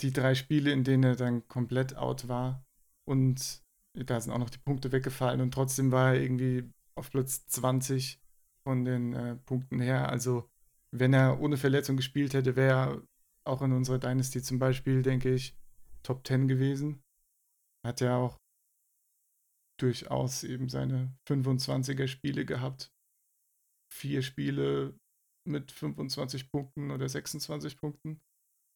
die 0.02 0.12
drei 0.12 0.36
Spiele, 0.36 0.72
in 0.72 0.84
denen 0.84 1.04
er 1.04 1.16
dann 1.16 1.48
komplett 1.48 1.96
out 1.96 2.28
war 2.28 2.64
und 3.08 3.64
da 3.94 4.20
sind 4.20 4.34
auch 4.34 4.40
noch 4.40 4.50
die 4.50 4.58
Punkte 4.58 4.92
weggefallen 4.92 5.42
und 5.42 5.54
trotzdem 5.54 5.92
war 5.92 6.14
er 6.14 6.22
irgendwie 6.22 6.70
auf 6.96 7.12
Platz 7.12 7.46
20 7.48 8.20
von 8.64 8.84
den 8.84 9.14
äh, 9.14 9.36
Punkten 9.36 9.80
her. 9.80 10.10
Also 10.10 10.50
wenn 10.92 11.14
er 11.14 11.40
ohne 11.40 11.58
Verletzung 11.58 11.98
gespielt 11.98 12.34
hätte, 12.34 12.56
wäre 12.56 12.78
er 12.78 13.02
auch 13.46 13.62
in 13.62 13.72
unserer 13.72 14.00
Dynasty 14.00 14.42
zum 14.42 14.60
Beispiel, 14.60 15.02
denke 15.02 15.34
ich, 15.34 15.56
Top 16.04 16.26
10 16.26 16.48
gewesen. 16.48 17.02
Hat 17.86 18.02
ja 18.02 18.18
auch 18.18 18.38
durchaus 19.80 20.44
eben 20.44 20.70
seine 20.70 21.14
25er 21.28 22.08
Spiele 22.08 22.46
gehabt. 22.46 22.92
Vier 23.94 24.22
Spiele 24.22 24.98
mit 25.48 25.72
25 25.72 26.50
Punkten 26.50 26.92
oder 26.92 27.08
26 27.08 27.78
Punkten. 27.78 28.20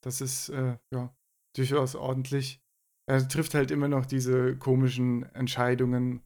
Das 0.04 0.22
ist 0.22 0.50
äh, 0.50 0.78
ja 0.94 1.14
durchaus 1.56 1.96
ordentlich 1.96 2.62
er 3.10 3.28
trifft 3.28 3.56
halt 3.56 3.72
immer 3.72 3.88
noch 3.88 4.06
diese 4.06 4.56
komischen 4.56 5.24
Entscheidungen. 5.34 6.22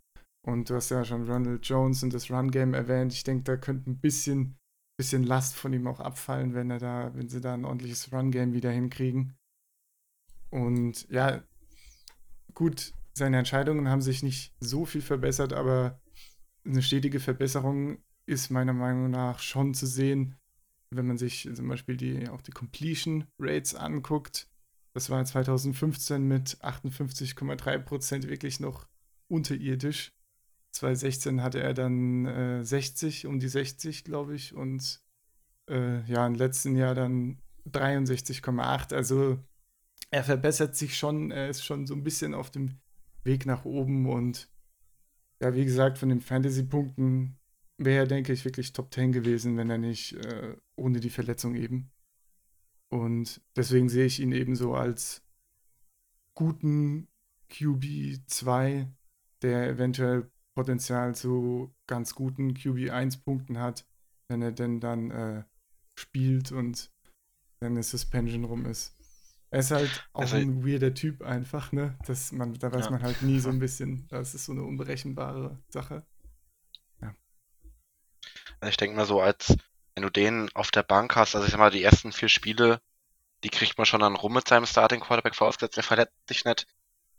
Und 0.46 0.70
du 0.70 0.76
hast 0.76 0.90
ja 0.90 1.06
schon 1.06 1.30
Ronald 1.30 1.66
Jones 1.66 2.04
und 2.04 2.14
das 2.14 2.30
Run-Game 2.30 2.74
erwähnt. 2.74 3.14
Ich 3.14 3.24
denke, 3.24 3.44
da 3.46 3.56
könnte 3.56 3.90
ein 3.90 4.02
bisschen, 4.02 4.58
bisschen 4.98 5.24
Last 5.24 5.56
von 5.56 5.72
ihm 5.72 5.88
auch 5.88 6.02
abfallen, 6.02 6.54
wenn 6.54 6.70
er 6.70 6.80
da, 6.80 7.16
wenn 7.16 7.30
sie 7.30 7.40
da 7.40 7.54
ein 7.54 7.64
ordentliches 7.64 8.12
Run-Game 8.12 8.52
wieder 8.52 8.70
hinkriegen. 8.70 9.38
Und 10.50 11.10
ja, 11.10 11.42
gut, 12.54 12.94
seine 13.14 13.38
Entscheidungen 13.38 13.88
haben 13.88 14.02
sich 14.02 14.22
nicht 14.22 14.54
so 14.60 14.84
viel 14.84 15.02
verbessert, 15.02 15.54
aber 15.54 16.02
eine 16.66 16.82
stetige 16.82 17.22
Verbesserung 17.22 18.04
ist 18.26 18.50
meiner 18.50 18.74
Meinung 18.74 19.10
nach 19.10 19.40
schon 19.40 19.74
zu 19.74 19.88
sehen, 19.88 20.36
wenn 20.96 21.08
man 21.08 21.18
sich 21.18 21.50
zum 21.54 21.68
Beispiel 21.68 21.98
die, 21.98 22.30
auch 22.30 22.41
die 22.41 22.52
Completion 22.52 23.26
Rates 23.39 23.76
anguckt. 23.76 24.48
Das 24.94 25.10
war 25.10 25.24
2015 25.24 26.28
mit 26.28 26.58
58,3% 26.62 28.28
wirklich 28.28 28.60
noch 28.60 28.88
unterirdisch. 29.28 30.12
2016 30.74 31.41
hatte 31.41 31.62
er 31.62 31.74
dann 31.74 32.26
äh, 32.26 32.64
60, 32.64 33.28
um 33.28 33.39
die 33.39 33.48
60, 33.48 34.04
glaube 34.04 34.36
ich. 34.36 34.54
Und 34.54 35.02
äh, 35.70 36.04
ja, 36.06 36.26
im 36.26 36.36
letzten 36.36 36.76
Jahr 36.76 36.96
dann 36.96 37.39
63,8. 37.72 38.94
Also 38.94 39.39
er 40.12 40.24
verbessert 40.24 40.76
sich 40.76 40.98
schon. 40.98 41.32
Er 41.32 41.50
ist 41.50 41.64
schon 41.64 41.88
so 41.88 41.94
ein 41.94 42.04
bisschen 42.04 42.34
auf 42.34 42.52
dem 42.52 42.80
Weg 43.24 43.46
nach 43.46 43.66
oben. 43.66 44.08
Und 44.08 44.50
ja, 45.41 45.54
wie 45.56 45.66
gesagt, 45.66 45.98
von 45.98 46.10
den 46.10 46.22
Fantasy-Punkten 46.22 47.38
wäre 47.78 48.04
er, 48.04 48.08
denke 48.08 48.34
ich, 48.34 48.46
wirklich 48.46 48.74
Top 48.74 48.94
10 48.94 49.12
gewesen, 49.12 49.58
wenn 49.58 49.70
er 49.70 49.78
nicht 49.78 50.14
äh, 50.14 50.56
ohne 50.76 51.00
die 51.00 51.10
Verletzung 51.10 51.56
eben 51.56 51.94
und 52.94 53.42
deswegen 53.56 53.90
sehe 53.90 54.06
ich 54.06 54.20
ihn 54.20 54.32
eben 54.32 54.56
so 54.56 54.76
als 54.76 55.26
guten 56.36 57.08
QB2, 57.52 58.88
der 59.42 59.68
eventuell 59.68 60.32
Potenzial 60.56 61.16
zu 61.16 61.76
ganz 61.88 62.14
guten 62.14 62.54
QB1-Punkten 62.54 63.58
hat, 63.58 63.88
wenn 64.28 64.44
er 64.44 64.52
denn 64.52 64.80
dann 64.80 65.10
äh, 65.10 65.44
spielt 65.98 66.52
und 66.52 66.92
wenn 67.60 67.72
eine 67.72 67.82
Suspension 67.82 68.44
rum 68.44 68.68
ist. 68.68 68.96
Er 69.50 69.62
ist 69.62 69.72
halt 69.72 70.08
auch 70.14 70.22
also, 70.22 70.36
ein 70.36 70.64
weirder 70.64 70.94
Typ 70.94 71.24
einfach, 71.24 71.72
ne? 71.72 71.98
Das 72.06 72.32
man, 72.32 72.54
da 72.54 72.72
weiß 72.72 72.86
ja. 72.86 72.92
man 72.92 73.02
halt 73.02 73.24
nie 73.24 73.40
so 73.40 73.50
ein 73.50 73.58
bisschen. 73.58 74.08
Das 74.10 74.36
ist 74.36 74.46
so 74.46 74.52
eine 74.52 74.62
unberechenbare 74.62 75.58
Sache. 75.68 76.06
Ja. 77.02 77.16
Also 78.60 78.70
ich 78.70 78.78
denke 78.78 78.96
mal 78.96 79.08
so, 79.08 79.20
als 79.20 79.58
wenn 79.96 80.04
du 80.04 80.10
den 80.10 80.50
auf 80.56 80.72
der 80.72 80.84
Bank 80.84 81.16
hast, 81.16 81.36
also 81.36 81.46
ich 81.46 81.52
sag 81.52 81.60
mal, 81.60 81.72
die 81.72 81.84
ersten 81.84 82.12
vier 82.12 82.30
Spiele, 82.30 82.82
die 83.44 83.50
kriegt 83.50 83.78
man 83.78 83.86
schon 83.86 84.02
dann 84.02 84.16
rum 84.16 84.34
mit 84.34 84.48
seinem 84.48 84.66
Starting 84.66 85.02
Quarterback 85.02 85.36
vorausgesetzt, 85.36 85.78
der 85.78 85.84
verletzt 85.84 86.14
sich 86.28 86.46
nicht. 86.46 86.66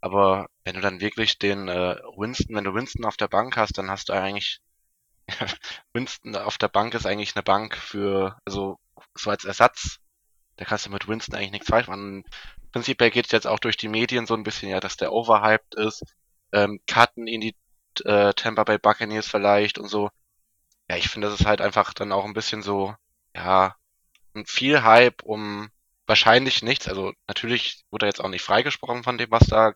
Aber 0.00 0.48
wenn 0.64 0.74
du 0.74 0.80
dann 0.80 1.00
wirklich 1.00 1.38
den 1.38 1.68
äh, 1.68 1.96
Winston, 2.16 2.56
wenn 2.56 2.64
du 2.64 2.74
Winston 2.74 3.04
auf 3.04 3.16
der 3.16 3.28
Bank 3.28 3.56
hast, 3.56 3.78
dann 3.78 3.90
hast 3.90 4.08
du 4.08 4.12
eigentlich 4.12 4.60
Winston 5.92 6.36
auf 6.36 6.58
der 6.58 6.68
Bank 6.68 6.94
ist 6.94 7.06
eigentlich 7.06 7.34
eine 7.34 7.42
Bank 7.42 7.76
für, 7.76 8.38
also 8.44 8.78
so 9.14 9.30
als 9.30 9.44
Ersatz. 9.44 9.98
Da 10.56 10.64
kannst 10.64 10.86
du 10.86 10.90
mit 10.90 11.08
Winston 11.08 11.34
eigentlich 11.36 11.52
nichts 11.52 11.68
falsch 11.68 11.88
machen. 11.88 12.24
Prinzipiell 12.72 13.10
geht 13.10 13.26
es 13.26 13.32
jetzt 13.32 13.46
auch 13.46 13.58
durch 13.58 13.76
die 13.76 13.88
Medien 13.88 14.26
so 14.26 14.34
ein 14.34 14.44
bisschen, 14.44 14.68
ja, 14.68 14.80
dass 14.80 14.96
der 14.96 15.12
overhyped 15.12 15.74
ist. 15.76 16.04
Ähm, 16.52 16.80
Cutten 16.86 17.26
in 17.26 17.40
die 17.40 17.56
äh, 18.04 18.32
Tampa 18.34 18.64
Bay 18.64 18.78
Buccaneers 18.78 19.26
vielleicht 19.26 19.78
und 19.78 19.88
so 19.88 20.10
ja, 20.88 20.96
ich 20.96 21.08
finde, 21.08 21.28
das 21.28 21.40
ist 21.40 21.46
halt 21.46 21.60
einfach 21.60 21.94
dann 21.94 22.12
auch 22.12 22.24
ein 22.24 22.34
bisschen 22.34 22.62
so, 22.62 22.94
ja, 23.34 23.76
viel 24.46 24.82
Hype 24.82 25.22
um 25.22 25.70
wahrscheinlich 26.06 26.62
nichts. 26.62 26.88
Also 26.88 27.12
natürlich 27.28 27.84
wurde 27.90 28.06
er 28.06 28.08
jetzt 28.08 28.20
auch 28.20 28.28
nicht 28.28 28.42
freigesprochen 28.42 29.02
von 29.04 29.18
dem, 29.18 29.30
was 29.30 29.46
da 29.46 29.72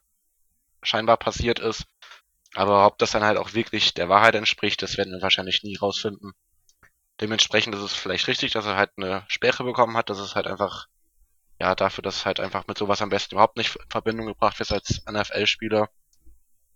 scheinbar 0.83 1.17
passiert 1.17 1.59
ist. 1.59 1.87
Aber 2.55 2.87
ob 2.87 2.99
das 2.99 3.11
dann 3.13 3.25
halt 3.25 3.39
auch 3.39 3.55
wirklich 3.55 3.95
der 3.95 4.09
Wahrheit 4.09 4.35
entspricht, 4.35 4.83
das 4.83 4.97
werden 4.97 5.13
wir 5.13 5.23
wahrscheinlich 5.23 5.63
nie 5.63 5.77
rausfinden. 5.77 6.33
Dementsprechend 7.21 7.75
ist 7.75 7.83
es 7.83 7.95
vielleicht 7.95 8.29
richtig, 8.29 8.53
dass 8.53 8.67
er 8.67 8.77
halt 8.77 8.91
eine 8.97 9.25
Sperre 9.29 9.65
bekommen 9.65 9.97
hat. 9.97 10.11
Das 10.11 10.19
ist 10.19 10.35
halt 10.35 10.47
einfach, 10.47 10.87
ja, 11.61 11.75
dafür, 11.75 12.03
dass 12.03 12.27
halt 12.27 12.41
einfach 12.41 12.67
mit 12.67 12.79
sowas 12.79 13.03
am 13.03 13.11
besten 13.11 13.35
überhaupt 13.35 13.57
nicht 13.57 13.75
in 13.77 13.91
Verbindung 13.91 14.27
gebracht 14.27 14.59
wird 14.59 14.73
als 14.73 15.03
NFL-Spieler. 15.11 15.89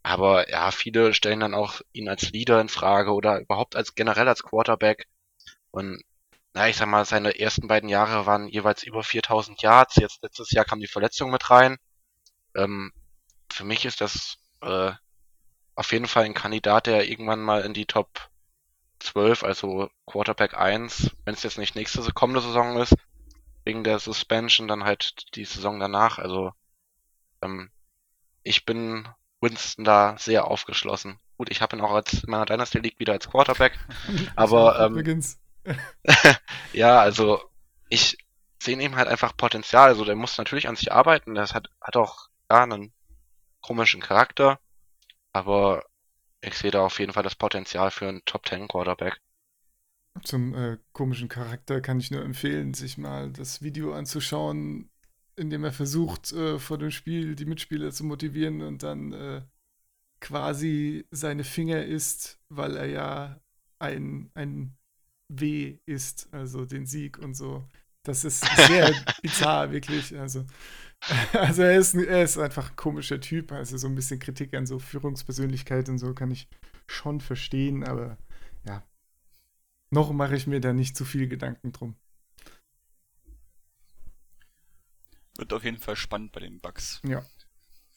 Aber 0.03 0.51
ja, 0.51 0.71
viele 0.71 1.15
stellen 1.15 1.41
dann 1.41 1.55
auch 1.55 1.81
ihn 1.93 2.09
als 2.09 2.31
Leader 2.31 2.61
in 2.61 2.69
Frage 2.69 3.13
oder 3.13 3.41
überhaupt 3.41 3.77
als 3.77 3.95
generell 3.95 4.29
als 4.29 4.43
Quarterback. 4.43 5.07
Und 5.71 6.03
na, 6.55 6.69
ich 6.69 6.77
sag 6.77 6.89
mal, 6.89 7.05
seine 7.05 7.39
ersten 7.39 7.69
beiden 7.69 7.89
Jahre 7.89 8.27
waren 8.27 8.49
jeweils 8.49 8.83
über 8.83 9.03
4000 9.03 9.63
Yards. 9.63 9.97
Jetzt 9.97 10.23
letztes 10.23 10.51
Jahr 10.51 10.65
kam 10.65 10.81
die 10.81 10.89
Verletzung 10.89 11.31
mit 11.31 11.51
rein. 11.51 11.79
Ähm, 12.57 12.93
für 13.53 13.65
mich 13.65 13.85
ist 13.85 14.01
das 14.01 14.39
äh, 14.63 14.93
auf 15.75 15.93
jeden 15.93 16.07
Fall 16.09 16.25
ein 16.25 16.35
Kandidat, 16.35 16.87
der 16.87 17.09
irgendwann 17.09 17.41
mal 17.41 17.63
in 17.63 17.75
die 17.75 17.87
Top 17.87 18.31
12, 19.01 19.45
also 19.45 19.91
Quarterback 20.07 20.55
1, 20.55 21.11
wenn 21.25 21.35
es 21.35 21.43
jetzt 21.43 21.59
nicht 21.59 21.75
nächste 21.75 22.01
kommende 22.13 22.41
Saison 22.41 22.79
ist, 22.81 22.95
wegen 23.65 23.85
der 23.85 23.99
Suspension, 23.99 24.69
dann 24.69 24.85
halt 24.85 25.35
die 25.37 25.45
Saison 25.45 25.81
danach. 25.81 26.19
Also 26.19 26.53
ähm, 27.43 27.71
ich 28.43 28.65
bin 28.65 29.09
Winston 29.43 29.85
da 29.85 30.17
sehr 30.19 30.47
aufgeschlossen. 30.47 31.19
Gut, 31.37 31.51
ich 31.51 31.61
habe 31.61 31.77
ihn 31.77 31.83
auch 31.83 31.93
als 31.93 32.15
in 32.15 32.31
meiner 32.31 32.47
Dynasty 32.47 32.79
League 32.79 32.99
wieder 32.99 33.13
als 33.13 33.29
Quarterback, 33.29 33.79
aber 34.37 34.81
ähm, 34.81 34.93
Übrigens. 34.93 35.39
ja, 36.73 37.01
also 37.01 37.43
ich 37.89 38.17
sehe 38.63 38.75
in 38.75 38.81
ihm 38.81 38.97
halt 38.97 39.09
einfach 39.09 39.37
Potenzial. 39.37 39.89
Also 39.89 40.05
der 40.05 40.17
muss 40.17 40.39
natürlich 40.39 40.69
an 40.69 40.77
sich 40.77 40.93
arbeiten. 40.93 41.35
Das 41.35 41.55
hat, 41.55 41.69
hat 41.81 41.97
auch 41.97 42.29
ja, 42.51 42.63
einen 42.63 42.93
komischen 43.61 44.01
Charakter, 44.01 44.59
aber 45.33 45.85
ich 46.41 46.55
sehe 46.55 46.71
da 46.71 46.85
auf 46.85 46.99
jeden 46.99 47.13
Fall 47.13 47.23
das 47.23 47.37
Potenzial 47.37 47.91
für 47.91 48.09
einen 48.09 48.25
Top 48.25 48.47
10 48.47 48.69
Quarterback. 48.69 49.21
Zum 50.25 50.55
äh, 50.55 50.79
komischen 50.93 51.29
Charakter 51.29 51.81
kann 51.81 51.99
ich 51.99 52.11
nur 52.11 52.23
empfehlen, 52.23 52.75
sich 52.75 52.99
mal 52.99 53.31
das 53.33 53.63
Video 53.63 53.95
anzuschauen, 53.95 54.91
in 55.37 55.51
dem 55.51 55.65
er 55.65 55.73
versucht, 55.73 56.33
äh, 56.33 56.59
vor 56.59 56.79
dem 56.79 56.91
Spiel 56.91 57.35
die 57.35 57.47
Mitspieler 57.47 57.91
zu 57.91 58.05
motivieren 58.05 58.63
und 58.63 58.83
dann 58.83 59.13
äh, 59.13 59.43
quasi 60.21 61.07
seine 61.11 61.45
Finger 61.45 61.85
isst, 61.85 62.41
weil 62.49 62.77
er 62.77 62.87
ja 62.87 63.41
ein, 63.79 64.31
ein 64.35 64.77
W 65.29 65.79
ist, 65.87 66.33
also 66.33 66.65
den 66.65 66.87
Sieg 66.87 67.19
und 67.19 67.35
so. 67.35 67.65
Das 68.05 68.25
ist 68.25 68.45
sehr 68.67 68.93
bizarr, 69.23 69.73
wirklich. 69.73 70.17
Also, 70.19 70.45
also 71.33 71.63
er, 71.63 71.77
ist, 71.77 71.95
er 71.95 72.23
ist 72.23 72.39
einfach 72.39 72.71
ein 72.71 72.77
komischer 72.77 73.21
Typ. 73.21 73.53
Also 73.53 73.77
so 73.77 73.87
ein 73.87 73.95
bisschen 73.95 74.21
Kritik 74.21 74.55
an 74.55 74.67
so 74.67 74.79
Führungspersönlichkeit 74.79 75.89
und 75.89 75.99
so 75.99 76.15
kann 76.15 76.31
ich 76.31 76.49
schon 76.87 77.21
verstehen, 77.21 77.85
aber 77.85 78.19
ja, 78.67 78.85
noch 79.91 80.13
mache 80.13 80.37
ich 80.37 80.47
mir 80.47 80.61
da 80.61 80.73
nicht 80.73 80.97
zu 80.97 81.05
viel 81.05 81.29
Gedanken 81.29 81.73
drum. 81.73 81.97
Wird 85.37 85.53
auf 85.53 85.65
jeden 85.65 85.79
Fall 85.79 85.97
spannend 85.97 86.33
bei 86.33 86.41
den 86.41 86.61
Bugs. 86.61 87.01
Ja. 87.05 87.25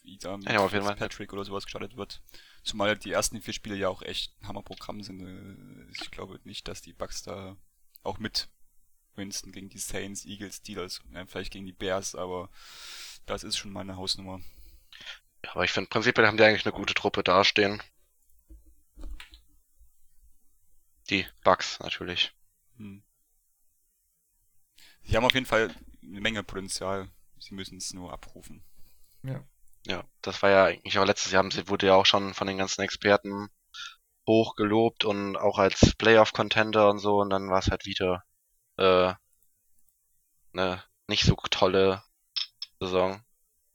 Wie 0.03 0.17
da 0.17 0.37
mit 0.37 0.49
Ja, 0.49 0.59
auf 0.59 0.71
jeden 0.71 0.85
Fall. 0.85 0.95
Patrick 0.95 1.33
oder 1.33 1.43
sowas 1.43 1.65
gestartet 1.65 1.97
wird. 1.97 2.21
Zumal 2.63 2.97
die 2.97 3.11
ersten 3.11 3.41
vier 3.41 3.53
Spiele 3.53 3.75
ja 3.75 3.89
auch 3.89 4.01
echt 4.01 4.39
ein 4.41 4.47
Hammerprogramm 4.47 5.01
sind. 5.03 5.21
Äh, 5.21 5.91
Ich 6.01 6.11
glaube 6.11 6.39
nicht, 6.43 6.67
dass 6.67 6.81
die 6.81 6.93
Bugs 6.93 7.23
da 7.23 7.57
auch 8.03 8.17
mit 8.19 8.49
Winston 9.15 9.51
gegen 9.51 9.69
die 9.69 9.79
Saints, 9.79 10.25
Eagles, 10.25 10.57
Steelers, 10.57 11.01
ja, 11.13 11.25
vielleicht 11.25 11.53
gegen 11.53 11.65
die 11.65 11.71
Bears, 11.71 12.15
aber 12.15 12.49
das 13.25 13.43
ist 13.43 13.57
schon 13.57 13.71
mal 13.71 13.81
eine 13.81 13.95
Hausnummer. 13.97 14.39
Ja, 15.43 15.51
aber 15.51 15.63
ich 15.63 15.71
finde 15.71 15.89
prinzipiell 15.89 16.27
haben 16.27 16.37
die 16.37 16.43
eigentlich 16.43 16.65
eine 16.65 16.73
gute 16.75 16.93
Truppe 16.93 17.23
dastehen. 17.23 17.81
Die 21.09 21.25
Bugs 21.43 21.79
natürlich. 21.79 22.33
Hm. 22.77 23.03
Sie 25.03 25.15
haben 25.15 25.25
auf 25.25 25.33
jeden 25.33 25.45
Fall 25.45 25.73
eine 26.01 26.21
Menge 26.21 26.43
Potenzial. 26.43 27.09
Sie 27.47 27.53
müssen 27.53 27.77
es 27.77 27.93
nur 27.93 28.11
abrufen. 28.11 28.63
Ja. 29.21 29.43
Ja, 29.85 30.03
das 30.23 30.41
war 30.41 30.49
ja 30.49 30.65
eigentlich 30.65 30.97
auch 30.97 31.05
letztes 31.05 31.31
Jahr, 31.31 31.43
haben 31.43 31.51
sie- 31.51 31.67
wurde 31.67 31.85
ja 31.85 31.93
auch 31.93 32.07
schon 32.07 32.33
von 32.33 32.47
den 32.47 32.57
ganzen 32.57 32.81
Experten 32.81 33.49
hoch 34.27 34.55
gelobt 34.55 35.05
und 35.05 35.37
auch 35.37 35.59
als 35.59 35.93
Playoff-Contender 35.95 36.89
und 36.89 36.97
so 36.97 37.19
und 37.19 37.29
dann 37.29 37.47
war 37.51 37.59
es 37.59 37.67
halt 37.69 37.85
wieder 37.85 38.23
äh, 38.77 39.13
eine 40.53 40.83
nicht 41.07 41.23
so 41.23 41.35
tolle 41.51 42.01
Saison. 42.79 43.23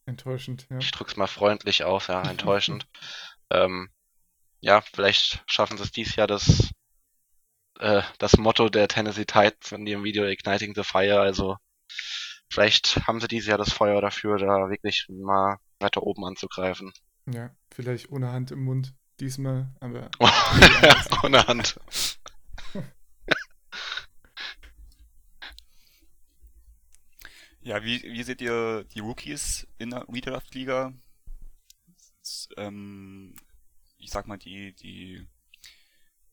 Enttäuschend, 0.04 0.66
ja. 0.68 0.78
Ich 0.78 0.90
drück's 0.90 1.14
mal 1.16 1.28
freundlich 1.28 1.84
aus, 1.84 2.08
ja, 2.08 2.22
enttäuschend. 2.28 2.88
ähm, 3.50 3.88
ja, 4.58 4.80
vielleicht 4.80 5.44
schaffen 5.46 5.76
sie 5.78 5.84
es 5.84 5.92
dieses 5.92 6.16
Jahr, 6.16 6.26
das, 6.26 6.70
äh, 7.78 8.02
das 8.18 8.36
Motto 8.36 8.68
der 8.68 8.88
Tennessee 8.88 9.24
Titans 9.26 9.68
von 9.68 9.86
ihrem 9.86 10.02
Video 10.02 10.24
Igniting 10.26 10.74
the 10.74 10.82
Fire, 10.82 11.20
also 11.20 11.56
vielleicht 12.51 13.07
haben 13.07 13.20
sie 13.20 13.28
dieses 13.28 13.48
Jahr 13.48 13.59
das 13.59 13.72
Feuer 13.72 14.01
dafür, 14.01 14.38
da 14.38 14.68
wirklich 14.68 15.07
mal 15.09 15.59
weiter 15.78 16.03
oben 16.03 16.24
anzugreifen. 16.24 16.92
Ja, 17.26 17.51
vielleicht 17.70 18.11
ohne 18.11 18.32
Hand 18.32 18.51
im 18.51 18.64
Mund 18.64 18.94
diesmal, 19.20 19.72
aber 19.80 20.11
Ohne 21.22 21.46
Hand. 21.46 21.78
Ja, 27.62 27.84
wie, 27.84 28.03
wie 28.03 28.22
seht 28.22 28.40
ihr 28.40 28.84
die 28.84 29.01
Rookies 29.01 29.66
in 29.76 29.90
der 29.90 30.09
Redraft-Liga? 30.09 30.94
Ähm, 32.57 33.34
ich 33.98 34.11
sag 34.11 34.26
mal, 34.26 34.38
die, 34.38 34.72
die, 34.74 35.26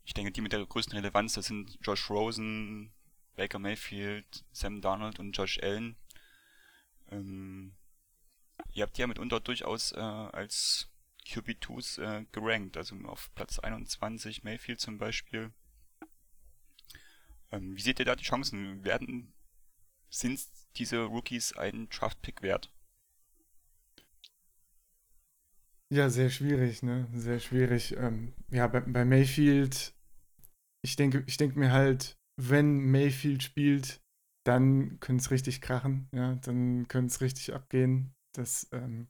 ich 0.06 0.14
denke, 0.14 0.32
die 0.32 0.40
mit 0.40 0.54
der 0.54 0.66
größten 0.66 0.98
Relevanz, 0.98 1.34
das 1.34 1.48
sind 1.48 1.78
Josh 1.82 2.10
Rosen, 2.10 2.94
Baker 3.36 3.60
Mayfield, 3.60 4.46
Sam 4.54 4.82
Darnold 4.82 5.20
und 5.20 5.34
Josh 5.34 5.60
Allen. 5.62 5.98
Ähm, 7.12 7.76
ihr 8.74 8.84
habt 8.84 8.98
ja 8.98 9.08
mitunter 9.08 9.40
durchaus 9.40 9.92
äh, 9.92 10.00
als 10.00 10.90
QB2s 11.26 12.02
äh, 12.02 12.26
gerankt, 12.32 12.78
also 12.78 12.96
auf 13.06 13.34
Platz 13.36 13.60
21 13.60 14.44
Mayfield 14.44 14.80
zum 14.80 14.98
Beispiel. 14.98 15.52
Ähm, 17.52 17.76
wie 17.76 17.82
seht 17.82 18.00
ihr 18.00 18.06
da 18.06 18.16
die 18.16 18.24
Chancen? 18.24 18.84
Werden, 18.84 19.34
sind 20.10 20.40
diese 20.76 21.04
Rookies 21.04 21.54
einen 21.54 21.90
Draft-Pick 21.90 22.42
wert? 22.42 22.72
Ja, 25.90 26.10
sehr 26.10 26.30
schwierig, 26.30 26.84
ne? 26.84 27.08
Sehr 27.14 27.40
schwierig. 27.40 27.96
Ähm, 27.96 28.34
ja, 28.50 28.68
bei, 28.68 28.82
bei 28.82 29.06
Mayfield, 29.06 29.94
ich 30.82 30.98
denke, 30.98 31.24
ich 31.28 31.38
denke 31.38 31.58
mir 31.58 31.72
halt, 31.72 32.18
wenn 32.36 32.92
Mayfield 32.92 33.42
spielt, 33.42 34.02
dann 34.48 35.00
könnte 35.02 35.22
es 35.22 35.32
richtig 35.32 35.62
krachen, 35.62 36.08
ja, 36.14 36.36
dann 36.36 36.88
könnte 36.88 37.12
es 37.12 37.22
richtig 37.22 37.54
abgehen. 37.54 38.16
Das, 38.34 38.70
ähm, 38.72 39.10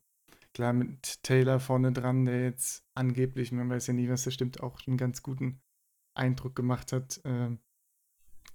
klar, 0.54 0.74
mit 0.74 1.22
Taylor 1.24 1.60
vorne 1.60 1.92
dran, 1.92 2.26
der 2.26 2.44
jetzt 2.44 2.84
angeblich, 2.96 3.52
man 3.52 3.70
weiß 3.70 3.88
ja 3.88 3.94
nie, 3.94 4.10
was 4.10 4.24
der 4.24 4.32
stimmt, 4.32 4.62
auch 4.62 4.80
einen 4.88 4.98
ganz 4.98 5.22
guten 5.22 5.62
Eindruck 6.16 6.56
gemacht 6.56 6.92
hat. 6.92 7.22
Ähm, 7.24 7.60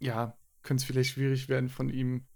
ja, 0.01 0.37
könnte 0.63 0.83
es 0.83 0.85
vielleicht 0.85 1.11
schwierig 1.11 1.49
werden, 1.49 1.69
von 1.69 1.89
ihm 1.89 2.27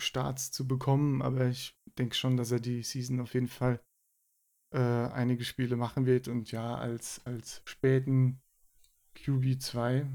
Starts 0.00 0.50
zu 0.50 0.66
bekommen, 0.66 1.20
aber 1.20 1.48
ich 1.48 1.76
denke 1.98 2.14
schon, 2.14 2.36
dass 2.36 2.52
er 2.52 2.60
die 2.60 2.82
Season 2.82 3.20
auf 3.20 3.34
jeden 3.34 3.48
Fall 3.48 3.80
äh, 4.72 4.78
einige 4.78 5.44
Spiele 5.44 5.76
machen 5.76 6.06
wird 6.06 6.28
und 6.28 6.50
ja, 6.52 6.76
als, 6.76 7.20
als 7.26 7.62
späten 7.66 8.40
QB2, 9.16 10.06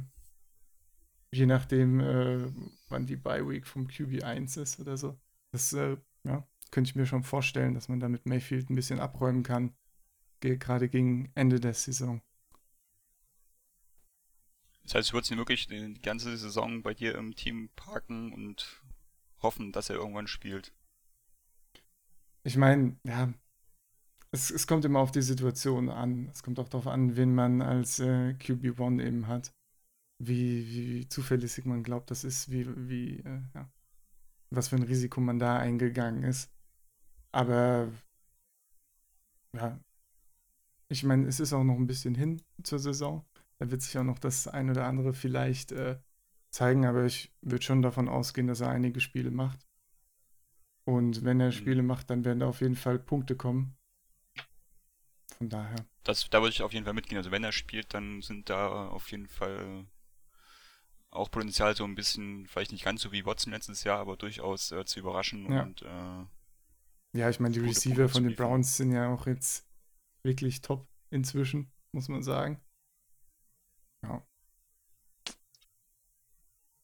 je 1.34 1.46
nachdem, 1.46 2.00
äh, 2.00 2.46
wann 2.90 3.06
die 3.06 3.16
Bye 3.16 3.48
Week 3.48 3.66
vom 3.68 3.88
QB1 3.88 4.62
ist 4.62 4.80
oder 4.80 4.98
so, 4.98 5.20
das 5.52 5.74
äh, 5.74 5.98
ja, 6.24 6.48
könnte 6.72 6.90
ich 6.90 6.96
mir 6.96 7.06
schon 7.06 7.24
vorstellen, 7.24 7.74
dass 7.74 7.90
man 7.90 8.00
da 8.00 8.08
mit 8.08 8.26
Mayfield 8.26 8.70
ein 8.70 8.76
bisschen 8.76 9.00
abräumen 9.00 9.44
kann, 9.44 9.76
ge 10.40 10.58
gerade 10.58 10.90
gegen 10.90 11.32
Ende 11.36 11.60
der 11.60 11.74
Saison. 11.74 12.22
Das 14.84 14.96
heißt, 14.96 15.10
du 15.10 15.14
würdest 15.14 15.32
ihn 15.32 15.38
wirklich 15.38 15.68
die 15.68 16.02
ganze 16.02 16.36
Saison 16.38 16.82
bei 16.82 16.94
dir 16.94 17.16
im 17.16 17.36
Team 17.36 17.70
parken 17.76 18.34
und 18.34 18.84
hoffen, 19.42 19.72
dass 19.72 19.90
er 19.90 19.96
irgendwann 19.96 20.28
spielt. 20.28 20.74
Ich 22.44 22.58
meine, 22.58 22.98
ja, 23.06 23.34
es, 24.32 24.52
es 24.52 24.68
kommt 24.68 24.84
immer 24.84 25.00
auf 25.00 25.12
die 25.12 25.22
Situation 25.22 25.90
an. 25.90 26.28
Es 26.34 26.44
kommt 26.44 26.60
auch 26.60 26.68
darauf 26.68 26.88
an, 26.88 27.16
wen 27.16 27.34
man 27.34 27.62
als 27.62 28.00
äh, 28.00 28.36
QB1 28.40 29.02
eben 29.02 29.28
hat. 29.28 29.54
Wie, 30.20 30.68
wie 30.68 31.08
zuverlässig 31.08 31.66
man 31.66 31.84
glaubt, 31.84 32.12
das 32.12 32.24
ist, 32.24 32.52
wie, 32.52 32.68
wie, 32.88 33.20
äh, 33.20 33.42
ja, 33.54 33.70
was 34.52 34.70
für 34.70 34.76
ein 34.76 34.84
Risiko 34.84 35.20
man 35.20 35.40
da 35.40 35.58
eingegangen 35.58 36.24
ist. 36.24 36.52
Aber 37.32 37.92
ja, 39.56 39.80
ich 40.90 41.04
meine, 41.04 41.28
es 41.28 41.40
ist 41.40 41.54
auch 41.54 41.64
noch 41.64 41.76
ein 41.76 41.88
bisschen 41.88 42.16
hin 42.16 42.42
zur 42.62 42.80
Saison. 42.80 43.26
Da 43.58 43.72
wird 43.72 43.82
sich 43.82 43.98
auch 43.98 44.04
noch 44.04 44.20
das 44.20 44.48
ein 44.48 44.70
oder 44.70 44.86
andere 44.86 45.14
vielleicht 45.14 45.72
äh, 45.72 46.00
zeigen, 46.52 46.86
aber 46.86 47.06
ich 47.06 47.34
würde 47.42 47.64
schon 47.64 47.82
davon 47.82 48.08
ausgehen, 48.08 48.48
dass 48.48 48.62
er 48.62 48.70
einige 48.70 49.00
Spiele 49.00 49.32
macht. 49.32 49.68
Und 50.86 51.24
wenn 51.24 51.40
er 51.40 51.52
Spiele 51.52 51.82
macht, 51.82 52.10
dann 52.10 52.26
werden 52.26 52.40
da 52.40 52.48
auf 52.48 52.62
jeden 52.62 52.76
Fall 52.76 53.00
Punkte 53.00 53.36
kommen. 53.36 53.76
Von 55.38 55.50
daher. 55.50 55.86
Das, 56.04 56.30
da 56.30 56.42
würde 56.42 56.54
ich 56.54 56.62
auf 56.62 56.74
jeden 56.74 56.86
Fall 56.86 56.94
mitgehen. 56.94 57.18
Also 57.18 57.32
wenn 57.32 57.44
er 57.44 57.54
spielt, 57.54 57.94
dann 57.94 58.22
sind 58.22 58.50
da 58.50 58.88
auf 58.88 59.10
jeden 59.12 59.28
Fall 59.28 59.86
auch 61.16 61.30
Potenzial 61.32 61.76
so 61.76 61.84
ein 61.86 61.96
bisschen, 61.96 62.48
vielleicht 62.48 62.72
nicht 62.72 62.84
ganz 62.86 63.02
so 63.02 63.12
wie 63.12 63.26
Watson 63.26 63.54
letztes 63.54 63.84
Jahr, 63.84 64.00
aber 64.00 64.18
durchaus 64.18 64.72
äh, 64.72 64.86
zu 64.86 65.00
überraschen 65.00 65.52
Ja. 65.52 65.62
und 65.64 65.82
äh, 65.84 66.26
Ja, 67.16 67.30
ich 67.30 67.40
meine, 67.40 67.54
die 67.54 67.60
Receiver 67.60 68.08
Punkte 68.08 68.10
von 68.10 68.24
den. 68.24 68.36
Browns 68.36 68.78
sind 68.78 68.92
ja 68.92 69.14
auch 69.14 69.28
jetzt 69.28 69.68
wirklich 70.24 70.62
top 70.62 70.88
inzwischen, 71.12 71.72
muss 71.92 72.10
man 72.10 72.24
sagen. 72.24 72.62
Ja. 74.04 74.24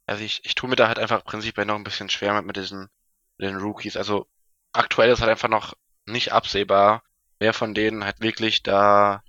Also 0.08 0.24
ich, 0.24 0.44
ich 0.46 0.56
tue 0.56 0.70
mir 0.70 0.76
da 0.76 0.88
halt 0.88 1.00
einfach 1.00 1.24
prinzipiell 1.24 1.66
noch 1.66 1.76
ein 1.76 1.84
bisschen 1.84 2.10
schwer 2.10 2.34
mit, 2.34 2.46
mit 2.46 2.56
diesen 2.58 2.90
mit 3.38 3.50
den 3.50 3.58
Rookies. 3.58 3.96
Also 3.96 4.28
aktuell 4.74 5.12
ist 5.12 5.22
halt 5.22 5.30
einfach 5.32 5.50
noch 5.50 5.76
nicht 6.06 6.34
absehbar, 6.34 7.04
wer 7.40 7.54
von 7.54 7.74
denen 7.74 8.04
halt 8.04 8.20
wirklich 8.20 8.64
da 8.64 9.24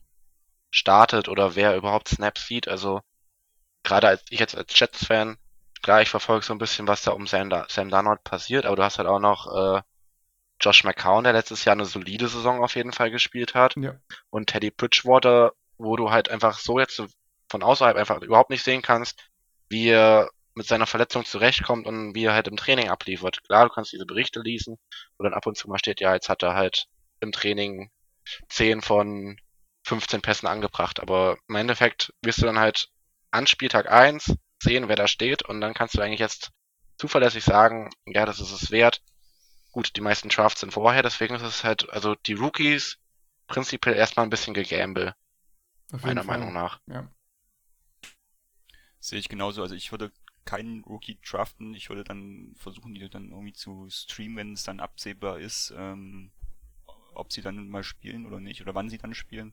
startet 0.71 1.29
oder 1.29 1.55
wer 1.55 1.77
überhaupt 1.77 2.09
Snaps 2.09 2.47
sieht. 2.47 2.69
Also 2.69 3.01
gerade 3.91 4.07
als 4.07 4.23
ich 4.31 4.39
jetzt 4.39 4.57
als 4.57 4.79
Jets-Fan, 4.79 5.37
klar, 5.83 6.01
ich 6.01 6.11
verfolge 6.11 6.47
so 6.47 6.55
ein 6.55 6.59
bisschen, 6.59 6.87
was 6.87 7.03
da 7.03 7.11
um 7.11 7.27
Sam, 7.27 7.51
Sam 7.69 7.91
Darnold 7.91 8.23
passiert, 8.23 8.65
aber 8.65 8.77
du 8.77 8.85
hast 8.85 8.99
halt 8.99 9.09
auch 9.09 9.19
noch 9.19 9.79
äh, 9.79 9.83
Josh 10.61 10.85
McCown, 10.85 11.25
der 11.25 11.33
letztes 11.33 11.65
Jahr 11.65 11.75
eine 11.75 11.87
solide 11.87 12.29
Saison 12.29 12.63
auf 12.63 12.77
jeden 12.77 12.93
Fall 12.93 13.11
gespielt 13.11 13.55
hat. 13.55 13.75
Ja. 13.77 13.97
Und 14.31 14.49
Teddy 14.49 14.71
Bridgewater, 14.71 15.53
wo 15.77 15.97
du 15.97 16.11
halt 16.11 16.29
einfach 16.29 16.59
so 16.59 16.79
jetzt 16.79 17.03
von 17.49 17.63
außerhalb 17.63 17.97
einfach 17.97 18.23
überhaupt 18.23 18.51
nicht 18.51 18.63
sehen 18.63 18.83
kannst, 18.83 19.29
wie 19.69 19.89
er 19.89 20.31
mit 20.55 20.67
seiner 20.67 20.87
Verletzung 20.87 21.25
zurechtkommt 21.25 21.87
und 21.87 22.15
wie 22.15 22.27
er 22.27 22.35
halt 22.35 22.47
im 22.47 22.57
Training 22.57 22.91
abliefert. 22.91 23.43
Klar, 23.45 23.69
du 23.69 23.75
kannst 23.75 23.93
diese 23.93 24.07
Berichte 24.07 24.41
lesen, 24.41 24.79
wo 25.19 25.25
dann 25.25 25.35
ab 25.35 25.47
und 25.47 25.57
zu 25.57 25.69
mal 25.69 25.79
steht, 25.79 26.01
ja, 26.01 26.15
jetzt 26.15 26.29
hat 26.29 26.43
er 26.45 26.55
halt 26.55 26.87
im 27.21 27.33
Training 27.33 27.91
10 28.51 28.83
von 28.83 29.37
15 29.85 30.21
Pässen 30.21 30.47
angebracht. 30.47 31.01
Aber 31.01 31.39
im 31.49 31.57
Endeffekt 31.57 32.13
wirst 32.23 32.43
du 32.43 32.47
dann 32.47 32.61
halt 32.61 32.89
an 33.31 33.47
Spieltag 33.47 33.91
1 33.91 34.35
sehen, 34.63 34.89
wer 34.89 34.97
da 34.97 35.09
steht 35.09 35.43
und 35.43 35.61
dann 35.61 35.75
kannst 35.75 35.95
du 35.95 36.03
eigentlich 36.03 36.21
jetzt 36.21 36.51
zuverlässig 36.99 37.45
sagen, 37.45 37.91
ja, 38.07 38.27
das 38.27 38.41
ist 38.41 38.53
es 38.53 38.71
wert. 38.71 39.03
Gut, 39.73 39.97
die 39.97 40.01
meisten 40.01 40.29
Drafts 40.29 40.61
sind 40.61 40.73
vorher, 40.73 41.03
deswegen 41.03 41.35
ist 41.35 41.43
es 41.43 41.65
halt, 41.65 41.89
also 41.91 42.15
die 42.15 42.35
Rookies 42.35 42.99
prinzipiell 43.47 43.95
erstmal 43.95 44.27
ein 44.27 44.31
bisschen 44.31 44.55
gegamble, 44.55 45.15
meiner 45.91 46.25
Fall. 46.25 46.39
Meinung 46.39 46.53
nach. 46.53 46.81
Ja. 46.87 47.09
Sehe 48.99 49.19
ich 49.19 49.29
genauso. 49.29 49.63
Also 49.63 49.75
ich 49.75 49.91
würde 49.93 50.13
keinen 50.45 50.85
Rookie 50.85 51.19
draften. 51.25 51.75
Ich 51.75 51.89
würde 51.89 52.05
dann 52.05 52.55
versuchen, 52.57 52.95
die 52.95 53.09
dann 53.09 53.31
irgendwie 53.31 53.53
zu 53.53 53.89
streamen, 53.89 54.37
wenn 54.37 54.53
es 54.53 54.63
dann 54.63 54.81
absehbar 54.81 55.39
ist, 55.39 55.73
ähm, 55.77 56.33
ob 57.15 57.33
sie 57.33 57.43
dann 57.43 57.69
mal 57.69 57.83
spielen 57.83 58.27
oder 58.27 58.41
nicht 58.41 58.61
oder 58.61 58.75
wann 58.75 58.89
sie 58.89 58.99
dann 58.99 59.15
spielen. 59.15 59.53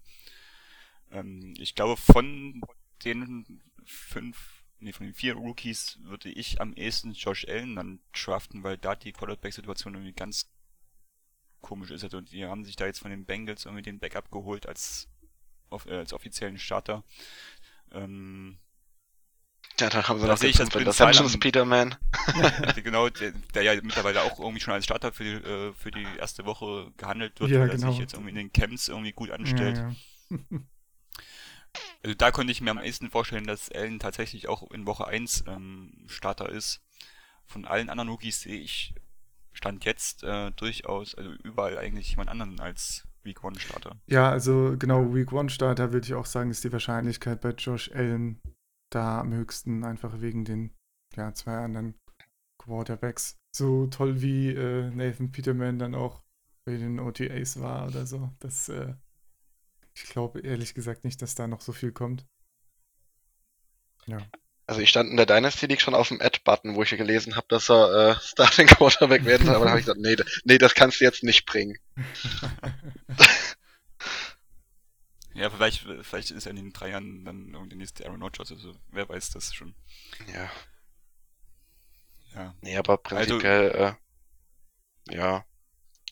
Ähm, 1.11 1.53
ich 1.57 1.75
glaube, 1.75 1.97
von 1.97 2.61
den 3.03 3.61
fünf, 3.87 4.63
nee, 4.79 4.91
von 4.91 5.05
den 5.05 5.15
vier 5.15 5.33
Rookies 5.35 5.99
würde 6.01 6.29
ich 6.29 6.61
am 6.61 6.73
ehesten 6.73 7.13
Josh 7.13 7.47
Allen 7.47 7.75
dann 7.75 7.99
draften, 8.13 8.63
weil 8.63 8.77
da 8.77 8.95
die 8.95 9.13
Quarterback-Situation 9.13 9.95
irgendwie 9.95 10.13
ganz 10.13 10.49
komisch 11.61 11.91
ist. 11.91 12.03
Also 12.03 12.21
die 12.21 12.45
haben 12.45 12.65
sich 12.65 12.75
da 12.75 12.85
jetzt 12.85 12.99
von 12.99 13.11
den 13.11 13.25
Bengals 13.25 13.65
irgendwie 13.65 13.83
den 13.83 13.99
Backup 13.99 14.31
geholt 14.31 14.67
als, 14.67 15.09
äh, 15.71 15.95
als 15.95 16.13
offiziellen 16.13 16.57
Starter. 16.57 17.03
Ähm, 17.91 18.57
ja, 19.79 19.89
dann 19.89 20.07
haben 20.07 20.19
sie 20.19 20.25
da 20.25 20.31
noch 20.31 20.39
sehe 20.39 20.49
ich 20.49 20.57
das 20.57 20.73
Interceptions 20.73 21.39
Peterman. 21.39 21.95
genau, 22.83 23.09
der, 23.09 23.31
der, 23.53 23.63
ja 23.63 23.75
mittlerweile 23.81 24.23
auch 24.23 24.39
irgendwie 24.39 24.59
schon 24.59 24.73
als 24.73 24.85
Starter 24.85 25.11
für 25.11 25.23
die, 25.23 25.31
äh, 25.31 25.73
für 25.73 25.91
die 25.91 26.05
erste 26.17 26.45
Woche 26.45 26.91
gehandelt 26.97 27.39
wird, 27.39 27.51
ja, 27.51 27.59
weil 27.59 27.69
genau. 27.69 27.87
er 27.87 27.91
sich 27.91 27.99
jetzt 27.99 28.13
irgendwie 28.13 28.31
in 28.31 28.35
den 28.35 28.53
Camps 28.53 28.87
irgendwie 28.87 29.11
gut 29.11 29.29
anstellt. 29.31 29.77
Ja, 29.77 29.89
ja. 30.29 30.37
Also 32.03 32.15
da 32.15 32.31
könnte 32.31 32.51
ich 32.51 32.61
mir 32.61 32.71
am 32.71 32.79
ehesten 32.79 33.09
vorstellen, 33.09 33.45
dass 33.45 33.71
Allen 33.71 33.99
tatsächlich 33.99 34.47
auch 34.47 34.69
in 34.71 34.85
Woche 34.85 35.07
1 35.07 35.45
ähm, 35.47 36.05
Starter 36.07 36.49
ist. 36.49 36.81
Von 37.45 37.65
allen 37.65 37.89
anderen 37.89 38.09
Rookies 38.09 38.41
sehe 38.41 38.59
ich 38.59 38.93
Stand 39.53 39.85
jetzt 39.85 40.23
äh, 40.23 40.51
durchaus, 40.51 41.15
also 41.15 41.31
überall 41.43 41.77
eigentlich 41.77 42.11
jemand 42.11 42.29
anderen 42.29 42.59
als 42.59 43.07
Week 43.23 43.43
1 43.43 43.61
Starter. 43.61 43.99
Ja, 44.05 44.29
also 44.29 44.75
genau, 44.77 45.13
Week 45.13 45.31
One 45.31 45.49
Starter 45.49 45.93
würde 45.93 46.05
ich 46.05 46.13
auch 46.13 46.25
sagen, 46.25 46.51
ist 46.51 46.63
die 46.63 46.71
Wahrscheinlichkeit 46.71 47.41
bei 47.41 47.51
Josh 47.51 47.91
Allen 47.91 48.41
da 48.89 49.19
am 49.19 49.33
höchsten, 49.33 49.83
einfach 49.83 50.21
wegen 50.21 50.45
den 50.45 50.75
ja, 51.15 51.33
zwei 51.33 51.57
anderen 51.57 51.95
Quarterbacks. 52.57 53.37
So 53.51 53.87
toll 53.87 54.21
wie 54.21 54.49
äh, 54.49 54.89
Nathan 54.91 55.31
Peterman 55.31 55.79
dann 55.79 55.95
auch 55.95 56.23
bei 56.65 56.77
den 56.77 56.99
OTAs 56.99 57.59
war 57.59 57.87
oder 57.87 58.05
so. 58.05 58.31
Das, 58.39 58.69
äh, 58.69 58.93
ich 60.03 60.09
glaube 60.09 60.41
ehrlich 60.41 60.73
gesagt 60.73 61.03
nicht, 61.03 61.21
dass 61.21 61.35
da 61.35 61.47
noch 61.47 61.61
so 61.61 61.73
viel 61.73 61.91
kommt. 61.91 62.25
Ja. 64.05 64.19
Also 64.67 64.81
ich 64.81 64.89
stand 64.89 65.09
in 65.09 65.17
der 65.17 65.25
Dynasty 65.25 65.65
League 65.65 65.81
schon 65.81 65.95
auf 65.95 66.09
dem 66.09 66.21
Ad-Button, 66.21 66.75
wo 66.75 66.83
ich 66.83 66.89
gelesen 66.89 67.35
habe, 67.35 67.47
dass 67.49 67.69
er 67.69 68.11
äh, 68.11 68.15
Starting 68.21 68.67
Quarterback 68.67 69.25
werden 69.25 69.45
soll, 69.45 69.55
aber 69.55 69.65
dann 69.65 69.71
habe 69.71 69.79
ich 69.79 69.85
gesagt, 69.85 70.01
nee, 70.01 70.15
nee, 70.43 70.57
das 70.57 70.75
kannst 70.75 70.99
du 70.99 71.05
jetzt 71.05 71.23
nicht 71.23 71.45
bringen. 71.45 71.77
Ja, 75.37 75.51
vielleicht, 75.51 75.85
vielleicht 76.01 76.31
ist 76.31 76.47
er 76.47 76.49
in 76.49 76.55
den 76.55 76.73
drei 76.73 76.89
Jahren 76.89 77.23
dann 77.23 77.49
irgendwie 77.49 77.69
der 77.69 77.77
nächste 77.77 78.07
Aaron 78.07 78.23
Rodgers, 78.23 78.51
also 78.51 78.73
wer 78.89 79.07
weiß 79.07 79.29
das 79.29 79.53
schon. 79.53 79.75
Ja. 80.33 80.49
Ja. 82.33 82.55
Nee, 82.61 82.75
aber 82.75 82.97
prinzipiell, 82.97 83.95
äh, 85.09 85.15
ja. 85.15 85.45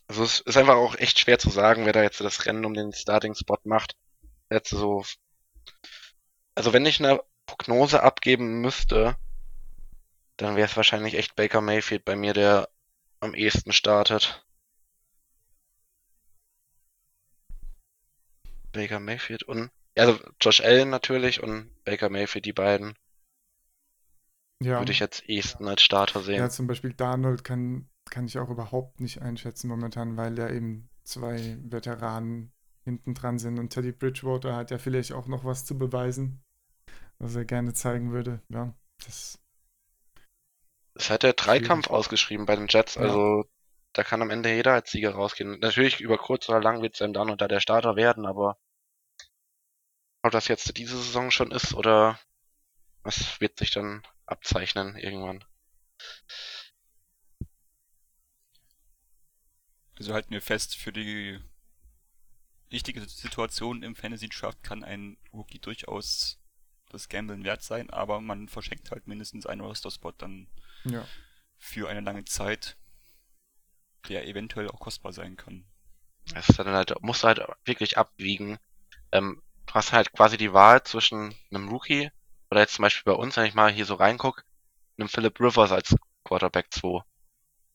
Also 0.07 0.23
es 0.23 0.39
ist 0.41 0.57
einfach 0.57 0.75
auch 0.75 0.95
echt 0.95 1.19
schwer 1.19 1.39
zu 1.39 1.49
sagen, 1.49 1.85
wer 1.85 1.93
da 1.93 2.03
jetzt 2.03 2.21
das 2.21 2.45
Rennen 2.45 2.65
um 2.65 2.73
den 2.73 2.93
Starting-Spot 2.93 3.59
macht. 3.63 3.95
Jetzt 4.51 4.69
so. 4.69 5.03
Also 6.53 6.73
wenn 6.73 6.85
ich 6.85 6.99
eine 6.99 7.21
Prognose 7.45 8.03
abgeben 8.03 8.61
müsste, 8.61 9.15
dann 10.37 10.55
wäre 10.55 10.67
es 10.67 10.77
wahrscheinlich 10.77 11.15
echt 11.15 11.35
Baker 11.35 11.61
Mayfield 11.61 12.05
bei 12.05 12.15
mir, 12.15 12.33
der 12.33 12.69
am 13.19 13.33
ehesten 13.33 13.71
startet. 13.71 14.45
Baker 18.71 18.99
Mayfield 18.99 19.43
und 19.43 19.71
also 19.97 20.19
Josh 20.41 20.61
Allen 20.61 20.89
natürlich 20.89 21.41
und 21.41 21.71
Baker 21.85 22.09
Mayfield, 22.09 22.45
die 22.45 22.53
beiden 22.53 22.97
ja. 24.61 24.79
würde 24.79 24.91
ich 24.91 24.99
jetzt 24.99 25.27
ehesten 25.29 25.67
als 25.67 25.81
Starter 25.81 26.21
sehen. 26.21 26.39
Ja, 26.39 26.49
zum 26.49 26.67
Beispiel 26.67 26.93
Darnold 26.93 27.43
kann, 27.43 27.89
kann 28.09 28.25
ich 28.25 28.37
auch 28.39 28.49
überhaupt 28.49 28.99
nicht 28.99 29.21
einschätzen 29.21 29.67
momentan, 29.67 30.17
weil 30.17 30.35
da 30.35 30.49
eben 30.49 30.89
zwei 31.03 31.57
Veteranen 31.63 32.51
hinten 32.83 33.13
dran 33.13 33.39
sind 33.39 33.59
und 33.59 33.69
Teddy 33.69 33.91
Bridgewater 33.91 34.55
hat 34.55 34.71
ja 34.71 34.77
vielleicht 34.77 35.13
auch 35.13 35.27
noch 35.27 35.43
was 35.43 35.65
zu 35.65 35.77
beweisen, 35.77 36.43
was 37.19 37.35
er 37.35 37.45
gerne 37.45 37.73
zeigen 37.73 38.11
würde. 38.11 38.41
Ja, 38.49 38.73
das. 39.05 39.39
Es 40.93 41.09
hat 41.09 41.23
der 41.23 41.33
Dreikampf 41.33 41.89
ausgeschrieben 41.89 42.45
bei 42.45 42.55
den 42.57 42.67
Jets, 42.67 42.95
Ja. 42.95 43.01
also 43.03 43.45
da 43.93 44.03
kann 44.03 44.21
am 44.21 44.29
Ende 44.29 44.53
jeder 44.53 44.73
als 44.73 44.91
Sieger 44.91 45.11
rausgehen. 45.15 45.59
Natürlich 45.59 46.01
über 46.01 46.17
kurz 46.17 46.49
oder 46.49 46.59
lang 46.61 46.81
wird 46.81 46.97
Sam 46.97 47.13
Darnold 47.13 47.39
da 47.39 47.47
der 47.47 47.61
Starter 47.61 47.95
werden, 47.95 48.25
aber 48.25 48.57
ob 50.23 50.31
das 50.31 50.49
jetzt 50.49 50.77
diese 50.77 50.97
Saison 50.97 51.31
schon 51.31 51.51
ist 51.51 51.73
oder 51.73 52.19
was 53.03 53.39
wird 53.39 53.57
sich 53.59 53.71
dann 53.71 54.03
abzeichnen 54.25 54.97
irgendwann. 54.97 55.45
Also 59.97 60.13
halten 60.13 60.31
wir 60.31 60.41
fest, 60.41 60.75
für 60.75 60.91
die 60.91 61.39
richtige 62.71 63.01
Situation 63.07 63.83
im 63.83 63.95
Fantasy 63.95 64.27
Draft 64.29 64.61
kann 64.63 64.83
ein 64.83 65.17
Rookie 65.33 65.59
durchaus 65.59 66.39
das 66.89 67.09
Gamblen 67.09 67.43
wert 67.43 67.63
sein, 67.63 67.89
aber 67.89 68.21
man 68.21 68.47
verschenkt 68.47 68.91
halt 68.91 69.07
mindestens 69.07 69.45
einen 69.45 69.61
Roster-Spot 69.61 70.11
dann 70.17 70.47
Ja. 70.85 71.05
für 71.57 71.89
eine 71.89 72.01
lange 72.01 72.25
Zeit, 72.25 72.77
der 74.07 74.27
eventuell 74.27 74.69
auch 74.69 74.79
kostbar 74.79 75.11
sein 75.13 75.35
kann. 75.35 75.65
Es 76.33 76.49
ist 76.49 76.59
dann 76.59 76.67
halt, 76.67 76.93
musst 77.01 77.23
du 77.23 77.27
halt 77.27 77.41
wirklich 77.65 77.97
abwiegen. 77.97 78.57
Ähm, 79.11 79.41
du 79.65 79.73
hast 79.73 79.91
halt 79.91 80.11
quasi 80.13 80.37
die 80.37 80.53
Wahl 80.53 80.83
zwischen 80.83 81.35
einem 81.51 81.69
Rookie 81.69 82.11
oder 82.51 82.61
jetzt 82.61 82.75
zum 82.75 82.83
Beispiel 82.83 83.13
bei 83.13 83.17
uns, 83.19 83.37
wenn 83.37 83.45
ich 83.45 83.53
mal 83.53 83.71
hier 83.71 83.85
so 83.85 83.95
reinguck, 83.95 84.43
einem 84.97 85.09
Philip 85.09 85.39
Rivers 85.39 85.71
als 85.71 85.95
Quarterback 86.23 86.67
2. 86.71 87.03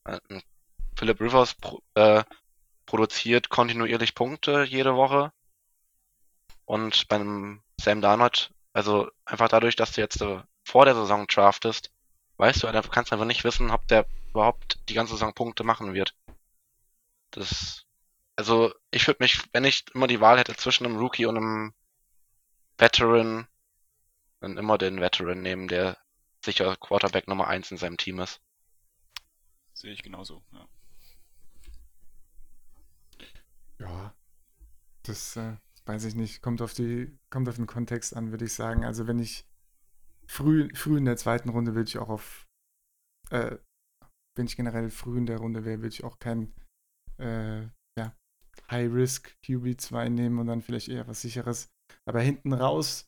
Äh, 0.05 0.19
ein 0.29 0.41
Philip 1.01 1.19
Rivers 1.19 1.55
pro, 1.55 1.81
äh, 1.95 2.23
produziert 2.85 3.49
kontinuierlich 3.49 4.13
Punkte 4.13 4.65
jede 4.65 4.95
Woche. 4.95 5.33
Und 6.65 7.07
bei 7.07 7.15
einem 7.15 7.63
Sam 7.79 8.01
Darnold, 8.01 8.53
also 8.71 9.09
einfach 9.25 9.49
dadurch, 9.49 9.75
dass 9.75 9.93
du 9.93 10.01
jetzt 10.01 10.21
äh, 10.21 10.43
vor 10.63 10.85
der 10.85 10.93
Saison 10.93 11.25
draftest, 11.25 11.91
weißt 12.37 12.61
du, 12.61 12.67
einfach 12.67 12.91
kannst 12.91 13.11
einfach 13.11 13.25
nicht 13.25 13.43
wissen, 13.43 13.71
ob 13.71 13.87
der 13.87 14.05
überhaupt 14.29 14.77
die 14.89 14.93
ganze 14.93 15.13
Saison 15.13 15.33
Punkte 15.33 15.63
machen 15.63 15.95
wird. 15.95 16.13
Das, 17.31 17.83
also 18.35 18.71
ich 18.91 19.07
würde 19.07 19.23
mich, 19.23 19.41
wenn 19.53 19.65
ich 19.65 19.85
immer 19.95 20.05
die 20.05 20.21
Wahl 20.21 20.37
hätte 20.37 20.55
zwischen 20.55 20.85
einem 20.85 20.97
Rookie 20.97 21.25
und 21.25 21.37
einem 21.37 21.73
Veteran, 22.77 23.47
dann 24.39 24.55
immer 24.55 24.77
den 24.77 25.01
Veteran 25.01 25.41
nehmen, 25.41 25.67
der 25.67 25.97
sicher 26.45 26.75
Quarterback 26.75 27.27
Nummer 27.27 27.47
eins 27.47 27.71
in 27.71 27.77
seinem 27.77 27.97
Team 27.97 28.19
ist. 28.19 28.39
Sehe 29.73 29.93
ich 29.93 30.03
genauso, 30.03 30.43
ja. 30.51 30.67
Ja, 33.81 34.13
das 35.03 35.35
äh, 35.37 35.57
weiß 35.85 36.05
ich 36.05 36.15
nicht. 36.15 36.41
Kommt 36.41 36.61
auf 36.61 36.73
die, 36.73 37.17
kommt 37.31 37.49
auf 37.49 37.55
den 37.55 37.67
Kontext 37.67 38.15
an, 38.15 38.31
würde 38.31 38.45
ich 38.45 38.53
sagen. 38.53 38.85
Also 38.85 39.07
wenn 39.07 39.19
ich 39.19 39.47
früh, 40.27 40.69
früh 40.75 40.97
in 40.97 41.05
der 41.05 41.17
zweiten 41.17 41.49
Runde 41.49 41.73
würde 41.73 41.89
ich 41.89 41.97
auch 41.97 42.09
auf, 42.09 42.47
äh, 43.31 43.57
wenn 44.37 44.45
ich 44.45 44.55
generell 44.55 44.89
früh 44.91 45.17
in 45.17 45.25
der 45.25 45.39
Runde 45.39 45.65
wäre, 45.65 45.79
würde 45.79 45.93
ich 45.93 46.03
auch 46.03 46.19
kein 46.19 46.53
äh, 47.17 47.63
ja, 47.97 48.15
High-Risk 48.69 49.35
QB2 49.43 50.09
nehmen 50.09 50.37
und 50.37 50.47
dann 50.47 50.61
vielleicht 50.61 50.87
eher 50.87 51.07
was 51.07 51.21
sicheres. 51.21 51.71
Aber 52.05 52.21
hinten 52.21 52.53
raus, 52.53 53.07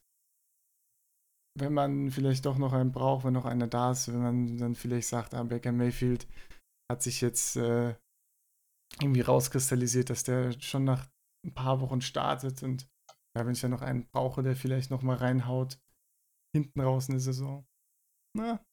wenn 1.55 1.73
man 1.73 2.09
vielleicht 2.09 2.45
doch 2.47 2.57
noch 2.57 2.73
einen 2.73 2.91
braucht, 2.91 3.25
wenn 3.25 3.33
noch 3.33 3.45
einer 3.45 3.67
da 3.67 3.91
ist, 3.91 4.07
wenn 4.07 4.23
man 4.23 4.57
dann 4.57 4.73
vielleicht 4.73 5.07
sagt, 5.07 5.35
ah, 5.35 5.43
Baker 5.43 5.71
Mayfield 5.71 6.27
hat 6.91 7.03
sich 7.03 7.21
jetzt 7.21 7.57
äh, 7.57 7.95
irgendwie 9.01 9.21
rauskristallisiert, 9.21 10.09
dass 10.09 10.23
der 10.23 10.59
schon 10.59 10.83
nach 10.83 11.07
ein 11.45 11.53
paar 11.53 11.81
Wochen 11.81 12.01
startet 12.01 12.63
und 12.63 12.87
ja, 13.35 13.45
wenn 13.45 13.53
ich 13.53 13.61
dann 13.61 13.71
noch 13.71 13.81
einen 13.81 14.07
brauche, 14.11 14.43
der 14.43 14.55
vielleicht 14.55 14.91
noch 14.91 15.01
mal 15.01 15.17
reinhaut, 15.17 15.79
hinten 16.55 16.79
raus 16.81 17.07
in 17.07 17.15
der 17.15 17.21
Saison, 17.21 17.65
na, 18.33 18.63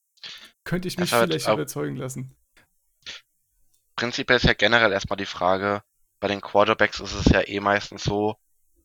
könnte 0.64 0.88
ich 0.88 0.98
mich 0.98 1.10
vielleicht 1.10 1.48
überzeugen 1.48 1.96
lassen. 1.96 2.36
prinzipiell 3.96 4.36
ist 4.36 4.44
ja 4.44 4.52
generell 4.52 4.92
erstmal 4.92 5.16
die 5.16 5.26
Frage, 5.26 5.82
bei 6.20 6.28
den 6.28 6.42
Quarterbacks 6.42 7.00
ist 7.00 7.14
es 7.14 7.26
ja 7.26 7.40
eh 7.40 7.60
meistens 7.60 8.04
so, 8.04 8.36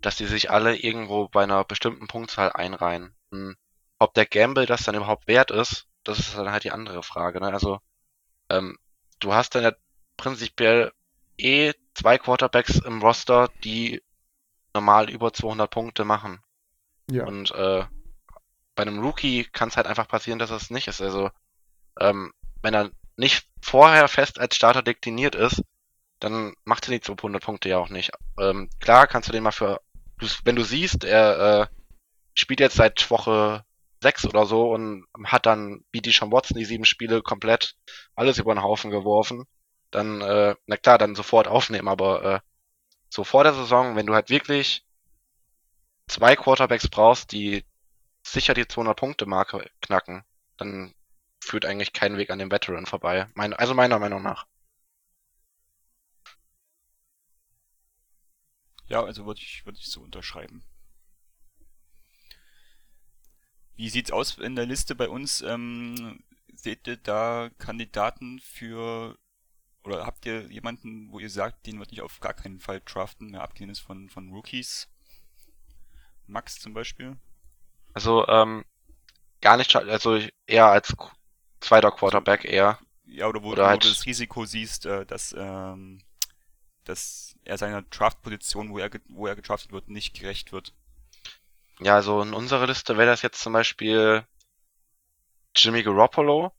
dass 0.02 0.16
die 0.16 0.26
sich 0.26 0.50
alle 0.52 0.78
irgendwo 0.78 1.28
bei 1.28 1.44
einer 1.44 1.64
bestimmten 1.66 2.08
Punktzahl 2.08 2.52
einreihen. 2.54 3.14
Hm, 3.32 3.56
ob 4.00 4.14
der 4.14 4.26
Gamble 4.26 4.66
das 4.66 4.84
dann 4.84 4.96
überhaupt 4.96 5.28
wert 5.28 5.52
ist, 5.52 5.88
das 6.04 6.20
ist 6.20 6.36
dann 6.36 6.52
halt 6.52 6.64
die 6.64 6.72
andere 6.72 7.04
Frage. 7.04 7.40
Ne? 7.42 7.52
Also 7.52 7.80
ähm, 8.50 8.78
du 9.20 9.34
hast 9.34 9.56
dann 9.56 9.64
ja 9.64 9.74
prinzipiell 10.18 10.94
eh 11.38 11.74
zwei 11.94 12.18
Quarterbacks 12.18 12.78
im 12.78 13.02
Roster, 13.02 13.50
die 13.64 14.02
normal 14.74 15.10
über 15.10 15.34
200 15.34 15.70
Punkte 15.70 16.04
machen. 16.06 16.42
Ja. 17.10 17.26
Und 17.26 17.52
äh, 17.52 17.86
bei 18.76 18.84
einem 18.84 19.00
Rookie 19.00 19.46
kann 19.46 19.70
es 19.70 19.78
halt 19.78 19.88
einfach 19.88 20.08
passieren, 20.08 20.40
dass 20.40 20.52
es 20.52 20.70
nicht 20.70 20.88
ist. 20.88 21.02
Also 21.02 21.30
ähm, 22.00 22.34
wenn 22.62 22.74
er 22.74 22.92
nicht 23.16 23.48
vorher 23.62 24.08
fest 24.08 24.40
als 24.40 24.56
Starter 24.56 24.84
dekliniert 24.84 25.36
ist, 25.36 25.64
dann 26.20 26.54
macht 26.64 26.88
er 26.88 26.92
die 26.92 27.02
200 27.02 27.42
Punkte 27.42 27.70
ja 27.70 27.78
auch 27.78 27.90
nicht. 27.90 28.12
Ähm, 28.40 28.70
klar 28.80 29.08
kannst 29.08 29.30
du 29.30 29.34
den 29.34 29.44
mal 29.44 29.52
für, 29.52 29.82
wenn 30.44 30.56
du 30.56 30.64
siehst, 30.64 31.04
er 31.04 31.62
äh, 31.62 31.68
spielt 32.34 32.60
jetzt 32.60 32.76
seit 32.76 33.10
Woche 33.10 33.64
6 34.02 34.26
oder 34.28 34.46
so 34.46 34.72
und 34.72 35.06
hat 35.24 35.46
dann, 35.46 35.84
wie 35.92 36.02
die 36.02 36.12
Sean 36.12 36.32
Watson, 36.32 36.58
die 36.58 36.66
sieben 36.66 36.86
Spiele 36.86 37.22
komplett 37.22 37.76
alles 38.16 38.38
über 38.38 38.54
den 38.54 38.64
Haufen 38.64 38.92
geworfen, 38.92 39.46
dann, 39.96 40.22
äh, 40.22 40.56
na 40.68 40.78
klar, 40.78 40.98
dann 40.98 41.16
sofort 41.16 41.48
aufnehmen, 41.48 41.88
aber 41.88 42.24
äh, 42.24 42.40
so 43.10 43.24
vor 43.24 43.44
der 43.44 43.54
Saison, 43.54 43.96
wenn 43.96 44.06
du 44.06 44.14
halt 44.14 44.30
wirklich 44.30 44.86
zwei 46.08 46.36
Quarterbacks 46.36 46.90
brauchst, 46.90 47.32
die 47.32 47.64
sicher 48.24 48.54
die 48.54 48.66
200-Punkte-Marke 48.66 49.70
knacken, 49.82 50.24
dann 50.58 50.94
führt 51.40 51.66
eigentlich 51.66 51.94
kein 51.94 52.18
Weg 52.18 52.30
an 52.30 52.40
dem 52.40 52.52
Veteran 52.52 52.86
vorbei. 52.86 53.28
Mein, 53.36 53.54
also 53.54 53.74
meiner 53.74 54.00
Meinung 54.00 54.22
nach. 54.22 54.46
Ja, 58.88 59.04
also 59.04 59.26
würde 59.26 59.40
ich, 59.42 59.66
würde 59.66 59.80
ich 59.80 59.88
so 59.88 60.02
unterschreiben. 60.02 60.64
Wie 63.76 63.90
sieht's 63.90 64.12
aus 64.12 64.38
in 64.38 64.56
der 64.56 64.66
Liste 64.66 64.96
bei 64.96 65.10
uns? 65.10 65.42
Ähm, 65.42 66.24
seht 66.54 66.88
ihr 66.88 66.98
da 66.98 67.50
Kandidaten 67.58 68.40
für 68.40 69.18
oder 69.86 70.06
habt 70.06 70.26
ihr 70.26 70.42
jemanden, 70.52 71.12
wo 71.12 71.20
ihr 71.20 71.30
sagt, 71.30 71.66
den 71.68 71.78
würde 71.78 71.94
ich 71.94 72.02
auf 72.02 72.20
gar 72.20 72.34
keinen 72.34 72.60
Fall 72.60 72.82
draften, 72.86 73.32
mehr 73.32 73.42
abgehen 73.42 73.70
ist 73.70 73.80
von, 73.80 74.10
von 74.10 74.32
Rookies? 74.32 74.88
Max 76.28 76.60
zum 76.60 76.74
Beispiel? 76.74 77.18
Also, 77.94 78.28
ähm, 78.28 78.66
gar 79.42 79.58
nicht, 79.58 79.76
also 79.76 80.20
eher 80.48 80.66
als 80.66 80.94
zweiter 81.60 81.92
Quarterback 81.92 82.46
eher. 82.46 82.80
Ja, 83.06 83.28
oder 83.28 83.44
wo, 83.44 83.52
oder 83.52 83.66
wo 83.66 83.68
halt 83.68 83.84
du 83.84 83.90
das 83.90 84.06
Risiko 84.06 84.46
siehst, 84.46 84.88
äh, 84.88 85.06
dass, 85.06 85.36
ähm, 85.38 86.02
dass 86.84 87.36
er 87.44 87.58
seiner 87.58 87.84
Draft-Position, 87.84 88.72
wo 88.72 88.80
er, 88.80 88.90
wo 89.08 89.28
er 89.28 89.36
gedraftet 89.36 89.72
wird, 89.72 89.88
nicht 89.88 90.20
gerecht 90.20 90.52
wird. 90.52 90.74
Ja, 91.80 91.96
also 91.96 92.22
in 92.22 92.34
unserer 92.34 92.68
Liste 92.68 92.98
wäre 92.98 93.10
das 93.10 93.22
jetzt 93.22 93.42
zum 93.42 93.54
Beispiel 93.54 94.26
Jimmy 95.56 95.84
Garoppolo, 95.84 96.52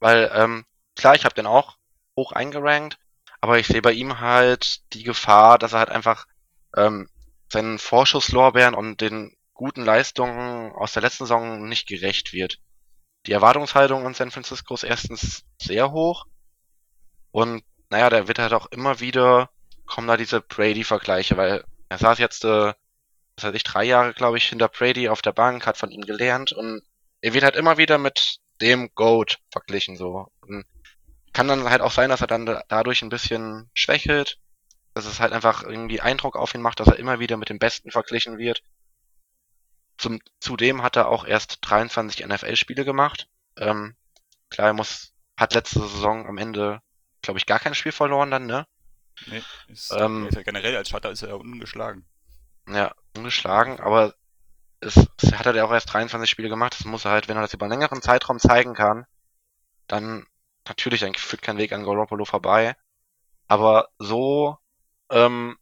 weil 0.00 0.30
ähm, 0.34 0.64
klar, 0.94 1.14
ich 1.14 1.24
habe 1.24 1.34
den 1.34 1.46
auch 1.46 1.75
hoch 2.16 2.32
eingerankt, 2.32 2.98
aber 3.40 3.58
ich 3.58 3.66
sehe 3.66 3.82
bei 3.82 3.92
ihm 3.92 4.20
halt 4.20 4.92
die 4.94 5.02
Gefahr, 5.02 5.58
dass 5.58 5.72
er 5.72 5.80
halt 5.80 5.90
einfach 5.90 6.26
ähm, 6.76 7.08
seinen 7.52 7.78
Vorschusslorbeeren 7.78 8.74
und 8.74 9.00
den 9.00 9.36
guten 9.54 9.84
Leistungen 9.84 10.72
aus 10.72 10.92
der 10.92 11.02
letzten 11.02 11.24
Saison 11.24 11.68
nicht 11.68 11.86
gerecht 11.86 12.32
wird. 12.32 12.58
Die 13.26 13.32
Erwartungshaltung 13.32 14.06
an 14.06 14.14
San 14.14 14.30
Francisco 14.30 14.74
ist 14.74 14.84
erstens 14.84 15.44
sehr 15.60 15.92
hoch 15.92 16.26
und 17.30 17.62
naja, 17.88 18.10
da 18.10 18.28
wird 18.28 18.38
halt 18.38 18.52
auch 18.52 18.66
immer 18.66 19.00
wieder 19.00 19.50
kommen 19.86 20.08
da 20.08 20.16
diese 20.16 20.40
Brady-Vergleiche, 20.40 21.36
weil 21.36 21.64
er 21.88 21.98
saß 21.98 22.18
jetzt, 22.18 22.44
äh, 22.44 22.74
was 23.36 23.44
weiß 23.44 23.54
ich, 23.54 23.62
drei 23.62 23.84
Jahre, 23.84 24.12
glaube 24.12 24.36
ich, 24.36 24.48
hinter 24.48 24.68
Brady 24.68 25.08
auf 25.08 25.22
der 25.22 25.32
Bank, 25.32 25.66
hat 25.66 25.76
von 25.76 25.90
ihm 25.90 26.02
gelernt 26.02 26.52
und 26.52 26.82
er 27.20 27.32
wird 27.32 27.44
halt 27.44 27.56
immer 27.56 27.78
wieder 27.78 27.98
mit 27.98 28.38
dem 28.60 28.90
Goat 28.94 29.38
verglichen, 29.50 29.96
so. 29.96 30.28
Und 30.40 30.64
kann 31.36 31.48
dann 31.48 31.68
halt 31.68 31.82
auch 31.82 31.90
sein, 31.90 32.08
dass 32.08 32.22
er 32.22 32.28
dann 32.28 32.46
dadurch 32.68 33.02
ein 33.02 33.10
bisschen 33.10 33.68
schwächelt, 33.74 34.38
dass 34.94 35.04
es 35.04 35.20
halt 35.20 35.34
einfach 35.34 35.64
irgendwie 35.64 36.00
Eindruck 36.00 36.34
auf 36.34 36.54
ihn 36.54 36.62
macht, 36.62 36.80
dass 36.80 36.88
er 36.88 36.98
immer 36.98 37.20
wieder 37.20 37.36
mit 37.36 37.50
dem 37.50 37.58
Besten 37.58 37.90
verglichen 37.90 38.38
wird. 38.38 38.62
Zum, 39.98 40.18
zudem 40.40 40.82
hat 40.82 40.96
er 40.96 41.08
auch 41.08 41.26
erst 41.26 41.58
23 41.60 42.26
NFL-Spiele 42.26 42.86
gemacht. 42.86 43.28
Ähm, 43.58 43.96
klar, 44.48 44.68
er 44.68 44.72
muss, 44.72 45.12
hat 45.36 45.52
letzte 45.52 45.80
Saison 45.80 46.26
am 46.26 46.38
Ende, 46.38 46.80
glaube 47.20 47.38
ich, 47.38 47.44
gar 47.44 47.60
kein 47.60 47.74
Spiel 47.74 47.92
verloren 47.92 48.30
dann, 48.30 48.46
ne? 48.46 48.66
Nee, 49.26 49.42
ist, 49.68 49.92
ähm, 49.92 50.28
ist 50.28 50.36
ja 50.36 50.42
generell 50.42 50.74
als 50.74 50.88
Shutter 50.88 51.10
ist 51.10 51.20
er 51.20 51.28
ja 51.28 51.34
ungeschlagen. 51.34 52.06
Ja, 52.66 52.94
ungeschlagen, 53.14 53.78
aber 53.80 54.14
es, 54.80 54.96
es 55.22 55.34
hat 55.34 55.44
er 55.44 55.54
ja 55.54 55.66
auch 55.66 55.72
erst 55.72 55.92
23 55.92 56.30
Spiele 56.30 56.48
gemacht. 56.48 56.76
Das 56.78 56.86
muss 56.86 57.04
er 57.04 57.10
halt, 57.10 57.28
wenn 57.28 57.36
er 57.36 57.42
das 57.42 57.52
über 57.52 57.66
einen 57.66 57.78
längeren 57.78 58.00
Zeitraum 58.00 58.38
zeigen 58.38 58.72
kann, 58.72 59.04
dann 59.86 60.26
natürlich, 60.68 61.00
dann 61.00 61.14
führt 61.14 61.42
kein 61.42 61.58
Weg 61.58 61.72
an 61.72 61.84
Garoppolo 61.84 62.24
vorbei. 62.24 62.76
Aber 63.48 63.88
so, 63.98 64.58
ähm, 65.10 65.56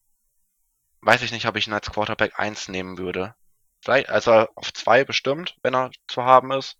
weiß 1.02 1.22
ich 1.22 1.32
nicht, 1.32 1.46
ob 1.46 1.57
ich 1.57 1.66
ihn 1.66 1.72
als 1.74 1.90
Quarterback 1.90 2.38
1 2.38 2.68
nehmen 2.68 2.98
würde. 2.98 3.34
Vielleicht, 3.82 4.09
also 4.09 4.32
auf 4.55 4.72
2 4.72 5.05
bestimmt, 5.05 5.57
wenn 5.62 5.74
er 5.74 5.90
zu 6.09 6.24
haben 6.24 6.52
ist. 6.52 6.78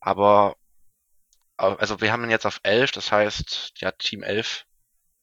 Aber, 0.00 0.56
also 1.56 2.00
wir 2.00 2.12
haben 2.12 2.24
ihn 2.24 2.30
jetzt 2.30 2.46
auf 2.46 2.60
11, 2.62 2.92
das 2.92 3.10
heißt, 3.12 3.72
ja, 3.78 3.90
Team 3.92 4.22
11 4.22 4.66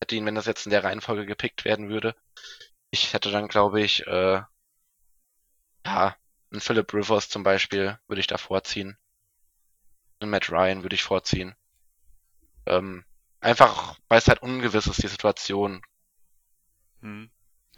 hätte 0.01 0.15
ihn, 0.15 0.25
wenn 0.25 0.35
das 0.35 0.47
jetzt 0.47 0.65
in 0.65 0.71
der 0.71 0.83
Reihenfolge 0.83 1.25
gepickt 1.25 1.65
werden 1.65 1.89
würde. 1.89 2.15
Ich 2.91 3.13
hätte 3.13 3.31
dann, 3.31 3.47
glaube 3.47 3.81
ich, 3.81 4.05
äh, 4.07 4.41
ja, 5.85 6.15
einen 6.51 6.61
Philip 6.61 6.93
Rivers 6.93 7.29
zum 7.29 7.43
Beispiel 7.43 7.99
würde 8.07 8.19
ich 8.19 8.27
da 8.27 8.37
vorziehen. 8.37 8.97
Einen 10.19 10.31
Matt 10.31 10.49
Ryan 10.49 10.83
würde 10.83 10.95
ich 10.95 11.03
vorziehen. 11.03 11.55
Ähm, 12.65 13.03
einfach, 13.39 13.97
weil 14.07 14.19
es 14.19 14.27
halt 14.27 14.41
ungewiss 14.41 14.87
ist, 14.87 15.03
die 15.03 15.07
Situation. 15.07 15.81
Hm. 17.01 17.29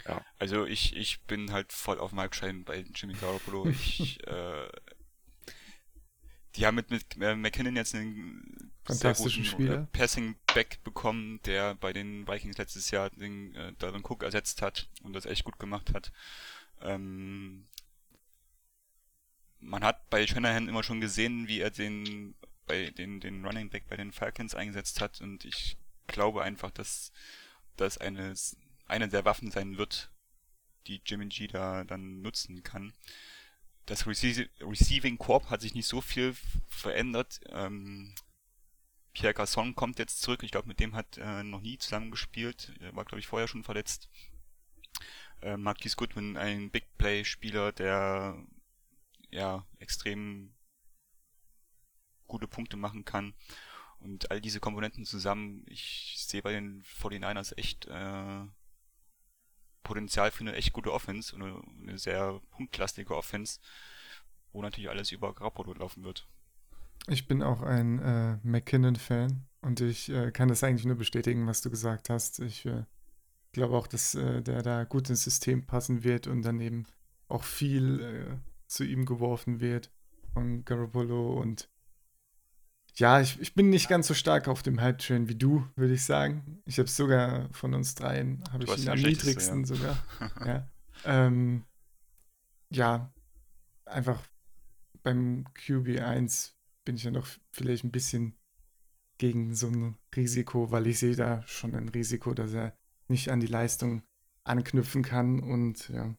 Ja. 0.06 0.24
Also 0.38 0.64
ich, 0.64 0.96
ich 0.96 1.20
bin 1.22 1.52
halt 1.52 1.72
voll 1.72 1.98
auf 1.98 2.10
dem 2.10 2.20
Halbschein 2.20 2.64
bei 2.64 2.84
Jimmy 2.94 3.14
Garoppolo. 3.14 3.66
Ich, 3.70 4.26
äh, 4.26 4.68
die 6.56 6.66
haben 6.66 6.74
mit, 6.74 6.90
mit 6.90 7.04
äh, 7.20 7.36
McKinnon 7.36 7.76
jetzt 7.76 7.94
einen 7.94 8.72
Fantastischen 8.84 9.44
sehr 9.44 9.52
guten 9.52 9.62
Spieler. 9.62 9.82
Äh, 9.82 9.86
Passing 9.96 10.36
Back 10.54 10.82
bekommen, 10.82 11.40
der 11.44 11.74
bei 11.74 11.92
den 11.92 12.26
Vikings 12.26 12.56
letztes 12.56 12.90
Jahr 12.90 13.10
den 13.10 13.54
äh, 13.54 13.72
Darren 13.74 14.02
Cook 14.02 14.22
ersetzt 14.22 14.62
hat 14.62 14.88
und 15.02 15.12
das 15.12 15.26
echt 15.26 15.44
gut 15.44 15.58
gemacht 15.58 15.92
hat. 15.94 16.10
Ähm, 16.80 17.66
man 19.60 19.84
hat 19.84 20.08
bei 20.08 20.26
Shanahan 20.26 20.68
immer 20.68 20.82
schon 20.82 21.00
gesehen, 21.00 21.48
wie 21.48 21.60
er 21.60 21.70
den 21.70 22.34
bei 22.68 22.90
den, 22.90 23.20
den 23.20 23.44
Running 23.44 23.70
Back 23.70 23.88
bei 23.88 23.96
den 23.96 24.12
Falcons 24.12 24.54
eingesetzt 24.54 25.00
hat 25.00 25.20
und 25.20 25.44
ich 25.44 25.76
glaube 26.06 26.42
einfach, 26.42 26.70
dass 26.70 27.12
das 27.76 27.98
eine, 27.98 28.34
eine 28.86 29.08
der 29.08 29.24
Waffen 29.24 29.50
sein 29.50 29.78
wird, 29.78 30.12
die 30.86 31.00
Jimmy 31.04 31.26
G 31.26 31.48
da 31.48 31.84
dann 31.84 32.22
nutzen 32.22 32.62
kann. 32.62 32.92
Das 33.86 34.06
Rece 34.06 34.48
Receiving 34.60 35.18
Corp 35.18 35.50
hat 35.50 35.62
sich 35.62 35.74
nicht 35.74 35.86
so 35.86 36.00
viel 36.00 36.36
verändert. 36.68 37.40
Ähm, 37.48 38.14
Pierre 39.14 39.34
Garçon 39.34 39.74
kommt 39.74 39.98
jetzt 39.98 40.20
zurück. 40.20 40.42
Ich 40.42 40.50
glaube, 40.50 40.68
mit 40.68 40.78
dem 40.78 40.94
hat 40.94 41.16
äh, 41.16 41.42
noch 41.42 41.60
nie 41.60 41.78
zusammen 41.78 42.10
gespielt. 42.10 42.72
Er 42.80 42.94
war, 42.94 43.04
glaube 43.04 43.20
ich, 43.20 43.26
vorher 43.26 43.48
schon 43.48 43.64
verletzt. 43.64 44.08
Äh, 45.40 45.56
Marquis 45.56 45.96
Goodwin, 45.96 46.36
ein 46.36 46.70
Big 46.70 46.84
Play 46.98 47.24
Spieler, 47.24 47.72
der 47.72 48.36
ja 49.30 49.66
extrem 49.78 50.54
gute 52.28 52.46
Punkte 52.46 52.76
machen 52.76 53.04
kann. 53.04 53.34
Und 54.00 54.30
all 54.30 54.40
diese 54.40 54.60
Komponenten 54.60 55.04
zusammen, 55.04 55.64
ich 55.66 56.14
sehe 56.18 56.42
bei 56.42 56.52
den 56.52 56.82
49ers 56.84 57.56
echt 57.56 57.86
äh, 57.86 58.44
Potenzial 59.82 60.30
für 60.30 60.40
eine 60.40 60.54
echt 60.54 60.72
gute 60.72 60.92
Offense 60.92 61.34
und 61.34 61.64
eine, 61.82 61.98
sehr 61.98 62.40
punktlastige 62.50 63.16
Offense, 63.16 63.58
wo 64.52 64.62
natürlich 64.62 64.90
alles 64.90 65.10
über 65.10 65.34
Garoppolo 65.34 65.72
laufen 65.74 66.04
wird. 66.04 66.28
Ich 67.08 67.26
bin 67.26 67.42
auch 67.42 67.62
ein 67.62 67.98
äh, 67.98 68.38
McKinnon-Fan 68.42 69.46
und 69.62 69.80
ich 69.80 70.10
äh, 70.10 70.30
kann 70.30 70.48
das 70.48 70.62
eigentlich 70.62 70.84
nur 70.84 70.96
bestätigen, 70.96 71.46
was 71.46 71.62
du 71.62 71.70
gesagt 71.70 72.10
hast. 72.10 72.38
Ich 72.40 72.66
äh, 72.66 72.84
glaube 73.52 73.76
auch, 73.76 73.86
dass 73.86 74.14
äh, 74.14 74.42
der 74.42 74.62
da 74.62 74.84
gut 74.84 75.08
ins 75.08 75.24
System 75.24 75.66
passen 75.66 76.04
wird 76.04 76.26
und 76.26 76.42
dann 76.42 76.60
eben 76.60 76.86
auch 77.28 77.44
viel 77.44 78.00
äh, 78.00 78.36
zu 78.66 78.84
ihm 78.84 79.06
geworfen 79.06 79.60
wird 79.60 79.90
von 80.32 80.64
Garoppolo 80.64 81.40
und 81.40 81.68
ja, 82.98 83.20
ich, 83.20 83.40
ich 83.40 83.54
bin 83.54 83.70
nicht 83.70 83.88
ganz 83.88 84.08
so 84.08 84.14
stark 84.14 84.48
auf 84.48 84.62
dem 84.62 84.80
Hype-Train 84.80 85.28
wie 85.28 85.36
du, 85.36 85.64
würde 85.76 85.94
ich 85.94 86.04
sagen. 86.04 86.60
Ich 86.64 86.78
habe 86.78 86.88
sogar 86.88 87.48
von 87.52 87.72
uns 87.72 87.94
dreien, 87.94 88.42
habe 88.50 88.64
ich 88.64 88.76
ihn 88.78 88.88
am 88.88 88.98
niedrigsten 88.98 89.60
ja. 89.60 89.66
sogar. 89.66 90.04
ja. 90.46 90.68
Ähm, 91.04 91.64
ja, 92.70 93.12
einfach 93.84 94.20
beim 95.04 95.46
QB1 95.56 96.52
bin 96.84 96.96
ich 96.96 97.04
ja 97.04 97.12
noch 97.12 97.28
vielleicht 97.52 97.84
ein 97.84 97.92
bisschen 97.92 98.36
gegen 99.18 99.54
so 99.54 99.68
ein 99.68 99.96
Risiko, 100.16 100.72
weil 100.72 100.88
ich 100.88 100.98
sehe 100.98 101.14
da 101.14 101.42
schon 101.46 101.76
ein 101.76 101.88
Risiko, 101.88 102.34
dass 102.34 102.52
er 102.52 102.76
nicht 103.06 103.30
an 103.30 103.38
die 103.38 103.46
Leistung 103.46 104.02
anknüpfen 104.42 105.02
kann. 105.02 105.38
Und 105.40 105.88
ja, 105.88 106.14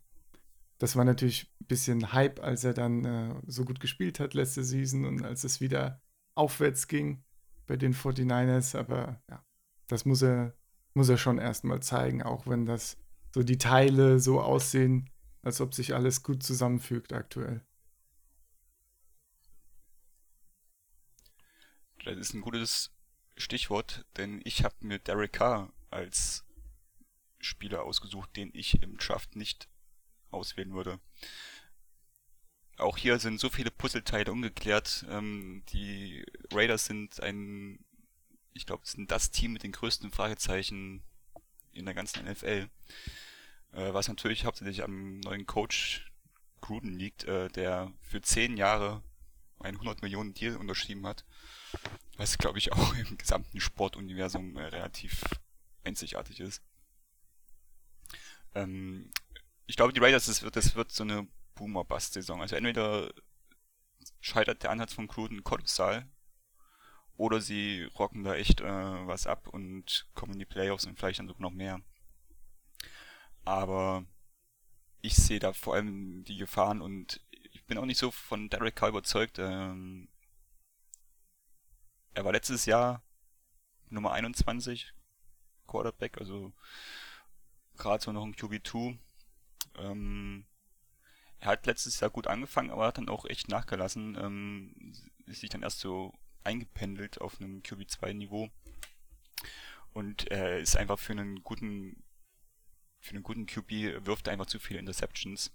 das 0.77 0.95
war 0.95 1.03
natürlich 1.03 1.51
ein 1.61 1.67
bisschen 1.67 2.13
Hype, 2.13 2.41
als 2.41 2.63
er 2.63 2.73
dann 2.73 3.03
äh, 3.03 3.36
so 3.47 3.65
gut 3.65 3.82
gespielt 3.82 4.21
hat 4.21 4.34
letzte 4.34 4.63
Season 4.63 5.03
und 5.03 5.25
als 5.25 5.43
es 5.43 5.59
wieder 5.59 6.01
aufwärts 6.40 6.88
ging 6.88 7.24
bei 7.68 7.76
den 7.76 7.94
49ers. 7.94 8.76
Aber 8.76 9.22
ja, 9.30 9.44
das 9.88 10.06
muss 10.06 10.22
er, 10.22 10.56
muss 10.94 11.10
er 11.10 11.18
schon 11.18 11.38
erstmal 11.38 11.82
zeigen, 11.82 12.24
auch 12.24 12.48
wenn 12.48 12.66
das 12.66 12.98
so 13.34 13.44
die 13.44 13.58
Teile 13.58 14.20
so 14.20 14.42
aussehen, 14.42 15.10
als 15.44 15.62
ob 15.62 15.74
sich 15.74 15.94
alles 15.94 16.24
gut 16.24 16.42
zusammenfügt 16.42 17.14
aktuell. 17.14 17.62
Das 22.04 22.18
ist 22.18 22.34
ein 22.34 22.42
gutes 22.42 22.92
Stichwort, 23.38 24.06
denn 24.18 24.42
ich 24.44 24.64
habe 24.64 24.76
mir 24.80 25.00
Derek 25.00 25.34
Carr 25.34 25.72
als 25.92 26.46
Spieler 27.40 27.84
ausgesucht, 27.84 28.36
den 28.36 28.50
ich 28.54 28.82
im 28.82 28.98
Draft 28.98 29.36
nicht 29.36 29.70
auswählen 30.32 30.74
würde. 30.74 31.00
Auch 32.80 32.97
hier 32.97 33.19
sind 33.19 33.39
so 33.39 33.49
viele 33.49 33.71
Puzzleteile 33.71 34.32
ungeklärt. 34.32 35.05
Ähm, 35.09 35.63
die 35.69 36.25
Raiders 36.51 36.86
sind 36.86 37.21
ein, 37.21 37.80
ich 38.53 38.65
glaube, 38.65 38.88
sind 38.88 39.11
das 39.11 39.32
Team 39.32 39.53
mit 39.53 39.63
den 39.63 39.71
größten 39.71 40.11
Fragezeichen 40.11 41.03
in 41.73 41.86
der 41.86 41.93
ganzen 41.93 42.25
NFL. 42.25 42.69
Äh, 43.73 43.93
was 43.93 44.07
natürlich 44.07 44.45
hauptsächlich 44.45 44.84
am 44.84 45.19
neuen 45.19 45.45
Coach 45.45 46.11
Gruden 46.61 46.97
liegt, 46.97 47.23
äh, 47.25 47.49
der 47.49 47.91
für 48.01 48.21
zehn 48.21 48.57
Jahre 48.57 49.03
einen 49.59 49.77
100 49.77 50.01
Millionen 50.01 50.34
Deal 50.34 50.55
unterschrieben 50.55 51.05
hat. 51.05 51.25
Was, 52.17 52.38
glaube 52.38 52.57
ich, 52.57 52.71
auch 52.73 52.95
im 52.95 53.17
gesamten 53.17 53.59
Sportuniversum 53.59 54.57
äh, 54.57 54.65
relativ 54.65 55.21
einzigartig 55.84 56.39
ist. 56.39 56.61
Ähm, 58.55 59.11
ich 59.67 59.75
glaube, 59.75 59.93
die 59.93 59.99
Raiders, 59.99 60.25
das 60.25 60.41
wird, 60.41 60.55
das 60.55 60.75
wird 60.75 60.91
so 60.91 61.03
eine 61.03 61.27
Boomer-Bust-Saison. 61.60 62.41
Also 62.41 62.55
entweder 62.55 63.14
scheitert 64.22 64.64
der 64.64 64.72
Ansatz 64.72 64.93
von 64.93 65.07
Gruden 65.07 65.43
kolossal 65.43 66.07
oder 67.18 67.41
sie 67.41 67.84
rocken 67.99 68.24
da 68.24 68.36
echt 68.36 68.62
äh, 68.62 69.07
was 69.07 69.28
ab 69.28 69.47
und 69.49 70.07
kommen 70.14 70.34
in 70.34 70.39
die 70.39 70.45
Playoffs 70.45 70.86
und 70.86 70.97
vielleicht 70.97 71.20
dann 71.20 71.28
sogar 71.28 71.41
noch 71.41 71.51
mehr. 71.51 71.82
Aber 73.43 74.05
ich 75.01 75.16
sehe 75.16 75.39
da 75.39 75.53
vor 75.53 75.76
allem 75.76 76.24
die 76.24 76.38
Gefahren 76.38 76.82
und 76.82 77.22
ich 77.51 77.66
bin 77.66 77.78
auch 77.78 77.86
nicht 77.86 77.97
so 77.97 78.12
von 78.12 78.49
Derek 78.49 78.76
Carr 78.76 78.89
überzeugt. 78.89 79.38
Ähm, 79.38 80.07
er 82.14 82.24
war 82.26 82.32
letztes 82.32 82.66
Jahr 82.66 83.03
Nummer 83.89 84.12
21 84.14 84.93
Quarterback, 85.68 86.18
also 86.20 86.53
gerade 87.78 88.03
so 88.03 88.12
noch 88.12 88.24
ein 88.24 88.36
QB2. 88.36 88.97
Ähm, 89.78 90.45
er 91.40 91.48
hat 91.52 91.66
letztes 91.66 92.00
Jahr 92.00 92.10
gut 92.10 92.28
angefangen, 92.28 92.72
aber 92.72 92.88
hat 92.88 92.98
dann 92.98 93.10
auch 93.10 93.26
echt 93.26 93.48
nachgelassen. 93.48 94.18
Ähm, 94.20 94.94
ist 95.26 95.42
sich 95.42 95.50
dann 95.50 95.64
erst 95.64 95.80
so 95.80 96.14
eingependelt 96.44 97.22
auf 97.22 97.40
einem 97.40 97.62
QB2-Niveau. 97.62 98.50
Und 99.94 100.30
er 100.30 100.60
ist 100.60 100.76
einfach 100.76 101.00
für 101.00 101.14
einen 101.14 101.44
guten, 101.44 102.04
für 103.00 103.12
einen 103.12 103.24
guten 103.24 103.46
QB 103.46 104.06
wirft 104.06 104.28
er 104.28 104.34
einfach 104.34 104.46
zu 104.46 104.60
viele 104.60 104.80
Interceptions. 104.80 105.52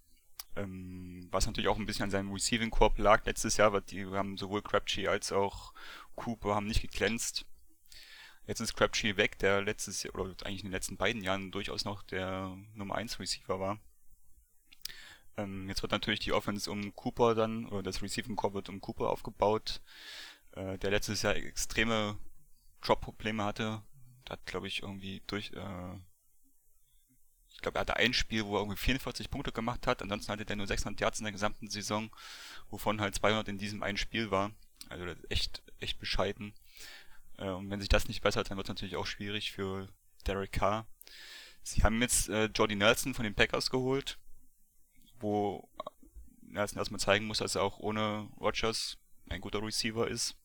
Ähm, 0.57 1.29
was 1.31 1.47
natürlich 1.47 1.69
auch 1.69 1.79
ein 1.79 1.87
bisschen 1.87 2.05
an 2.05 2.11
seinem 2.11 2.33
Receiving 2.33 2.71
Corp 2.71 2.99
lag 2.99 3.25
letztes 3.27 3.57
Jahr, 3.57 3.73
weil 3.73 3.83
die 3.83 4.07
haben 4.07 4.39
sowohl 4.39 4.63
Crabtree 4.63 5.09
als 5.09 5.33
auch 5.33 5.75
Cooper 6.15 6.55
haben 6.55 6.67
nicht 6.67 6.83
geglänzt. 6.83 7.45
Jetzt 8.47 8.61
ist 8.61 8.75
Crabtree 8.75 9.17
weg, 9.17 9.39
der 9.39 9.63
letztes 9.63 10.03
Jahr, 10.03 10.15
oder 10.15 10.31
eigentlich 10.47 10.61
in 10.61 10.67
den 10.67 10.73
letzten 10.73 10.97
beiden 10.97 11.23
Jahren 11.23 11.51
durchaus 11.51 11.85
noch 11.85 12.03
der 12.03 12.57
Nummer 12.75 12.95
1 12.95 13.19
Receiver 13.19 13.59
war. 13.59 13.81
Ähm, 15.37 15.69
jetzt 15.69 15.83
wird 15.83 15.93
natürlich 15.93 16.21
die 16.21 16.33
Offense 16.33 16.71
um 16.71 16.95
Cooper 16.95 17.35
dann, 17.35 17.67
oder 17.67 17.83
das 17.83 18.03
Receiving 18.03 18.37
Core 18.37 18.55
wird 18.55 18.69
um 18.69 18.81
Cooper 18.81 19.11
aufgebaut, 19.11 19.81
äh, 20.53 20.79
der 20.79 20.91
letztes 20.91 21.23
Jahr 21.23 21.35
extreme 21.37 22.19
Drop-Probleme 22.83 23.45
hatte. 23.45 23.83
Der 24.27 24.35
hat, 24.35 24.47
glaube 24.47 24.69
ich, 24.69 24.83
irgendwie 24.83 25.23
durch, 25.27 25.53
äh, 25.53 25.95
ich 27.51 27.61
glaube, 27.61 27.79
er 27.79 27.81
hatte 27.81 27.97
ein 27.97 28.15
Spiel, 28.15 28.45
wo 28.45 28.57
er 28.57 28.61
irgendwie 28.61 28.79
44 28.79 29.31
Punkte 29.31 29.53
gemacht 29.53 29.87
hat, 29.87 30.03
ansonsten 30.03 30.33
hatte 30.33 30.45
der 30.45 30.57
nur 30.57 30.67
600 30.67 31.01
Yards 31.01 31.19
in 31.19 31.25
der 31.25 31.33
gesamten 31.33 31.69
Saison, 31.69 32.11
wovon 32.71 33.01
halt 33.01 33.15
200 33.15 33.49
in 33.49 33.59
diesem 33.59 33.83
einen 33.83 33.99
Spiel 33.99 34.31
war. 34.31 34.53
Also 34.89 35.07
echt, 35.31 35.63
echt 35.81 35.99
bescheiden. 35.99 36.55
Äh, 37.39 37.49
und 37.49 37.71
wenn 37.71 37.81
sich 37.81 37.89
das 37.89 38.09
nicht 38.09 38.23
bessert, 38.23 38.51
dann 38.51 38.57
wird 38.57 38.67
es 38.67 38.71
natürlich 38.71 38.97
auch 38.97 39.07
schwierig 39.07 39.53
für 39.53 39.89
Derek 40.27 40.53
Carr. 40.53 40.87
Sie 41.63 41.83
haben 41.83 42.01
jetzt 42.03 42.29
äh, 42.29 42.47
Jordy 42.47 42.77
Nelson 42.77 43.15
von 43.15 43.25
den 43.25 43.35
Packers 43.35 43.71
geholt, 43.71 44.19
wo 45.25 45.69
Nelson 46.43 46.79
erstmal 46.79 47.01
zeigen 47.01 47.25
muss, 47.25 47.39
dass 47.39 47.55
er 47.55 47.63
auch 47.63 47.79
ohne 47.79 48.29
Rogers 48.39 48.99
ein 49.29 49.41
guter 49.41 49.63
Receiver 49.63 50.07
ist. 50.07 50.37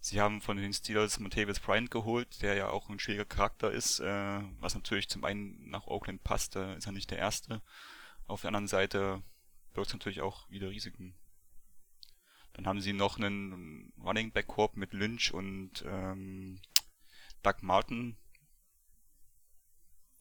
Sie 0.00 0.20
haben 0.20 0.40
von 0.40 0.56
den 0.56 0.72
Steelers 0.72 1.18
Montavious 1.20 1.60
Bryant 1.60 1.90
geholt, 1.90 2.42
der 2.42 2.54
ja 2.54 2.68
auch 2.68 2.90
ein 2.90 2.98
schwieriger 2.98 3.24
Charakter 3.24 3.70
ist, 3.70 4.00
äh, 4.00 4.40
was 4.60 4.74
natürlich 4.74 5.08
zum 5.08 5.24
einen 5.24 5.70
nach 5.70 5.86
Oakland 5.86 6.22
passt, 6.22 6.56
da 6.56 6.74
ist 6.74 6.86
er 6.86 6.92
nicht 6.92 7.10
der 7.10 7.18
Erste. 7.18 7.62
Auf 8.26 8.42
der 8.42 8.48
anderen 8.48 8.66
Seite 8.66 9.22
birgt 9.72 9.88
es 9.88 9.94
natürlich 9.94 10.20
auch 10.20 10.50
wieder 10.50 10.70
Risiken. 10.70 11.14
Dann 12.52 12.66
haben 12.66 12.80
sie 12.80 12.92
noch 12.92 13.18
einen 13.18 13.92
Running 14.02 14.32
Back 14.32 14.48
Korb 14.48 14.76
mit 14.76 14.92
Lynch 14.92 15.32
und 15.32 15.84
ähm, 15.86 16.60
Doug 17.42 17.62
Martin, 17.62 18.16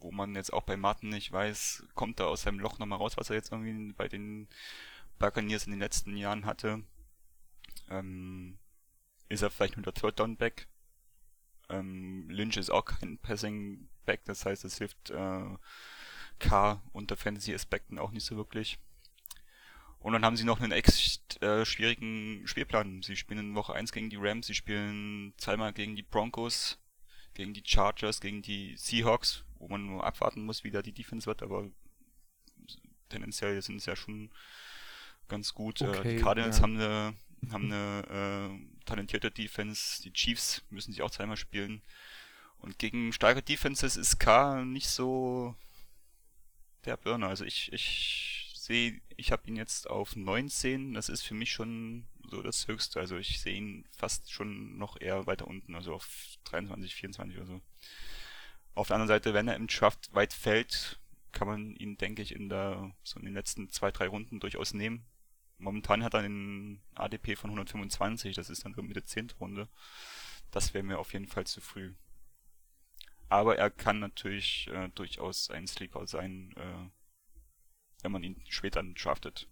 wo 0.06 0.12
man 0.12 0.36
jetzt 0.36 0.54
auch 0.54 0.62
bei 0.62 0.78
Martin 0.78 1.10
nicht 1.10 1.32
weiß, 1.32 1.84
kommt 1.96 2.20
er 2.20 2.28
aus 2.28 2.44
seinem 2.44 2.60
Loch 2.60 2.78
nochmal 2.78 3.00
raus, 3.00 3.18
was 3.18 3.32
er 3.32 3.38
jetzt 3.38 3.52
irgendwie 3.52 3.92
bei 3.94 4.08
den 4.08 4.48
Buccaneers 5.18 5.66
in 5.66 5.72
den 5.72 5.80
letzten 5.80 6.16
Jahren 6.16 6.46
hatte. 6.46 6.84
Ähm, 7.90 8.60
ist 9.30 9.42
er 9.42 9.50
vielleicht 9.50 9.78
nur 9.78 9.84
der 9.84 9.96
Third 9.96 10.20
Down 10.20 10.38
Back? 10.38 10.68
Ähm, 11.70 12.30
Lynch 12.30 12.58
ist 12.58 12.70
auch 12.70 12.86
kein 12.86 13.18
Passing 13.18 13.90
Back, 14.06 14.24
das 14.26 14.46
heißt, 14.46 14.64
es 14.64 14.78
hilft 14.78 15.10
äh, 15.10 15.58
K 16.38 16.84
unter 16.94 17.18
Fantasy-Aspekten 17.18 17.98
auch 17.98 18.12
nicht 18.12 18.26
so 18.26 18.36
wirklich. 18.36 18.78
Und 19.98 20.14
dann 20.14 20.24
haben 20.24 20.38
sie 20.38 20.44
noch 20.44 20.62
einen 20.62 20.72
echt 20.72 21.42
äh, 21.42 21.66
schwierigen 21.66 22.46
Spielplan. 22.46 23.02
Sie 23.02 23.16
spielen 23.16 23.40
in 23.40 23.56
Woche 23.56 23.74
1 23.74 23.92
gegen 23.92 24.12
die 24.12 24.18
Rams, 24.18 24.46
sie 24.46 24.54
spielen 24.54 25.34
zweimal 25.38 25.74
gegen 25.74 25.96
die 25.96 26.04
Broncos, 26.04 26.78
gegen 27.34 27.56
die 27.56 27.64
Chargers, 27.66 28.22
gegen 28.22 28.44
die 28.44 28.78
Seahawks, 28.78 29.44
wo 29.66 29.72
man 29.72 29.86
nur 29.86 30.06
abwarten 30.06 30.46
muss, 30.46 30.64
wie 30.64 30.72
da 30.72 30.82
die 30.82 30.94
Defense 30.94 31.26
wird, 31.26 31.42
aber 31.42 31.68
tendenziell 33.10 33.60
sind 33.62 33.78
es 33.78 33.86
ja 33.86 33.96
schon 33.96 34.30
ganz 35.28 35.54
gut. 35.54 35.82
Okay, 35.82 36.08
äh, 36.08 36.16
die 36.16 36.22
Cardinals 36.22 36.58
ja. 36.58 36.64
haben 36.64 36.76
eine, 36.76 37.14
haben 37.52 37.72
eine 37.72 38.60
äh, 38.60 38.86
talentierte 38.86 39.32
Defense, 39.32 40.04
die 40.04 40.14
Chiefs 40.14 40.64
müssen 40.70 40.92
sich 40.92 41.02
auch 41.02 41.12
zweimal 41.12 41.38
spielen. 41.38 41.82
Und 42.60 42.80
gegen 42.80 43.12
starke 43.12 43.42
Defenses 43.42 43.98
ist 43.98 44.20
K 44.20 44.64
nicht 44.64 44.90
so 44.90 45.56
der 46.86 46.98
Burner. 46.98 47.28
Also 47.28 47.44
ich, 47.44 47.72
ich 47.74 48.54
sehe, 48.56 49.02
ich 49.18 49.32
habe 49.32 49.48
ihn 49.48 49.56
jetzt 49.56 49.90
auf 49.90 50.16
19. 50.16 50.94
Das 50.94 51.10
ist 51.10 51.24
für 51.24 51.34
mich 51.34 51.52
schon 51.52 52.08
so 52.30 52.42
das 52.42 52.68
Höchste. 52.68 53.00
Also 53.00 53.18
ich 53.18 53.40
sehe 53.40 53.56
ihn 53.56 53.86
fast 53.92 54.32
schon 54.32 54.78
noch 54.78 55.00
eher 55.00 55.28
weiter 55.28 55.48
unten, 55.48 55.76
also 55.76 55.94
auf 55.94 56.38
23, 56.46 56.96
24 56.96 57.38
oder 57.38 57.46
so. 57.46 57.62
Auf 58.76 58.88
der 58.88 58.96
anderen 58.96 59.08
Seite, 59.08 59.34
wenn 59.34 59.48
er 59.48 59.56
im 59.56 59.68
Draft 59.68 60.14
weit 60.14 60.34
fällt, 60.34 61.00
kann 61.32 61.48
man 61.48 61.76
ihn, 61.76 61.98
denke 61.98 62.22
ich, 62.22 62.36
in 62.36 62.50
der 62.50 62.94
so 63.04 63.20
in 63.20 63.26
den 63.26 63.34
letzten 63.34 63.70
zwei, 63.70 63.92
drei 63.92 64.08
Runden 64.08 64.40
durchaus 64.40 64.74
nehmen. 64.74 65.06
Momentan 65.58 66.04
hat 66.04 66.14
er 66.14 66.20
einen 66.20 66.82
ADP 66.96 67.38
von 67.38 67.50
125, 67.50 68.36
das 68.36 68.50
ist 68.50 68.66
dann 68.66 68.74
so 68.74 68.82
Mitte 68.82 69.04
10. 69.04 69.32
Runde. 69.40 69.70
Das 70.52 70.74
wäre 70.74 70.84
mir 70.84 71.00
auf 71.00 71.14
jeden 71.14 71.28
Fall 71.28 71.48
zu 71.48 71.62
früh. 71.62 71.94
Aber 73.30 73.58
er 73.58 73.72
kann 73.72 74.00
natürlich 74.00 74.68
äh, 74.68 74.90
durchaus 74.90 75.50
ein 75.50 75.68
Sleeper 75.68 76.06
sein, 76.08 76.54
äh, 76.58 76.90
wenn 78.04 78.12
man 78.12 78.24
ihn 78.24 78.42
später 78.48 78.84
draftet. 78.84 79.48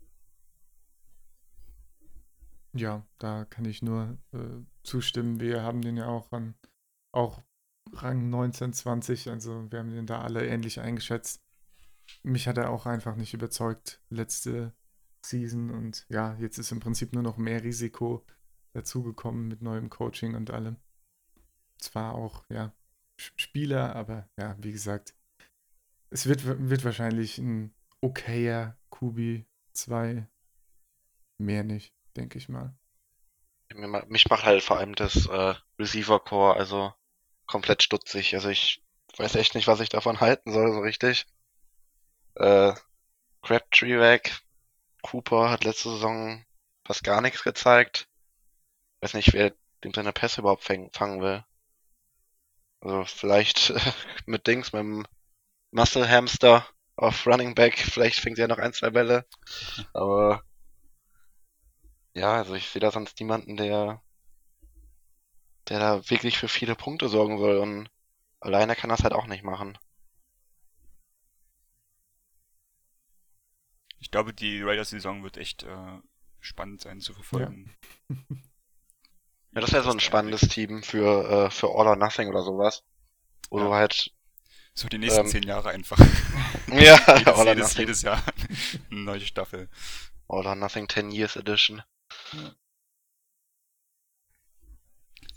Ja, 2.74 3.06
da 3.20 3.46
kann 3.46 3.66
ich 3.66 3.82
nur 3.82 4.18
äh, 4.34 4.64
zustimmen. 4.84 5.40
Wir 5.40 5.64
haben 5.64 5.82
den 5.82 5.98
ja 5.98 6.08
auch 6.08 6.32
an 6.32 6.56
auch 7.12 7.42
Rang 7.92 8.30
19, 8.30 8.74
20, 8.74 9.30
also 9.30 9.72
wir 9.72 9.80
haben 9.80 9.92
den 9.92 10.08
da 10.08 10.22
alle 10.22 10.46
ähnlich 10.48 10.80
eingeschätzt. 10.80 11.42
Mich 12.24 12.48
hat 12.48 12.58
er 12.58 12.70
auch 12.70 12.86
einfach 12.86 13.16
nicht 13.16 13.34
überzeugt 13.34 14.02
letzte 14.10 14.74
Season 15.26 15.70
und 15.70 16.06
ja, 16.10 16.36
jetzt 16.40 16.58
ist 16.58 16.72
im 16.72 16.80
Prinzip 16.80 17.14
nur 17.14 17.24
noch 17.24 17.38
mehr 17.38 17.64
Risiko 17.64 18.26
dazugekommen 18.74 19.48
mit 19.48 19.62
neuem 19.62 19.90
Coaching 19.90 20.36
und 20.36 20.52
allem. 20.52 20.78
Zwar 21.78 22.16
auch, 22.16 22.46
ja, 22.50 22.74
Spieler, 23.18 23.96
aber 23.96 24.28
ja, 24.38 24.56
wie 24.60 24.72
gesagt, 24.72 25.16
es 26.10 26.28
wird, 26.28 26.44
wird 26.46 26.84
wahrscheinlich 26.84 27.38
ein 27.38 27.74
okayer 28.02 28.78
Kubi 28.90 29.46
2. 29.74 30.28
Mehr 31.40 31.64
nicht, 31.64 31.94
denke 32.16 32.38
ich 32.38 32.50
mal. 32.50 32.76
Mich 34.08 34.30
macht 34.30 34.44
halt 34.44 34.62
vor 34.62 34.78
allem 34.78 34.94
das 34.94 35.26
äh, 35.26 35.56
Receiver-Core, 35.80 36.56
also 36.56 36.94
komplett 37.46 37.84
stutzig. 37.84 38.34
Also 38.36 38.50
ich 38.50 38.84
weiß 39.18 39.36
echt 39.36 39.56
nicht, 39.56 39.68
was 39.68 39.80
ich 39.80 39.90
davon 39.90 40.22
halten 40.22 40.52
soll, 40.52 40.72
so 40.72 40.80
richtig. 40.80 41.26
Äh, 42.36 42.74
Crabtree 43.42 44.00
weg. 44.00 44.40
Cooper 45.02 45.50
hat 45.50 45.64
letzte 45.64 45.90
Saison 45.90 46.46
fast 46.86 47.04
gar 47.04 47.22
nichts 47.22 47.44
gezeigt. 47.44 48.08
Weiß 49.02 49.14
nicht, 49.14 49.34
wer 49.34 49.54
dem 49.84 49.94
seine 49.94 50.14
Pässe 50.14 50.42
überhaupt 50.42 50.64
fang, 50.64 50.90
fangen 50.92 51.22
will. 51.22 51.44
Also 52.80 53.04
vielleicht 53.06 53.74
mit 54.26 54.48
Dings, 54.48 54.74
mit 54.74 54.82
dem 54.82 55.06
Muscle 55.72 56.10
Hamster 56.10 56.68
auf 56.96 57.26
Running 57.26 57.56
Back, 57.56 57.78
vielleicht 57.78 58.20
fängt 58.20 58.40
er 58.40 58.48
noch 58.48 58.60
ein, 58.60 58.74
zwei 58.74 58.92
Bälle. 58.92 59.26
Aber 59.94 60.44
ja, 62.14 62.36
also 62.36 62.54
ich 62.54 62.70
sehe 62.70 62.80
da 62.80 62.92
sonst 62.92 63.20
niemanden, 63.20 63.58
der, 63.58 64.02
der 65.70 65.80
da 65.80 66.10
wirklich 66.10 66.38
für 66.38 66.48
viele 66.48 66.76
Punkte 66.76 67.10
sorgen 67.10 67.38
soll 67.38 67.58
und 67.58 67.90
alleine 68.40 68.76
kann 68.76 68.90
das 68.90 69.04
halt 69.04 69.14
auch 69.14 69.28
nicht 69.28 69.44
machen. 69.44 69.78
Ich 74.00 74.12
glaube, 74.12 74.34
die 74.34 74.62
Raiders-Saison 74.62 75.24
wird 75.24 75.38
echt 75.38 75.64
äh, 75.64 76.00
spannend 76.42 76.82
sein 76.82 77.00
zu 77.00 77.14
verfolgen. 77.14 77.74
Ja, 78.10 78.16
ja 79.56 79.62
das 79.62 79.72
wäre 79.72 79.84
so 79.84 79.92
ein 79.92 80.02
spannendes 80.02 80.42
Team 80.42 80.84
für, 80.84 81.46
äh, 81.46 81.50
für 81.50 81.68
All 81.68 81.88
or 81.88 81.96
Nothing 81.96 82.28
oder 82.28 82.44
sowas. 82.44 82.84
Wo 83.50 83.60
ja. 83.60 83.66
du 83.66 83.74
halt. 83.74 84.12
So 84.74 84.90
die 84.90 84.98
nächsten 84.98 85.22
ähm, 85.22 85.28
zehn 85.28 85.44
Jahre 85.44 85.70
einfach. 85.70 85.98
ja, 86.68 86.98
jedes, 87.18 87.28
All 87.28 87.48
or 87.48 87.54
jedes, 87.56 87.78
jedes 87.78 88.02
Jahr 88.02 88.22
eine 88.92 89.00
neue 89.00 89.22
Staffel. 89.22 89.70
All 90.28 90.46
or 90.46 90.56
Nothing 90.56 90.88
10 90.90 91.12
Years 91.12 91.38
Edition. 91.38 91.82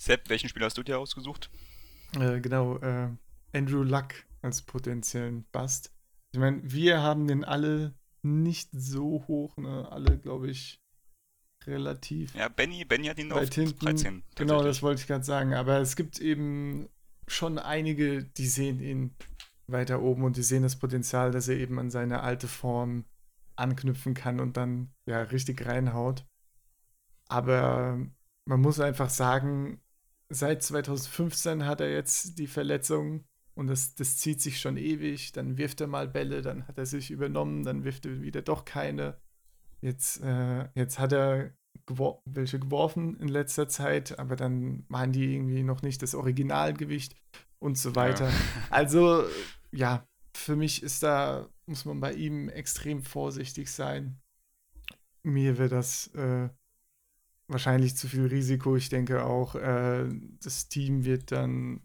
Sepp, 0.07 0.29
welchen 0.29 0.49
Spieler 0.49 0.67
hast 0.67 0.79
du 0.79 0.85
dir 0.85 1.01
ausgesucht? 1.01 1.51
Äh, 2.15 2.41
genau, 2.41 2.79
äh, 2.79 3.09
Andrew 3.53 3.83
Luck 3.83 4.15
als 4.41 4.63
potenziellen 4.63 5.45
Bust. 5.51 5.93
Ich 6.31 6.39
meine, 6.39 6.61
wir 6.63 7.03
haben 7.03 7.27
den 7.27 7.45
alle 7.45 7.93
nicht 8.23 8.69
so 8.73 9.25
hoch, 9.27 9.57
ne? 9.57 9.91
Alle, 9.91 10.17
glaube 10.17 10.49
ich, 10.49 10.81
relativ. 11.65 12.37
Ja, 12.37 12.49
Benny, 12.49 12.85
Benny 12.85 13.09
hat 13.09 13.19
ihn 13.19 13.33
auf 13.33 13.49
hinten. 13.53 13.77
13. 13.81 14.23
Genau, 14.37 14.63
das 14.63 14.81
wollte 14.81 15.01
ich 15.01 15.09
gerade 15.09 15.25
sagen. 15.25 15.55
Aber 15.55 15.79
es 15.81 15.97
gibt 15.97 16.21
eben 16.21 16.89
schon 17.27 17.59
einige, 17.59 18.23
die 18.23 18.47
sehen 18.47 18.79
ihn 18.79 19.17
weiter 19.67 20.01
oben 20.01 20.23
und 20.23 20.37
die 20.37 20.45
sehen 20.45 20.63
das 20.63 20.77
Potenzial, 20.77 21.33
dass 21.33 21.49
er 21.49 21.57
eben 21.57 21.81
an 21.81 21.91
seine 21.91 22.23
alte 22.23 22.47
Form 22.47 23.07
anknüpfen 23.57 24.15
kann 24.15 24.39
und 24.39 24.57
dann 24.57 24.93
ja 25.05 25.21
richtig 25.23 25.67
reinhaut. 25.67 26.25
Aber 27.27 27.99
man 28.45 28.61
muss 28.61 28.79
einfach 28.79 29.11
sagen, 29.11 29.81
seit 30.29 30.63
2015 30.63 31.67
hat 31.67 31.81
er 31.81 31.93
jetzt 31.93 32.39
die 32.39 32.47
Verletzung 32.47 33.25
und 33.55 33.69
das, 33.69 33.95
das 33.95 34.19
zieht 34.19 34.41
sich 34.41 34.61
schon 34.61 34.77
ewig. 34.77 35.33
Dann 35.33 35.57
wirft 35.57 35.81
er 35.81 35.87
mal 35.87 36.09
Bälle, 36.09 36.43
dann 36.43 36.69
hat 36.69 36.79
er 36.79 36.87
sich 36.87 37.11
übernommen, 37.11 37.65
dann 37.65 37.85
wirft 37.85 38.07
er 38.07 38.21
wieder 38.21 38.43
doch 38.43 38.65
keine. 38.65 39.19
Jetzt, 39.81 40.23
äh, 40.23 40.69
jetzt 40.75 40.99
hat 40.99 41.13
er 41.13 41.53
gewor 41.87 42.23
welche 42.25 42.59
geworfen 42.59 43.19
in 43.21 43.29
letzter 43.29 43.69
Zeit, 43.69 44.19
aber 44.19 44.37
dann 44.37 44.85
waren 44.89 45.13
die 45.13 45.35
irgendwie 45.35 45.63
noch 45.63 45.83
nicht 45.83 46.03
das 46.03 46.15
Originalgewicht 46.15 47.15
und 47.59 47.79
so 47.79 47.95
weiter. 47.95 48.29
Ja. 48.29 48.35
Also, 48.71 49.25
ja, 49.71 50.07
für 50.37 50.57
mich 50.57 50.83
ist 50.83 51.03
da, 51.03 51.49
muss 51.67 51.85
man 51.85 52.01
bei 52.01 52.13
ihm 52.13 52.49
extrem 52.49 53.03
vorsichtig 53.03 53.71
sein. 53.71 54.21
Mir 55.23 55.59
wäre 55.59 55.69
das 55.69 56.09
äh, 56.15 56.49
wahrscheinlich 57.49 57.97
zu 57.97 58.09
viel 58.09 58.27
Risiko. 58.27 58.77
Ich 58.77 58.89
denke 58.89 59.25
auch, 59.25 59.55
äh, 59.55 60.09
das 60.43 60.69
Team 60.69 61.05
wird 61.05 61.33
dann 61.33 61.81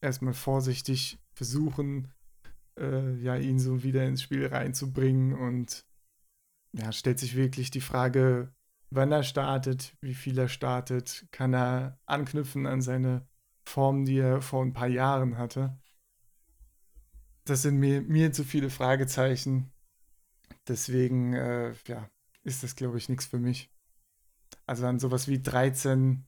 erstmal 0.00 0.34
vorsichtig 0.34 1.18
versuchen, 1.32 2.12
äh, 2.78 3.14
ja, 3.16 3.36
ihn 3.36 3.58
so 3.58 3.82
wieder 3.82 4.04
ins 4.06 4.22
Spiel 4.22 4.46
reinzubringen 4.46 5.34
und 5.34 5.84
ja, 6.72 6.92
stellt 6.92 7.18
sich 7.18 7.36
wirklich 7.36 7.70
die 7.70 7.80
Frage, 7.80 8.52
wann 8.90 9.12
er 9.12 9.22
startet, 9.22 9.96
wie 10.00 10.14
viel 10.14 10.38
er 10.38 10.48
startet, 10.48 11.26
kann 11.30 11.54
er 11.54 11.98
anknüpfen 12.06 12.66
an 12.66 12.82
seine 12.82 13.26
Form, 13.64 14.04
die 14.04 14.18
er 14.18 14.42
vor 14.42 14.64
ein 14.64 14.72
paar 14.72 14.88
Jahren 14.88 15.38
hatte. 15.38 15.78
Das 17.44 17.62
sind 17.62 17.78
mir, 17.78 18.02
mir 18.02 18.32
zu 18.32 18.44
viele 18.44 18.70
Fragezeichen. 18.70 19.72
Deswegen, 20.66 21.34
äh, 21.34 21.74
ja, 21.86 22.08
ist 22.42 22.62
das, 22.62 22.74
glaube 22.74 22.98
ich, 22.98 23.08
nichts 23.08 23.26
für 23.26 23.38
mich. 23.38 23.73
Also 24.66 24.86
an 24.86 24.98
sowas 24.98 25.28
wie 25.28 25.42
13 25.42 26.26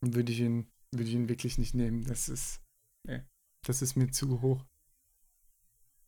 würde 0.00 0.32
ich 0.32 0.40
ihn, 0.40 0.70
würde 0.92 1.08
ich 1.08 1.14
ihn 1.14 1.28
wirklich 1.28 1.58
nicht 1.58 1.74
nehmen. 1.74 2.04
Das 2.04 2.28
ist, 2.28 2.60
nee, 3.04 3.22
das 3.62 3.82
ist 3.82 3.96
mir 3.96 4.10
zu 4.10 4.40
hoch. 4.40 4.64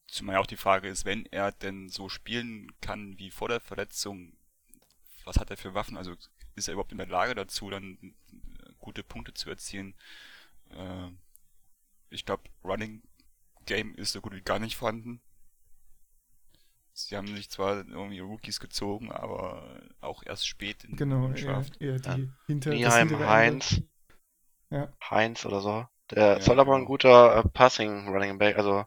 Zumal 0.08 0.36
auch 0.36 0.46
die 0.46 0.56
Frage 0.56 0.88
ist, 0.88 1.04
wenn 1.04 1.26
er 1.26 1.52
denn 1.52 1.88
so 1.90 2.08
spielen 2.08 2.72
kann 2.80 3.18
wie 3.18 3.30
vor 3.30 3.48
der 3.48 3.60
Verletzung, 3.60 4.32
was 5.24 5.36
hat 5.36 5.50
er 5.50 5.58
für 5.58 5.74
Waffen? 5.74 5.96
Also 5.96 6.14
ist 6.54 6.68
er 6.68 6.72
überhaupt 6.72 6.92
in 6.92 6.98
der 6.98 7.06
Lage 7.06 7.34
dazu, 7.34 7.68
dann 7.68 8.14
gute 8.78 9.02
Punkte 9.02 9.34
zu 9.34 9.50
erzielen? 9.50 9.94
Äh, 10.70 11.10
ich 12.10 12.24
glaube, 12.24 12.44
Running 12.64 13.02
Game 13.66 13.94
ist 13.96 14.12
so 14.12 14.22
gut 14.22 14.34
wie 14.34 14.40
gar 14.40 14.58
nicht 14.58 14.76
vorhanden. 14.76 15.20
Sie 17.06 17.16
haben 17.16 17.28
sich 17.28 17.48
zwar 17.48 17.76
irgendwie 17.76 18.18
Rookies 18.18 18.58
gezogen, 18.58 19.12
aber 19.12 19.80
auch 20.00 20.22
erst 20.24 20.48
spät 20.48 20.82
in 20.84 20.96
genau, 20.96 21.28
Draft. 21.28 21.80
Eher, 21.80 21.92
eher 21.92 21.98
die 21.98 22.22
ja. 22.22 22.28
hinter, 22.46 22.70
Nieheim, 22.70 23.18
Heinz. 23.20 23.82
Ja. 24.70 24.92
Heinz 25.08 25.46
oder 25.46 25.60
so. 25.60 25.86
Der 26.10 26.38
ja, 26.38 26.40
soll 26.40 26.58
aber 26.58 26.72
ein 26.74 26.80
genau. 26.80 26.88
guter 26.88 27.36
äh, 27.36 27.48
Passing 27.48 28.08
Running 28.08 28.38
Back, 28.38 28.56
also 28.56 28.84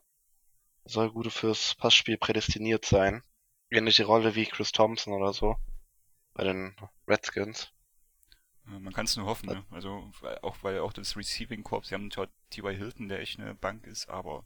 soll 0.83 1.11
gut 1.11 1.31
fürs 1.31 1.75
Passspiel 1.75 2.17
prädestiniert 2.17 2.85
sein. 2.85 3.23
Ähnliche 3.69 4.05
Rolle 4.05 4.35
wie 4.35 4.45
Chris 4.45 4.71
Thompson 4.71 5.13
oder 5.13 5.31
so. 5.31 5.55
Bei 6.33 6.43
den 6.43 6.75
Redskins. 7.07 7.71
Man 8.65 8.93
kann 8.93 9.05
es 9.05 9.15
nur 9.15 9.25
hoffen, 9.25 9.47
ne? 9.49 9.65
Also 9.71 10.11
auch 10.41 10.57
weil 10.61 10.79
auch 10.79 10.93
das 10.93 11.15
Receiving 11.15 11.63
Corps, 11.63 11.87
sie 11.87 11.95
haben 11.95 12.11
zwar 12.11 12.27
T.Y. 12.49 12.75
Hilton, 12.75 13.09
der 13.09 13.19
echt 13.19 13.39
eine 13.39 13.55
Bank 13.55 13.85
ist, 13.87 14.09
aber 14.09 14.45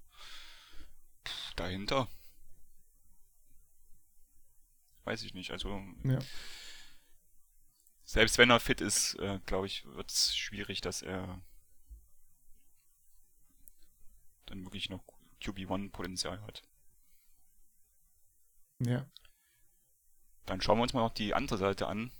pff, 1.27 1.53
dahinter 1.55 2.07
weiß 5.05 5.23
ich 5.23 5.33
nicht. 5.33 5.51
Also 5.51 5.81
ja. 6.03 6.19
selbst 8.03 8.37
wenn 8.37 8.49
er 8.49 8.59
fit 8.59 8.81
ist, 8.81 9.15
äh, 9.15 9.39
glaube 9.45 9.67
ich, 9.67 9.85
wird 9.85 10.11
es 10.11 10.35
schwierig, 10.35 10.81
dass 10.81 11.01
er 11.01 11.41
dann 14.47 14.63
wirklich 14.63 14.89
noch 14.89 15.03
QB1-Potenzial 15.41 16.41
hat. 16.41 16.63
Ja. 18.79 19.09
Dann 20.45 20.61
schauen 20.61 20.77
wir 20.77 20.83
uns 20.83 20.93
mal 20.93 21.01
noch 21.01 21.13
die 21.13 21.33
andere 21.33 21.57
Seite 21.57 21.87
an. 21.87 22.11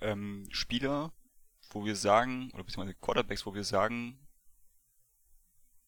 Ähm, 0.00 0.48
Spieler, 0.50 1.12
wo 1.70 1.84
wir 1.84 1.96
sagen, 1.96 2.50
oder 2.52 2.64
beziehungsweise 2.64 2.98
Quarterbacks, 2.98 3.44
wo 3.46 3.54
wir 3.54 3.64
sagen, 3.64 4.26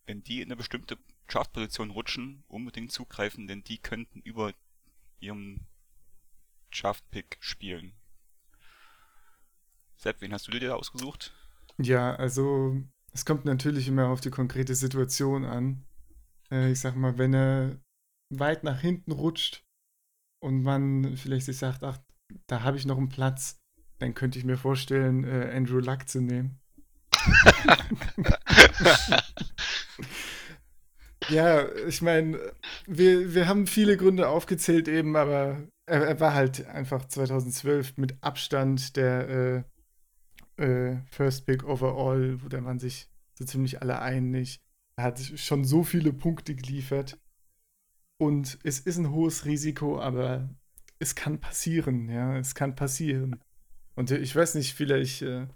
wenn 0.07 0.23
die 0.23 0.41
in 0.41 0.49
eine 0.49 0.57
bestimmte 0.57 0.99
Draftposition 1.29 1.91
rutschen, 1.91 2.45
unbedingt 2.49 2.93
zugreifen, 2.93 3.47
denn 3.47 3.65
die 3.65 3.79
könnten 3.79 4.21
über 4.21 4.53
ihrem 5.21 5.67
Draft-Pick 6.73 7.39
spielen. 7.41 7.93
Sepp, 9.97 10.21
wen 10.21 10.33
hast 10.33 10.49
du 10.49 10.51
dir 10.53 10.69
da 10.69 10.75
ausgesucht? 10.75 11.33
Ja, 11.79 12.15
also 12.17 12.83
es 13.13 13.25
kommt 13.25 13.45
natürlich 13.45 13.89
immer 13.89 14.09
auf 14.09 14.21
die 14.21 14.31
konkrete 14.31 14.75
Situation 14.75 15.45
an. 15.45 15.85
Äh, 16.51 16.73
ich 16.73 16.81
sag 16.81 16.97
mal, 16.97 17.19
wenn 17.19 17.35
er 17.35 17.79
weit 18.31 18.65
nach 18.65 18.81
hinten 18.81 19.13
rutscht 19.13 19.65
und 20.41 20.63
man 20.63 21.17
vielleicht 21.17 21.47
sich 21.47 21.59
sagt, 21.59 21.85
ach, 21.85 21.99
da 22.47 22.63
habe 22.63 22.77
ich 22.77 22.87
noch 22.87 22.99
einen 22.99 23.11
Platz, 23.11 23.61
dann 23.99 24.15
könnte 24.15 24.39
ich 24.39 24.45
mir 24.45 24.57
vorstellen, 24.57 25.25
äh, 25.25 25.53
Andrew 25.55 25.79
Luck 25.79 26.09
zu 26.09 26.21
nehmen. 26.21 26.59
ja, 31.29 31.69
ich 31.87 32.03
meine, 32.03 32.41
wir, 32.87 33.35
wir 33.35 33.47
haben 33.47 33.69
viele 33.69 33.97
Gründe 33.97 34.29
aufgezählt 34.29 34.89
eben, 34.89 35.15
aber 35.15 35.63
er, 35.87 36.07
er, 36.07 36.21
war 36.21 36.35
halt 36.35 36.67
einfach 36.67 37.07
2012 37.07 37.97
mit 37.97 38.23
Abstand 38.23 38.97
der 38.97 39.65
äh, 40.59 40.63
äh, 40.63 40.99
First 41.11 41.47
Pick 41.47 41.65
overall, 41.65 42.43
wo 42.43 42.49
da 42.49 42.65
waren 42.65 42.79
sich 42.79 43.09
so 43.35 43.45
ziemlich 43.45 43.83
alle 43.83 44.01
einig. 44.01 44.61
Er 44.97 45.05
hat 45.05 45.21
schon 45.21 45.65
so 45.65 45.83
viele 45.83 46.13
Punkte 46.13 46.55
geliefert. 46.55 47.19
Und 48.19 48.59
es 48.63 48.79
ist 48.79 48.99
ein 48.99 49.11
hohes 49.11 49.47
Risiko, 49.47 50.01
aber 50.01 50.49
es 51.01 51.17
kann 51.17 51.41
passieren, 51.41 52.09
ja, 52.09 52.39
es 52.39 52.55
kann 52.55 52.77
passieren. 52.77 53.41
Und 53.97 54.13
ich 54.13 54.35
weiß 54.35 54.55
nicht, 54.55 54.75
vielleicht 54.75 55.23
äh, 55.23 55.49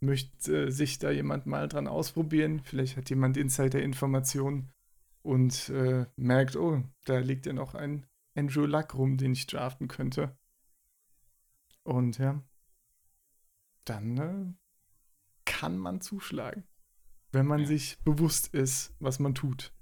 möchte 0.00 0.66
äh, 0.66 0.70
sich 0.70 0.98
da 0.98 1.10
jemand 1.10 1.46
mal 1.46 1.66
dran 1.68 1.88
ausprobieren. 1.88 2.60
Vielleicht 2.62 2.96
hat 2.96 3.10
jemand 3.10 3.36
Insider-Informationen 3.36 4.70
und 5.22 5.70
äh, 5.70 6.06
merkt, 6.16 6.56
oh, 6.56 6.82
da 7.04 7.18
liegt 7.18 7.46
ja 7.46 7.52
noch 7.52 7.74
ein 7.74 8.06
Andrew 8.34 8.66
Luck 8.66 8.94
rum, 8.94 9.16
den 9.16 9.32
ich 9.32 9.46
draften 9.46 9.88
könnte. 9.88 10.36
Und 11.84 12.18
ja. 12.18 12.42
dann 13.84 14.18
äh, 14.18 14.54
kann 15.44 15.76
man 15.78 16.00
zuschlagen, 16.00 16.64
wenn 17.32 17.46
man 17.46 17.60
Ja. 17.60 17.66
sich 17.66 17.98
bewusst 18.04 18.48
ist, 18.48 18.94
was 18.98 19.18
man 19.18 19.34
tut. 19.34 19.72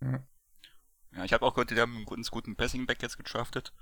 Ja. 0.00 0.24
Ja, 1.16 1.24
ich 1.24 1.32
habe 1.32 1.44
auch 1.44 1.54
gehört, 1.54 1.70
die 1.70 1.80
haben 1.80 1.96
einen 1.96 2.04
guten, 2.04 2.22
guten 2.30 2.54
Passing-Back 2.56 3.02
jetzt 3.02 3.16
getraftet. 3.16 3.72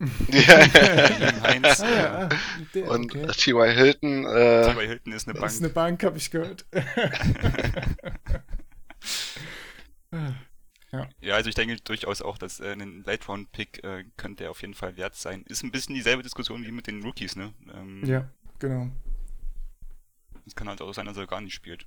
Ja. 0.00 0.08
Heinz. 1.42 1.80
Ah, 1.80 1.90
ja, 1.90 2.28
ah, 2.28 2.28
der, 2.74 2.90
Und 2.90 3.14
okay. 3.14 3.26
T.Y. 3.32 3.70
Hilton, 3.72 4.24
äh, 4.26 4.64
T.Y. 4.64 4.86
Hilton 4.88 5.12
ist 5.12 5.28
eine 5.28 5.34
Das 5.34 5.40
Bank. 5.40 5.52
ist 5.52 5.58
eine 5.62 5.68
Bank, 5.68 6.02
habe 6.04 6.16
ich 6.18 6.30
gehört. 6.30 6.66
Ja, 11.20 11.34
also 11.34 11.48
ich 11.48 11.54
denke 11.54 11.76
durchaus 11.76 12.20
auch, 12.22 12.36
dass 12.36 12.60
äh, 12.60 12.72
ein 12.72 13.04
Late-Round-Pick 13.04 13.84
äh, 13.84 14.04
könnte 14.16 14.44
er 14.44 14.50
auf 14.50 14.60
jeden 14.62 14.74
Fall 14.74 14.96
wert 14.96 15.14
sein. 15.14 15.44
Ist 15.44 15.62
ein 15.62 15.70
bisschen 15.70 15.94
dieselbe 15.94 16.22
Diskussion 16.22 16.64
wie 16.64 16.72
mit 16.72 16.86
den 16.86 17.02
Rookies, 17.02 17.36
ne? 17.36 17.54
Ähm, 17.72 18.04
ja, 18.04 18.28
genau. 18.58 18.88
Es 20.46 20.56
kann 20.56 20.68
halt 20.68 20.82
auch 20.82 20.92
sein, 20.92 21.06
dass 21.06 21.16
er 21.16 21.26
gar 21.26 21.40
nicht 21.40 21.54
spielt. 21.54 21.86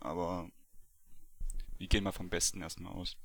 Aber 0.00 0.48
wir 1.78 1.88
gehen 1.88 2.04
mal 2.04 2.12
vom 2.12 2.28
Besten 2.30 2.62
erstmal 2.62 2.92
aus. 2.92 3.16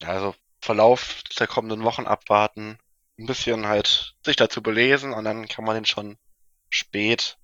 ja, 0.00 0.08
also 0.08 0.34
Verlauf 0.60 1.22
der 1.38 1.46
kommenden 1.46 1.82
Wochen 1.84 2.06
abwarten, 2.06 2.78
ein 3.18 3.26
bisschen 3.26 3.66
halt 3.66 4.14
sich 4.24 4.36
dazu 4.36 4.62
belesen 4.62 5.12
und 5.12 5.24
dann 5.24 5.46
kann 5.46 5.64
man 5.64 5.74
den 5.74 5.84
schon 5.84 6.16
spät, 6.70 7.36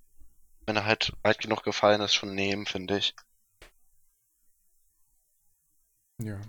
wenn 0.65 0.75
er 0.75 0.85
halt 0.85 1.13
weit 1.21 1.37
genug 1.39 1.63
gefallen 1.63 2.01
ist, 2.01 2.15
schon 2.15 2.33
nehmen, 2.33 2.65
finde 2.65 2.97
ich. 2.97 3.15
Ja. 6.23 6.39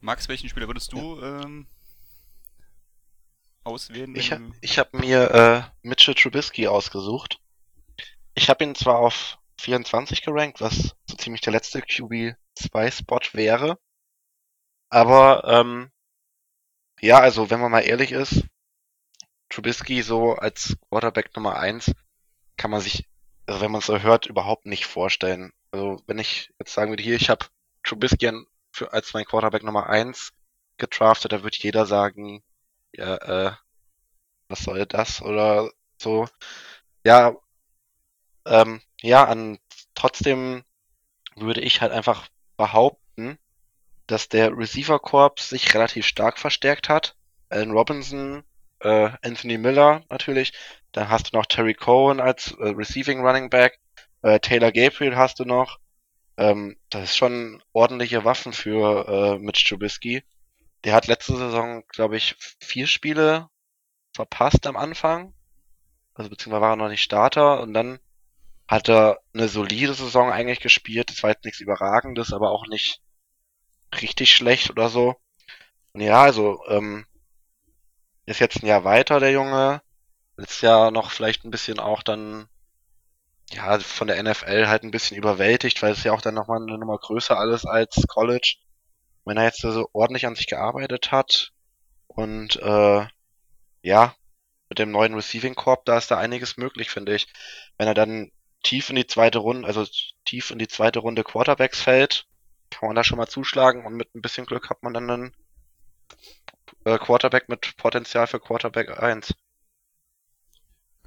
Max, 0.00 0.28
welchen 0.28 0.48
Spieler 0.48 0.66
würdest 0.66 0.92
du 0.92 1.20
ähm, 1.22 1.66
auswählen? 3.64 4.14
Ich, 4.16 4.30
du- 4.30 4.52
ich 4.60 4.78
habe 4.78 4.96
mir 4.98 5.30
äh, 5.82 5.86
Mitchell 5.88 6.14
Trubisky 6.14 6.66
ausgesucht. 6.66 7.40
Ich 8.34 8.48
habe 8.48 8.64
ihn 8.64 8.74
zwar 8.74 8.98
auf 8.98 9.38
24 9.60 10.22
gerankt, 10.22 10.60
was 10.60 10.96
so 11.08 11.16
ziemlich 11.16 11.40
der 11.42 11.52
letzte 11.52 11.80
QB2-Spot 11.82 13.20
wäre, 13.32 13.78
aber 14.90 15.44
ähm, 15.46 15.90
ja, 17.00 17.18
also 17.20 17.50
wenn 17.50 17.60
man 17.60 17.70
mal 17.70 17.80
ehrlich 17.80 18.12
ist, 18.12 18.44
Trubisky 19.50 20.02
so 20.02 20.34
als 20.34 20.76
Quarterback 20.88 21.34
Nummer 21.36 21.56
1 21.56 21.92
kann 22.56 22.70
man 22.70 22.80
sich, 22.80 23.06
also 23.46 23.60
wenn 23.60 23.70
man 23.70 23.80
es 23.80 23.86
so 23.86 24.00
hört, 24.00 24.26
überhaupt 24.26 24.66
nicht 24.66 24.86
vorstellen. 24.86 25.52
Also 25.72 26.02
wenn 26.06 26.18
ich 26.18 26.52
jetzt 26.58 26.74
sagen 26.74 26.90
würde, 26.92 27.02
hier, 27.02 27.16
ich 27.16 27.30
habe 27.30 27.46
Trubisky 27.82 28.30
für, 28.72 28.92
als 28.92 29.14
mein 29.14 29.24
Quarterback 29.24 29.62
Nummer 29.64 29.88
1 29.88 30.32
gedraftet, 30.76 31.32
da 31.32 31.42
würde 31.42 31.56
jeder 31.58 31.86
sagen, 31.86 32.42
ja, 32.92 33.16
äh, 33.16 33.52
was 34.48 34.60
soll 34.64 34.86
das 34.86 35.22
oder 35.22 35.70
so. 35.98 36.28
Ja, 37.04 37.34
ähm, 38.46 38.80
ja, 39.00 39.24
an, 39.24 39.58
trotzdem 39.94 40.64
würde 41.36 41.60
ich 41.60 41.80
halt 41.80 41.92
einfach 41.92 42.28
behaupten, 42.56 43.38
dass 44.06 44.28
der 44.28 44.56
Receiver 44.56 44.98
Corps 44.98 45.40
sich 45.40 45.74
relativ 45.74 46.06
stark 46.06 46.38
verstärkt 46.38 46.88
hat. 46.88 47.16
Allen 47.48 47.72
Robinson, 47.72 48.44
äh, 48.80 49.10
Anthony 49.22 49.58
Miller 49.58 50.04
natürlich, 50.10 50.52
dann 50.92 51.08
hast 51.08 51.32
du 51.32 51.36
noch 51.36 51.46
Terry 51.46 51.74
Cohen 51.74 52.20
als 52.20 52.52
äh, 52.52 52.68
Receiving 52.68 53.20
Running 53.24 53.48
Back, 53.50 53.78
äh, 54.22 54.40
Taylor 54.40 54.72
Gabriel 54.72 55.16
hast 55.16 55.38
du 55.38 55.44
noch. 55.44 55.78
Ähm, 56.36 56.76
das 56.90 57.04
ist 57.04 57.16
schon 57.16 57.62
ordentliche 57.72 58.24
Waffen 58.24 58.52
für 58.52 59.06
äh, 59.08 59.38
Mitch 59.38 59.68
Trubisky. 59.68 60.24
Der 60.84 60.94
hat 60.94 61.06
letzte 61.06 61.36
Saison, 61.36 61.84
glaube 61.88 62.16
ich, 62.16 62.36
vier 62.60 62.86
Spiele 62.86 63.48
verpasst 64.14 64.66
am 64.66 64.76
Anfang. 64.76 65.34
Also 66.14 66.30
beziehungsweise 66.30 66.62
war 66.62 66.70
er 66.72 66.76
noch 66.76 66.88
nicht 66.88 67.02
Starter 67.02 67.60
und 67.60 67.74
dann 67.74 67.98
hat 68.68 68.88
er 68.88 69.20
eine 69.34 69.48
solide 69.48 69.94
Saison 69.94 70.30
eigentlich 70.32 70.60
gespielt. 70.60 71.10
Das 71.10 71.22
war 71.22 71.30
jetzt 71.30 71.44
nichts 71.44 71.60
Überragendes, 71.60 72.32
aber 72.32 72.50
auch 72.50 72.66
nicht 72.66 73.00
richtig 74.00 74.34
schlecht 74.34 74.70
oder 74.70 74.88
so. 74.88 75.16
Und 75.92 76.00
ja, 76.00 76.22
also, 76.22 76.62
ähm, 76.68 77.06
ist 78.26 78.40
jetzt 78.40 78.62
ein 78.62 78.66
Jahr 78.66 78.84
weiter, 78.84 79.20
der 79.20 79.32
Junge. 79.32 79.82
Letztes 80.36 80.62
Jahr 80.62 80.90
noch 80.90 81.10
vielleicht 81.10 81.44
ein 81.44 81.50
bisschen 81.50 81.78
auch 81.78 82.02
dann, 82.02 82.48
ja, 83.54 83.78
von 83.80 84.08
der 84.08 84.22
NFL 84.22 84.66
halt 84.68 84.82
ein 84.82 84.90
bisschen 84.90 85.16
überwältigt, 85.16 85.82
weil 85.82 85.92
es 85.92 86.04
ja 86.04 86.12
auch 86.12 86.22
dann 86.22 86.34
nochmal 86.34 86.62
eine 86.62 86.78
Nummer 86.78 86.98
größer 86.98 87.38
alles 87.38 87.64
als 87.66 88.06
College. 88.08 88.56
Wenn 89.24 89.36
er 89.36 89.44
jetzt 89.44 89.60
so 89.60 89.88
ordentlich 89.92 90.26
an 90.26 90.34
sich 90.34 90.46
gearbeitet 90.46 91.12
hat 91.12 91.52
und, 92.08 92.56
äh, 92.56 93.06
ja, 93.82 94.14
mit 94.68 94.78
dem 94.78 94.90
neuen 94.90 95.14
Receiving 95.14 95.54
Corp, 95.54 95.84
da 95.84 95.98
ist 95.98 96.10
da 96.10 96.18
einiges 96.18 96.56
möglich, 96.56 96.90
finde 96.90 97.14
ich. 97.14 97.26
Wenn 97.78 97.88
er 97.88 97.94
dann 97.94 98.32
tief 98.62 98.90
in 98.90 98.96
die 98.96 99.06
zweite 99.06 99.38
Runde, 99.38 99.66
also 99.66 99.86
tief 100.24 100.50
in 100.50 100.58
die 100.58 100.68
zweite 100.68 101.00
Runde 101.00 101.24
Quarterbacks 101.24 101.82
fällt, 101.82 102.26
kann 102.70 102.88
man 102.88 102.96
da 102.96 103.04
schon 103.04 103.18
mal 103.18 103.28
zuschlagen 103.28 103.84
und 103.84 103.94
mit 103.94 104.14
ein 104.14 104.22
bisschen 104.22 104.46
Glück 104.46 104.70
hat 104.70 104.82
man 104.82 104.94
dann 104.94 105.10
einen 105.10 105.36
äh, 106.84 106.98
Quarterback 106.98 107.48
mit 107.48 107.76
Potenzial 107.76 108.26
für 108.26 108.40
Quarterback 108.40 108.98
1. 109.02 109.34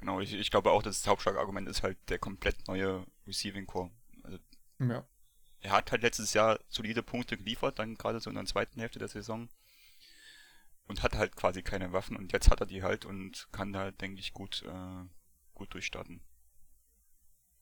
Genau, 0.06 0.20
ich, 0.20 0.34
ich 0.34 0.52
glaube 0.52 0.70
auch, 0.70 0.84
dass 0.84 1.00
das 1.00 1.08
Hauptschlagargument 1.08 1.66
ist 1.68 1.82
halt 1.82 1.98
der 2.10 2.20
komplett 2.20 2.68
neue 2.68 3.04
Receiving 3.26 3.66
Core. 3.66 3.90
Also 4.22 4.38
Ja. 4.78 5.04
er 5.62 5.72
hat 5.72 5.90
halt 5.90 6.02
letztes 6.02 6.32
Jahr 6.32 6.60
solide 6.68 7.02
Punkte 7.02 7.36
geliefert, 7.36 7.80
dann 7.80 7.96
gerade 7.96 8.20
so 8.20 8.30
in 8.30 8.36
der 8.36 8.44
zweiten 8.44 8.78
Hälfte 8.78 9.00
der 9.00 9.08
Saison. 9.08 9.48
Und 10.86 11.02
hatte 11.02 11.18
halt 11.18 11.34
quasi 11.34 11.64
keine 11.64 11.92
Waffen 11.92 12.16
und 12.16 12.32
jetzt 12.32 12.48
hat 12.50 12.60
er 12.60 12.66
die 12.66 12.84
halt 12.84 13.04
und 13.04 13.48
kann 13.50 13.72
da, 13.72 13.90
denke 13.90 14.20
ich, 14.20 14.32
gut, 14.32 14.62
äh, 14.62 15.04
gut 15.54 15.74
durchstarten. 15.74 16.20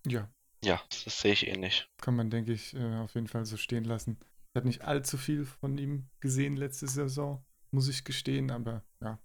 Ja, 0.07 0.31
Ja, 0.63 0.83
das 0.91 1.21
sehe 1.21 1.33
ich 1.33 1.47
ähnlich. 1.47 1.89
kann 2.03 2.15
man, 2.15 2.29
denke 2.29 2.53
ich, 2.53 2.75
äh, 2.75 2.97
auf 2.97 3.15
jeden 3.15 3.29
Fall 3.29 3.47
so 3.47 3.57
stehen 3.57 3.85
lassen. 3.85 4.19
Ich 4.51 4.57
habe 4.57 4.67
nicht 4.67 4.83
allzu 4.83 5.17
viel 5.17 5.47
von 5.47 5.79
ihm 5.79 6.11
gesehen 6.21 6.59
letzte 6.59 6.89
Saison, 6.89 7.43
muss 7.71 7.89
ich 7.89 8.05
gestehen, 8.05 8.51
aber 8.51 8.85
ja. 9.01 9.19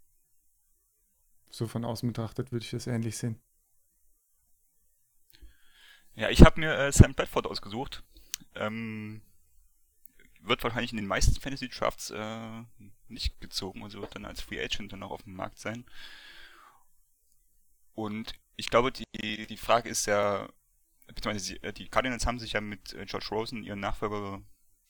So 1.49 1.67
von 1.67 1.85
außen 1.85 2.07
betrachtet 2.07 2.51
würde 2.51 2.63
ich 2.63 2.71
das 2.71 2.87
ähnlich 2.87 3.17
sehen. 3.17 3.39
Ja, 6.15 6.29
ich 6.29 6.41
habe 6.41 6.59
mir 6.59 6.73
äh, 6.73 6.91
Sam 6.91 7.13
Bradford 7.13 7.47
ausgesucht. 7.47 8.03
Ähm, 8.55 9.21
wird 10.41 10.63
wahrscheinlich 10.63 10.91
in 10.91 10.97
den 10.97 11.07
meisten 11.07 11.39
Fantasy 11.39 11.69
Drafts 11.69 12.11
äh, 12.11 12.63
nicht 13.07 13.39
gezogen, 13.41 13.83
also 13.83 14.01
wird 14.01 14.15
dann 14.15 14.25
als 14.25 14.41
Free 14.41 14.61
Agent 14.63 14.93
dann 14.93 15.03
auch 15.03 15.11
auf 15.11 15.23
dem 15.23 15.35
Markt 15.35 15.59
sein. 15.59 15.85
Und 17.93 18.33
ich 18.55 18.69
glaube, 18.69 18.91
die, 18.91 19.47
die 19.47 19.57
Frage 19.57 19.89
ist 19.89 20.05
ja, 20.05 20.47
beziehungsweise 21.07 21.61
äh, 21.63 21.73
die 21.73 21.89
Cardinals 21.89 22.25
haben 22.25 22.39
sich 22.39 22.53
ja 22.53 22.61
mit 22.61 22.93
äh, 22.93 23.05
George 23.05 23.27
Rosen 23.31 23.63
ihren 23.63 23.79
Nachfolger 23.79 24.41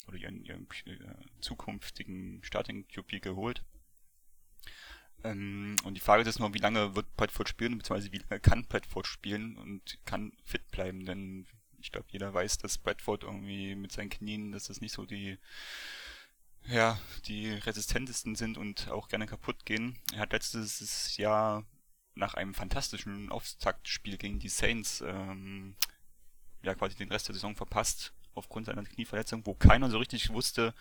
oder 0.07 0.17
ihren, 0.17 0.43
ihren 0.43 0.67
äh, 0.85 1.15
zukünftigen 1.41 2.43
Starting 2.43 2.87
QB 2.87 3.21
geholt. 3.21 3.63
Ähm, 5.23 5.75
und 5.83 5.95
die 5.95 6.01
Frage 6.01 6.21
ist 6.21 6.27
jetzt 6.27 6.39
nur, 6.39 6.53
wie 6.53 6.59
lange 6.59 6.95
wird 6.95 7.15
Bradford 7.15 7.49
spielen, 7.49 7.77
beziehungsweise 7.77 8.11
wie 8.11 8.21
lange 8.29 8.39
kann 8.39 8.65
Bradford 8.65 9.07
spielen 9.07 9.57
und 9.57 9.99
kann 10.05 10.33
fit 10.43 10.69
bleiben, 10.71 11.05
denn 11.05 11.47
ich 11.81 11.91
glaube, 11.91 12.07
jeder 12.09 12.33
weiß, 12.33 12.57
dass 12.57 12.77
Bradford 12.77 13.23
irgendwie 13.23 13.75
mit 13.75 13.91
seinen 13.91 14.09
Knien, 14.09 14.51
dass 14.51 14.65
das 14.65 14.81
nicht 14.81 14.93
so 14.93 15.05
die, 15.05 15.37
ja, 16.65 16.99
die 17.25 17.49
resistentesten 17.49 18.35
sind 18.35 18.57
und 18.57 18.89
auch 18.89 19.07
gerne 19.07 19.27
kaputt 19.27 19.65
gehen. 19.65 19.97
Er 20.13 20.19
hat 20.19 20.33
letztes 20.33 21.17
Jahr 21.17 21.65
nach 22.15 22.33
einem 22.33 22.53
fantastischen 22.53 23.29
Auftaktspiel 23.29 24.17
gegen 24.17 24.39
die 24.39 24.49
Saints, 24.49 25.01
ähm, 25.01 25.75
ja, 26.61 26.75
quasi 26.75 26.95
den 26.95 27.11
Rest 27.11 27.29
der 27.29 27.35
Saison 27.35 27.55
verpasst, 27.55 28.13
aufgrund 28.39 28.65
seiner 28.65 28.83
Knieverletzung, 28.83 29.45
wo 29.45 29.53
keiner 29.53 29.89
so 29.89 29.99
richtig 29.99 30.31
wusste, 30.31 30.73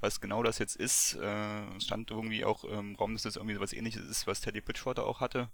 was 0.00 0.20
genau 0.20 0.42
das 0.42 0.58
jetzt 0.58 0.76
ist. 0.76 1.14
Äh, 1.16 1.80
stand 1.80 2.10
irgendwie 2.10 2.44
auch 2.44 2.64
im 2.64 2.94
Raum, 2.96 3.12
dass 3.12 3.22
das 3.22 3.36
irgendwie 3.36 3.60
was 3.60 3.72
ähnliches 3.72 4.08
ist, 4.08 4.26
was 4.26 4.40
Teddy 4.40 4.60
Bridgewater 4.60 5.06
auch 5.06 5.20
hatte. 5.20 5.50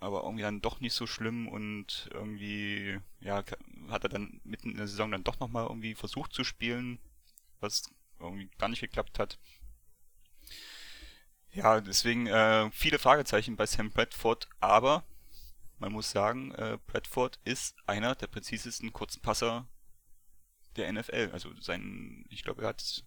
Aber 0.00 0.24
irgendwie 0.24 0.42
dann 0.42 0.60
doch 0.60 0.80
nicht 0.80 0.92
so 0.92 1.06
schlimm 1.06 1.48
und 1.48 2.10
irgendwie, 2.12 3.00
ja, 3.20 3.42
hat 3.88 4.02
er 4.04 4.10
dann 4.10 4.40
mitten 4.44 4.72
in 4.72 4.76
der 4.76 4.88
Saison 4.88 5.10
dann 5.10 5.24
doch 5.24 5.40
nochmal 5.40 5.66
irgendwie 5.66 5.94
versucht 5.94 6.34
zu 6.34 6.44
spielen, 6.44 6.98
was 7.60 7.90
irgendwie 8.20 8.50
gar 8.58 8.68
nicht 8.68 8.80
geklappt 8.80 9.18
hat. 9.18 9.38
Ja, 11.52 11.80
deswegen 11.80 12.26
äh, 12.26 12.70
viele 12.72 12.98
Fragezeichen 12.98 13.56
bei 13.56 13.64
Sam 13.64 13.90
Bradford, 13.90 14.48
aber 14.60 15.04
man 15.78 15.92
muss 15.92 16.10
sagen, 16.10 16.52
äh, 16.52 16.78
Bradford 16.86 17.38
ist 17.44 17.76
einer 17.86 18.14
der 18.14 18.26
präzisesten 18.26 18.92
Kurzpasser 18.92 19.66
der 20.76 20.92
NFL. 20.92 21.30
Also 21.32 21.50
sein, 21.60 22.24
ich 22.30 22.42
glaube, 22.42 22.62
er 22.62 22.68
hat 22.68 23.04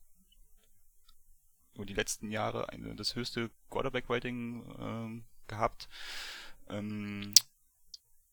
über 1.76 1.86
die 1.86 1.94
letzten 1.94 2.32
Jahre 2.32 2.70
eine, 2.70 2.96
das 2.96 3.16
höchste 3.16 3.52
Quarterback-Rating 3.70 4.76
ähm, 4.80 5.26
gehabt 5.48 5.88
ähm, 6.70 7.34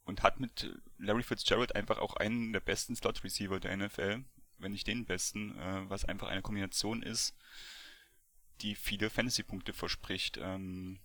und 0.05 0.23
hat 0.23 0.40
mit 0.40 0.74
Larry 0.98 1.23
Fitzgerald 1.23 1.77
einfach 1.77 1.98
auch 1.98 2.16
einen 2.16 2.52
der 2.52 2.61
besten 2.61 2.97
Slot-Receiver 2.97 3.61
der 3.61 3.77
NFL, 3.77 4.24
wenn 4.59 4.73
nicht 4.73 4.86
den 4.86 5.05
besten, 5.05 5.59
äh, 5.59 5.89
was 5.89 6.05
einfach 6.05 6.28
eine 6.28 6.43
Kombination 6.43 7.02
ist, 7.02 7.36
die 8.61 8.74
viele 8.74 9.11
Fantasy-Punkte 9.11 9.73
verspricht. 9.73 10.39
Ähm, 10.40 11.01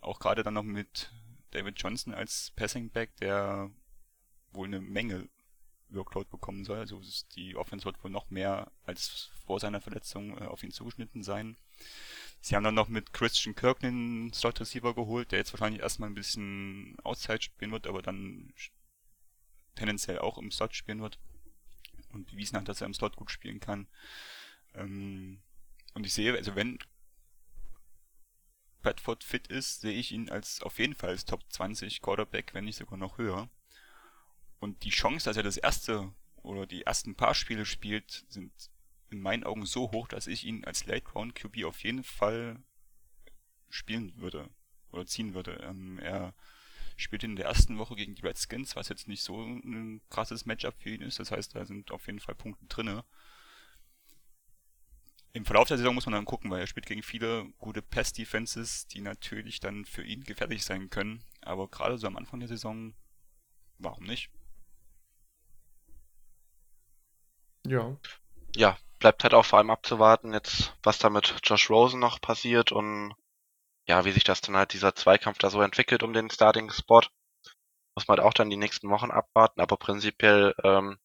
auch 0.00 0.18
gerade 0.18 0.42
dann 0.42 0.54
noch 0.54 0.62
mit 0.62 1.12
David 1.52 1.80
Johnson 1.80 2.14
als 2.14 2.52
Passing 2.56 2.90
Back, 2.90 3.16
der 3.16 3.70
wohl 4.50 4.66
eine 4.66 4.80
Menge 4.80 5.28
Workload 5.88 6.28
bekommen 6.30 6.64
soll. 6.64 6.78
Also 6.78 7.00
die 7.34 7.56
Offense 7.56 7.84
wird 7.84 8.02
wohl 8.02 8.10
noch 8.10 8.30
mehr 8.30 8.70
als 8.84 9.30
vor 9.46 9.60
seiner 9.60 9.80
Verletzung 9.80 10.38
äh, 10.38 10.46
auf 10.46 10.62
ihn 10.62 10.70
zugeschnitten 10.70 11.22
sein. 11.22 11.56
Sie 12.40 12.54
haben 12.54 12.64
dann 12.64 12.74
noch 12.74 12.88
mit 12.88 13.12
Christian 13.12 13.54
Kirk 13.54 13.82
einen 13.82 14.32
Slot 14.32 14.60
Receiver 14.60 14.94
geholt, 14.94 15.32
der 15.32 15.38
jetzt 15.38 15.52
wahrscheinlich 15.52 15.82
erstmal 15.82 16.10
ein 16.10 16.14
bisschen 16.14 16.96
Outside 17.02 17.42
spielen 17.42 17.72
wird, 17.72 17.86
aber 17.86 18.02
dann 18.02 18.52
tendenziell 19.74 20.18
auch 20.18 20.38
im 20.38 20.50
Slot 20.50 20.74
spielen 20.74 21.00
wird 21.00 21.18
und 22.12 22.26
bewiesen 22.30 22.56
hat, 22.56 22.68
dass 22.68 22.80
er 22.80 22.86
im 22.86 22.94
Slot 22.94 23.16
gut 23.16 23.30
spielen 23.30 23.60
kann. 23.60 23.88
Ähm, 24.74 25.40
und 25.94 26.06
ich 26.06 26.14
sehe, 26.14 26.34
also 26.34 26.54
wenn 26.54 26.78
Bradford 28.82 29.24
fit 29.24 29.48
ist, 29.48 29.80
sehe 29.80 29.98
ich 29.98 30.12
ihn 30.12 30.30
als 30.30 30.62
auf 30.62 30.78
jeden 30.78 30.94
Fall 30.94 31.10
als 31.10 31.24
Top 31.24 31.42
20 31.48 32.00
Quarterback, 32.00 32.54
wenn 32.54 32.64
nicht 32.64 32.76
sogar 32.76 32.96
noch 32.96 33.18
höher. 33.18 33.48
Und 34.58 34.84
die 34.84 34.90
Chance, 34.90 35.24
dass 35.24 35.36
er 35.36 35.42
das 35.42 35.56
erste 35.56 36.12
oder 36.42 36.66
die 36.66 36.82
ersten 36.82 37.14
paar 37.14 37.34
Spiele 37.34 37.66
spielt, 37.66 38.24
sind 38.28 38.52
in 39.10 39.20
meinen 39.20 39.44
Augen 39.44 39.66
so 39.66 39.90
hoch, 39.92 40.08
dass 40.08 40.26
ich 40.26 40.44
ihn 40.44 40.64
als 40.64 40.86
Late 40.86 41.10
Round 41.12 41.34
QB 41.34 41.64
auf 41.64 41.82
jeden 41.82 42.04
Fall 42.04 42.62
spielen 43.68 44.12
würde 44.16 44.48
oder 44.90 45.06
ziehen 45.06 45.34
würde. 45.34 45.60
Ähm, 45.62 45.98
er 45.98 46.34
spielt 46.96 47.24
in 47.24 47.36
der 47.36 47.46
ersten 47.46 47.78
Woche 47.78 47.94
gegen 47.94 48.14
die 48.14 48.22
Redskins, 48.22 48.74
was 48.74 48.88
jetzt 48.88 49.06
nicht 49.06 49.22
so 49.22 49.42
ein 49.42 50.00
krasses 50.08 50.46
Matchup 50.46 50.74
für 50.78 50.90
ihn 50.90 51.02
ist. 51.02 51.18
Das 51.18 51.30
heißt, 51.30 51.54
da 51.54 51.64
sind 51.66 51.90
auf 51.90 52.06
jeden 52.06 52.20
Fall 52.20 52.34
Punkte 52.34 52.64
drinne. 52.66 53.04
Im 55.32 55.44
Verlauf 55.44 55.68
der 55.68 55.76
Saison 55.76 55.94
muss 55.94 56.06
man 56.06 56.14
dann 56.14 56.24
gucken, 56.24 56.50
weil 56.50 56.60
er 56.60 56.66
spielt 56.66 56.86
gegen 56.86 57.02
viele 57.02 57.50
gute 57.58 57.82
Pass-Defenses, 57.82 58.86
die 58.86 59.02
natürlich 59.02 59.60
dann 59.60 59.84
für 59.84 60.02
ihn 60.02 60.24
gefährlich 60.24 60.64
sein 60.64 60.88
können. 60.88 61.22
Aber 61.42 61.68
gerade 61.68 61.98
so 61.98 62.06
am 62.06 62.16
Anfang 62.16 62.40
der 62.40 62.48
Saison, 62.48 62.94
warum 63.78 64.04
nicht? 64.04 64.30
Ja. 67.68 67.96
Ja, 68.56 68.76
bleibt 68.98 69.22
halt 69.22 69.34
auch 69.34 69.44
vor 69.44 69.58
allem 69.58 69.70
abzuwarten, 69.70 70.32
jetzt, 70.32 70.74
was 70.82 70.98
da 70.98 71.10
mit 71.10 71.34
Josh 71.44 71.70
Rosen 71.70 72.00
noch 72.00 72.20
passiert 72.20 72.72
und 72.72 73.14
ja, 73.88 74.04
wie 74.04 74.12
sich 74.12 74.24
das 74.24 74.40
dann 74.40 74.56
halt 74.56 74.72
dieser 74.72 74.94
Zweikampf 74.94 75.38
da 75.38 75.50
so 75.50 75.62
entwickelt 75.62 76.02
um 76.02 76.12
den 76.12 76.30
Starting-Spot. 76.30 77.02
Muss 77.94 78.08
man 78.08 78.18
halt 78.18 78.26
auch 78.26 78.34
dann 78.34 78.50
die 78.50 78.56
nächsten 78.56 78.90
Wochen 78.90 79.10
abwarten, 79.10 79.60
aber 79.60 79.76
prinzipiell, 79.76 80.54
ähm, 80.64 80.98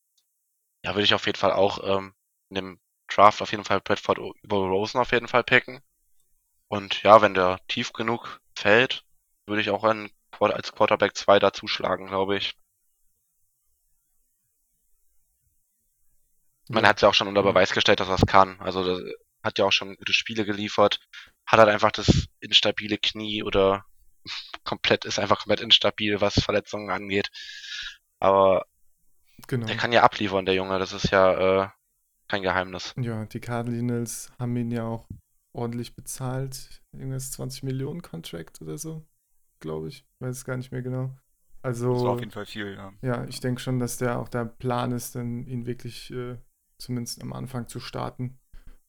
ja, 0.84 0.92
würde 0.92 1.04
ich 1.04 1.14
auf 1.14 1.26
jeden 1.26 1.38
Fall 1.38 1.54
auch 1.54 1.80
ähm, 1.84 2.14
in 2.50 2.56
dem 2.56 2.80
Draft 3.08 3.42
auf 3.42 3.52
jeden 3.52 3.66
Fall 3.66 3.82
Bradford 3.82 4.20
über 4.42 4.58
Rosen 4.58 5.00
auf 5.00 5.12
jeden 5.12 5.28
Fall 5.28 5.44
picken. 5.44 5.82
Und 6.70 7.04
ja, 7.04 7.22
wenn 7.22 7.34
der 7.34 7.60
tief 7.68 7.94
genug 7.94 8.42
fällt, 8.56 9.06
würde 9.46 9.62
ich 9.62 9.70
auch 9.70 9.84
einen, 9.84 10.12
als 10.40 10.72
Quarterback 10.72 11.16
2 11.16 11.40
dazuschlagen, 11.40 12.08
glaube 12.08 12.38
ich. 12.38 12.56
Man 16.72 16.86
hat 16.86 17.02
ja 17.02 17.10
auch 17.10 17.14
schon 17.14 17.28
unter 17.28 17.44
Beweis 17.44 17.72
gestellt, 17.72 18.00
dass 18.00 18.10
er 18.10 18.16
es 18.16 18.26
kann. 18.26 18.60
Also 18.60 18.84
das 18.84 19.14
hat 19.44 19.60
ja 19.60 19.66
auch 19.66 19.72
schon 19.72 19.96
gute 19.96 20.14
Spiele 20.14 20.46
geliefert. 20.46 21.00
Hat 21.46 21.60
halt 21.60 21.70
einfach 21.70 21.92
das 21.92 22.28
instabile 22.40 22.98
Knie 22.98 23.44
oder 23.44 23.86
komplett 24.64 25.06
ist 25.06 25.20
einfach 25.20 25.40
komplett 25.40 25.62
instabil, 25.62 26.22
was 26.22 26.36
Verletzungen 26.36 26.90
angeht. 26.90 27.30
Aber 28.20 28.66
genau. 29.48 29.66
der 29.66 29.78
kann 29.78 29.92
ja 29.92 30.04
abliefern, 30.04 30.46
der 30.46 30.56
Junge. 30.56 30.80
Das 30.80 30.94
ist 30.94 31.12
ja 31.12 31.64
äh, 31.64 31.70
kein 32.28 32.44
Geheimnis. 32.44 32.94
Ja, 32.98 33.26
die 33.26 33.40
Cardinals 33.40 34.32
haben 34.40 34.56
ihn 34.56 34.72
ja 34.72 34.86
auch 34.86 35.08
ordentlich 35.54 35.96
bezahlt. 35.96 36.82
Irgendwas 36.94 37.32
20 37.32 37.64
Millionen 37.64 38.02
Contract 38.02 38.62
oder 38.62 38.78
so, 38.78 39.06
glaube 39.60 39.90
ich. 39.90 40.06
Weiß 40.20 40.38
es 40.38 40.46
gar 40.46 40.58
nicht 40.58 40.72
mehr 40.72 40.82
genau. 40.82 41.16
Also, 41.64 41.94
das 41.94 42.04
war 42.04 42.12
auf 42.12 42.20
jeden 42.20 42.32
Fall 42.32 42.46
viel, 42.46 42.74
ja. 42.74 42.94
Ja, 43.02 43.24
ich 43.26 43.40
denke 43.40 43.62
schon, 43.62 43.80
dass 43.80 43.98
der 43.98 44.20
auch 44.20 44.30
der 44.30 44.46
Plan 44.46 44.92
ist, 44.92 45.16
dann 45.16 45.46
ihn 45.46 45.68
wirklich 45.68 46.12
äh, 46.12 46.38
zumindest 46.82 47.22
am 47.22 47.34
Anfang 47.34 47.68
zu 47.68 47.80
starten. 47.80 48.40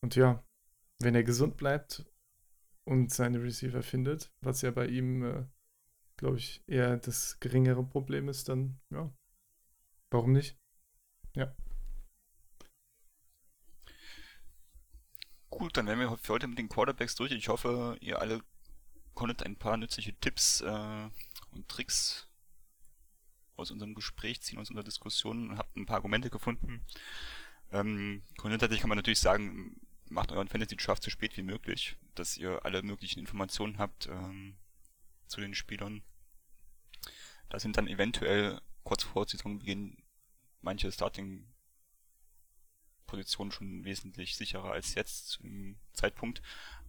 Und 0.00 0.16
ja, 0.16 0.44
wenn 1.00 1.14
er 1.14 1.22
gesund 1.22 1.56
bleibt 1.56 2.04
und 2.84 3.12
seine 3.12 3.42
Receiver 3.42 3.82
findet, 3.82 4.32
was 4.40 4.62
ja 4.62 4.70
bei 4.70 4.86
ihm, 4.86 5.22
äh, 5.22 5.46
glaube 6.16 6.38
ich, 6.38 6.64
eher 6.66 6.96
das 6.96 7.38
geringere 7.38 7.84
Problem 7.84 8.28
ist, 8.28 8.48
dann 8.48 8.80
ja, 8.90 9.12
warum 10.10 10.32
nicht? 10.32 10.58
Ja. 11.34 11.54
Gut, 15.50 15.76
dann 15.76 15.86
wären 15.86 15.98
wir 15.98 16.16
für 16.16 16.32
heute 16.32 16.48
mit 16.48 16.58
den 16.58 16.68
Quarterbacks 16.68 17.14
durch. 17.14 17.30
Ich 17.32 17.48
hoffe, 17.48 17.96
ihr 18.00 18.20
alle 18.20 18.42
konntet 19.14 19.42
ein 19.42 19.56
paar 19.56 19.76
nützliche 19.76 20.18
Tipps 20.18 20.62
äh, 20.62 21.10
und 21.50 21.68
Tricks 21.68 22.28
aus 23.56 23.70
unserem 23.70 23.94
Gespräch 23.94 24.40
ziehen, 24.40 24.58
aus 24.58 24.70
unserer 24.70 24.84
Diskussion 24.84 25.50
und 25.50 25.58
habt 25.58 25.76
ein 25.76 25.86
paar 25.86 25.96
Argumente 25.96 26.30
gefunden, 26.30 26.84
ähm, 27.72 28.22
grundsätzlich 28.36 28.80
kann 28.80 28.88
man 28.88 28.98
natürlich 28.98 29.20
sagen, 29.20 29.80
macht 30.08 30.32
euren 30.32 30.48
Fantasy 30.48 30.76
Draft 30.76 31.02
so 31.02 31.10
spät 31.10 31.36
wie 31.36 31.42
möglich, 31.42 31.96
dass 32.14 32.36
ihr 32.36 32.64
alle 32.64 32.82
möglichen 32.82 33.20
Informationen 33.20 33.78
habt 33.78 34.06
ähm, 34.06 34.56
zu 35.26 35.40
den 35.40 35.54
Spielern. 35.54 36.02
Da 37.48 37.58
sind 37.58 37.76
dann 37.76 37.88
eventuell 37.88 38.60
kurz 38.84 39.02
vor 39.02 39.26
Saisonbeginn 39.26 39.96
manche 40.60 40.90
Starting 40.92 41.46
Positionen 43.06 43.52
schon 43.52 43.84
wesentlich 43.84 44.36
sicherer 44.36 44.72
als 44.72 44.94
jetzt 44.94 45.38
im 45.42 45.76
Zeitpunkt. 45.92 46.40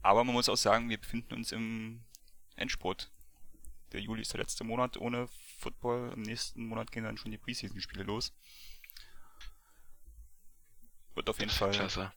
Aber 0.02 0.24
man 0.24 0.34
muss 0.34 0.48
auch 0.48 0.56
sagen, 0.58 0.90
wir 0.90 0.98
befinden 0.98 1.34
uns 1.34 1.52
im 1.52 2.02
Endspurt. 2.56 3.12
Der 3.92 4.00
Juli 4.00 4.22
ist 4.22 4.32
der 4.32 4.40
letzte 4.40 4.64
Monat 4.64 4.98
ohne 4.98 5.28
Football. 5.60 6.14
Im 6.14 6.22
nächsten 6.22 6.66
Monat 6.66 6.92
gehen 6.92 7.04
dann 7.04 7.18
schon 7.18 7.32
die 7.32 7.38
Preseason-Spiele 7.38 8.04
los. 8.04 8.34
Wird 11.16 11.30
auf 11.30 11.40
jeden 11.40 11.52
Fall. 11.52 11.72
Klasse. 11.72 12.12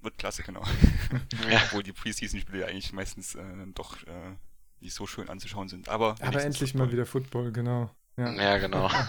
Wird 0.00 0.18
klasse, 0.18 0.42
genau. 0.42 0.62
ja. 1.50 1.62
Obwohl 1.66 1.82
die 1.82 1.92
Preseason-Spiele 1.92 2.66
eigentlich 2.66 2.92
meistens 2.92 3.34
äh, 3.36 3.66
doch 3.74 4.02
äh, 4.06 4.36
nicht 4.80 4.94
so 4.94 5.06
schön 5.06 5.28
anzuschauen 5.28 5.68
sind. 5.68 5.88
Aber, 5.88 6.16
Aber 6.20 6.42
endlich 6.42 6.72
Football. 6.72 6.86
mal 6.86 6.92
wieder 6.92 7.06
Football, 7.06 7.52
genau. 7.52 7.94
Ja, 8.16 8.32
ja 8.32 8.58
genau. 8.58 8.90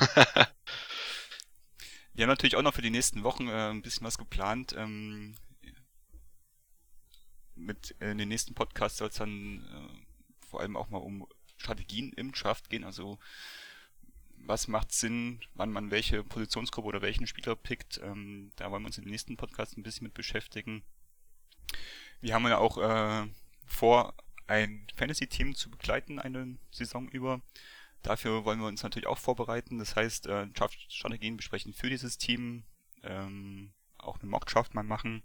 Wir 2.13 2.23
haben 2.23 2.29
natürlich 2.29 2.55
auch 2.55 2.61
noch 2.61 2.75
für 2.75 2.83
die 2.83 2.91
nächsten 2.91 3.23
Wochen 3.23 3.47
äh, 3.47 3.71
ein 3.71 3.81
bisschen 3.81 4.05
was 4.05 4.19
geplant. 4.19 4.75
Ähm, 4.77 5.35
mit 7.55 7.95
in 7.99 8.17
den 8.19 8.29
nächsten 8.29 8.53
Podcasts 8.53 8.99
soll 8.99 9.09
es 9.09 9.15
dann 9.15 9.65
äh, 9.65 10.45
vor 10.47 10.61
allem 10.61 10.77
auch 10.77 10.89
mal 10.89 10.99
um 10.99 11.27
Strategien 11.57 12.13
im 12.13 12.31
Draft 12.31 12.69
gehen, 12.69 12.83
also 12.83 13.17
was 14.45 14.67
macht 14.67 14.91
Sinn, 14.91 15.39
wann 15.55 15.71
man 15.71 15.91
welche 15.91 16.23
Positionsgruppe 16.23 16.87
oder 16.87 17.01
welchen 17.01 17.27
Spieler 17.27 17.55
pickt. 17.55 17.99
Ähm, 18.03 18.51
da 18.55 18.71
wollen 18.71 18.83
wir 18.83 18.87
uns 18.87 18.97
im 18.97 19.05
nächsten 19.05 19.37
Podcast 19.37 19.77
ein 19.77 19.83
bisschen 19.83 20.05
mit 20.05 20.13
beschäftigen. 20.13 20.83
Wir 22.21 22.33
haben 22.33 22.45
ja 22.47 22.57
auch 22.57 22.77
äh, 22.77 23.27
vor, 23.65 24.15
ein 24.47 24.87
Fantasy-Team 24.95 25.55
zu 25.55 25.69
begleiten 25.69 26.19
eine 26.19 26.57
Saison 26.71 27.07
über. 27.07 27.41
Dafür 28.01 28.43
wollen 28.43 28.59
wir 28.59 28.67
uns 28.67 28.83
natürlich 28.83 29.07
auch 29.07 29.17
vorbereiten. 29.17 29.79
Das 29.79 29.95
heißt, 29.95 30.27
äh, 30.27 30.47
Strategien 30.89 31.37
besprechen 31.37 31.73
für 31.73 31.89
dieses 31.89 32.17
Team, 32.17 32.63
ähm, 33.03 33.71
auch 33.97 34.19
eine 34.19 34.29
Mock-Draft 34.29 34.73
mal 34.73 34.83
machen 34.83 35.23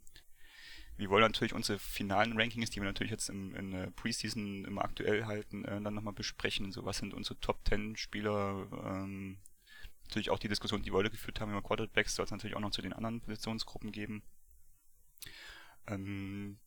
wir 0.99 1.11
wollen 1.11 1.23
natürlich 1.23 1.55
unsere 1.55 1.79
finalen 1.79 2.39
Rankings, 2.39 2.71
die 2.71 2.81
wir 2.81 2.87
natürlich 2.87 3.13
jetzt 3.13 3.29
im, 3.29 3.55
in 3.55 3.71
der 3.71 3.91
Preseason 3.93 4.65
immer 4.65 4.83
aktuell 4.83 5.27
halten, 5.27 5.65
äh, 5.65 5.81
dann 5.81 5.95
nochmal 5.95 6.13
besprechen. 6.13 6.73
So, 6.73 6.85
was 6.85 6.99
sind 6.99 7.15
unsere 7.15 7.39
Top 7.39 7.61
10 7.69 7.97
Spieler? 7.97 8.67
Ähm, 8.85 9.39
natürlich 10.03 10.31
auch 10.31 10.41
die 10.41 10.49
Diskussion, 10.49 10.83
die 10.83 10.91
wir 10.91 10.97
heute 10.99 11.11
geführt 11.11 11.41
haben 11.41 11.53
über 11.53 11.63
Quarterbacks, 11.63 12.17
soll 12.17 12.25
es 12.25 12.33
natürlich 12.33 12.57
auch 12.57 12.61
noch 12.61 12.73
zu 12.73 12.83
den 12.83 12.93
anderen 12.93 13.21
Positionsgruppen 13.21 13.93
geben. 13.93 14.25
Ähm, 15.87 16.59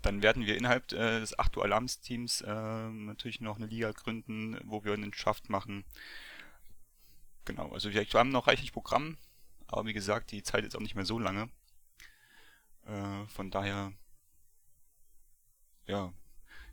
dann 0.00 0.22
werden 0.22 0.46
wir 0.46 0.56
innerhalb 0.56 0.90
äh, 0.92 1.20
des 1.20 1.38
8 1.38 1.58
Uhr 1.58 1.64
Alarms 1.64 2.00
Teams 2.00 2.40
äh, 2.40 2.88
natürlich 2.88 3.42
noch 3.42 3.56
eine 3.56 3.66
Liga 3.66 3.92
gründen, 3.92 4.58
wo 4.64 4.84
wir 4.84 4.94
einen 4.94 5.12
Schaft 5.12 5.50
machen. 5.50 5.84
Genau, 7.44 7.72
also 7.72 7.92
wir 7.92 8.04
haben 8.04 8.30
noch 8.30 8.46
reichlich 8.46 8.72
Programm, 8.72 9.18
aber 9.66 9.84
wie 9.84 9.92
gesagt, 9.92 10.30
die 10.30 10.42
Zeit 10.42 10.64
ist 10.64 10.76
auch 10.76 10.80
nicht 10.80 10.94
mehr 10.94 11.04
so 11.04 11.18
lange. 11.18 11.50
Äh, 12.86 13.26
von 13.28 13.50
daher, 13.50 13.92
ja. 15.86 16.12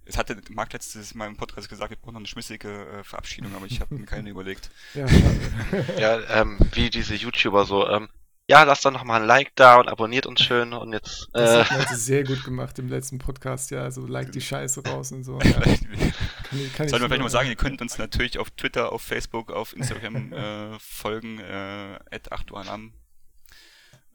Es 0.06 0.18
hatte 0.18 0.40
Marc 0.50 0.74
letztes 0.74 1.16
Mal 1.16 1.28
im 1.28 1.38
Podcast 1.38 1.70
gesagt, 1.70 1.92
wir 1.92 1.98
brauchen 1.98 2.14
noch 2.14 2.20
eine 2.20 2.28
schmissige 2.28 2.88
äh, 2.88 3.04
Verabschiedung, 3.04 3.56
aber 3.56 3.66
ich 3.66 3.80
habe 3.80 3.96
mir 3.96 4.06
keine 4.06 4.30
überlegt. 4.32 4.70
Ja, 4.94 5.06
ja 5.98 6.42
ähm, 6.42 6.60
wie 6.74 6.90
diese 6.90 7.16
YouTuber 7.16 7.66
so, 7.66 7.88
ähm, 7.88 8.10
ja, 8.50 8.64
lasst 8.64 8.84
doch 8.84 8.92
nochmal 8.92 9.22
ein 9.22 9.28
Like 9.28 9.56
da 9.56 9.78
und 9.80 9.88
abonniert 9.88 10.26
uns 10.26 10.42
schön 10.42 10.74
und 10.74 10.92
jetzt. 10.92 11.30
Äh, 11.34 11.40
das 11.40 11.70
hat 11.70 11.88
man 11.88 11.98
sehr 11.98 12.26
gut 12.26 12.44
gemacht 12.44 12.78
im 12.80 12.90
letzten 12.90 13.18
Podcast, 13.18 13.72
ja, 13.72 13.90
so 13.90 14.06
like 14.06 14.34
die 14.34 14.42
Scheiße 14.42 14.86
raus 14.86 15.14
und 15.14 15.24
so. 15.24 15.40
Ja. 15.40 15.52
kann 15.62 16.90
Sollten 16.90 17.04
wir 17.04 17.08
vielleicht 17.08 17.22
mal 17.22 17.30
sagen, 17.30 17.48
ihr 17.48 17.56
könnt 17.56 17.82
uns 17.82 17.98
natürlich 17.98 18.38
auf 18.40 18.52
Twitter, 18.52 18.92
auf 18.92 19.02
Facebook, 19.02 19.52
auf 19.52 19.74
Instagram 19.74 20.34
äh, 20.34 20.80
folgen, 20.80 21.40
äh, 21.40 21.98
at 22.12 22.32
8 22.32 22.52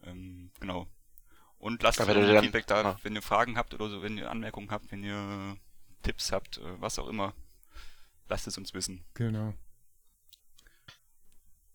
ähm, 0.04 0.50
genau. 0.60 0.86
Und 1.58 1.82
lasst 1.82 2.00
uns 2.00 2.08
ja, 2.08 2.40
Feedback 2.40 2.66
da, 2.66 2.82
ah. 2.82 2.98
wenn 3.02 3.14
ihr 3.14 3.22
Fragen 3.22 3.58
habt 3.58 3.74
oder 3.74 3.88
so, 3.88 4.02
wenn 4.02 4.16
ihr 4.16 4.30
Anmerkungen 4.30 4.70
habt, 4.70 4.92
wenn 4.92 5.02
ihr 5.02 5.56
Tipps 6.02 6.30
habt, 6.32 6.58
äh, 6.58 6.80
was 6.80 6.98
auch 6.98 7.08
immer. 7.08 7.34
Lasst 8.28 8.46
es 8.46 8.58
uns 8.58 8.74
wissen. 8.74 9.04
Genau. 9.14 9.54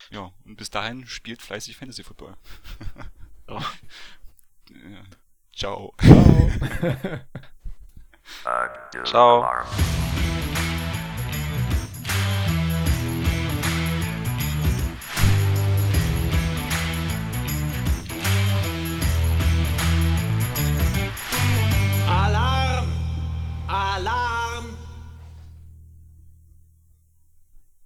Ja, 0.10 0.32
und 0.46 0.56
bis 0.58 0.70
dahin 0.70 1.08
spielt 1.08 1.42
fleißig 1.42 1.78
Fantasy 1.78 2.04
Football. 2.04 2.36
Ciao. 3.48 3.62
Ciao. 5.54 5.94
Ciao. 9.06 9.64
I 23.76 23.98
love. 24.02 24.23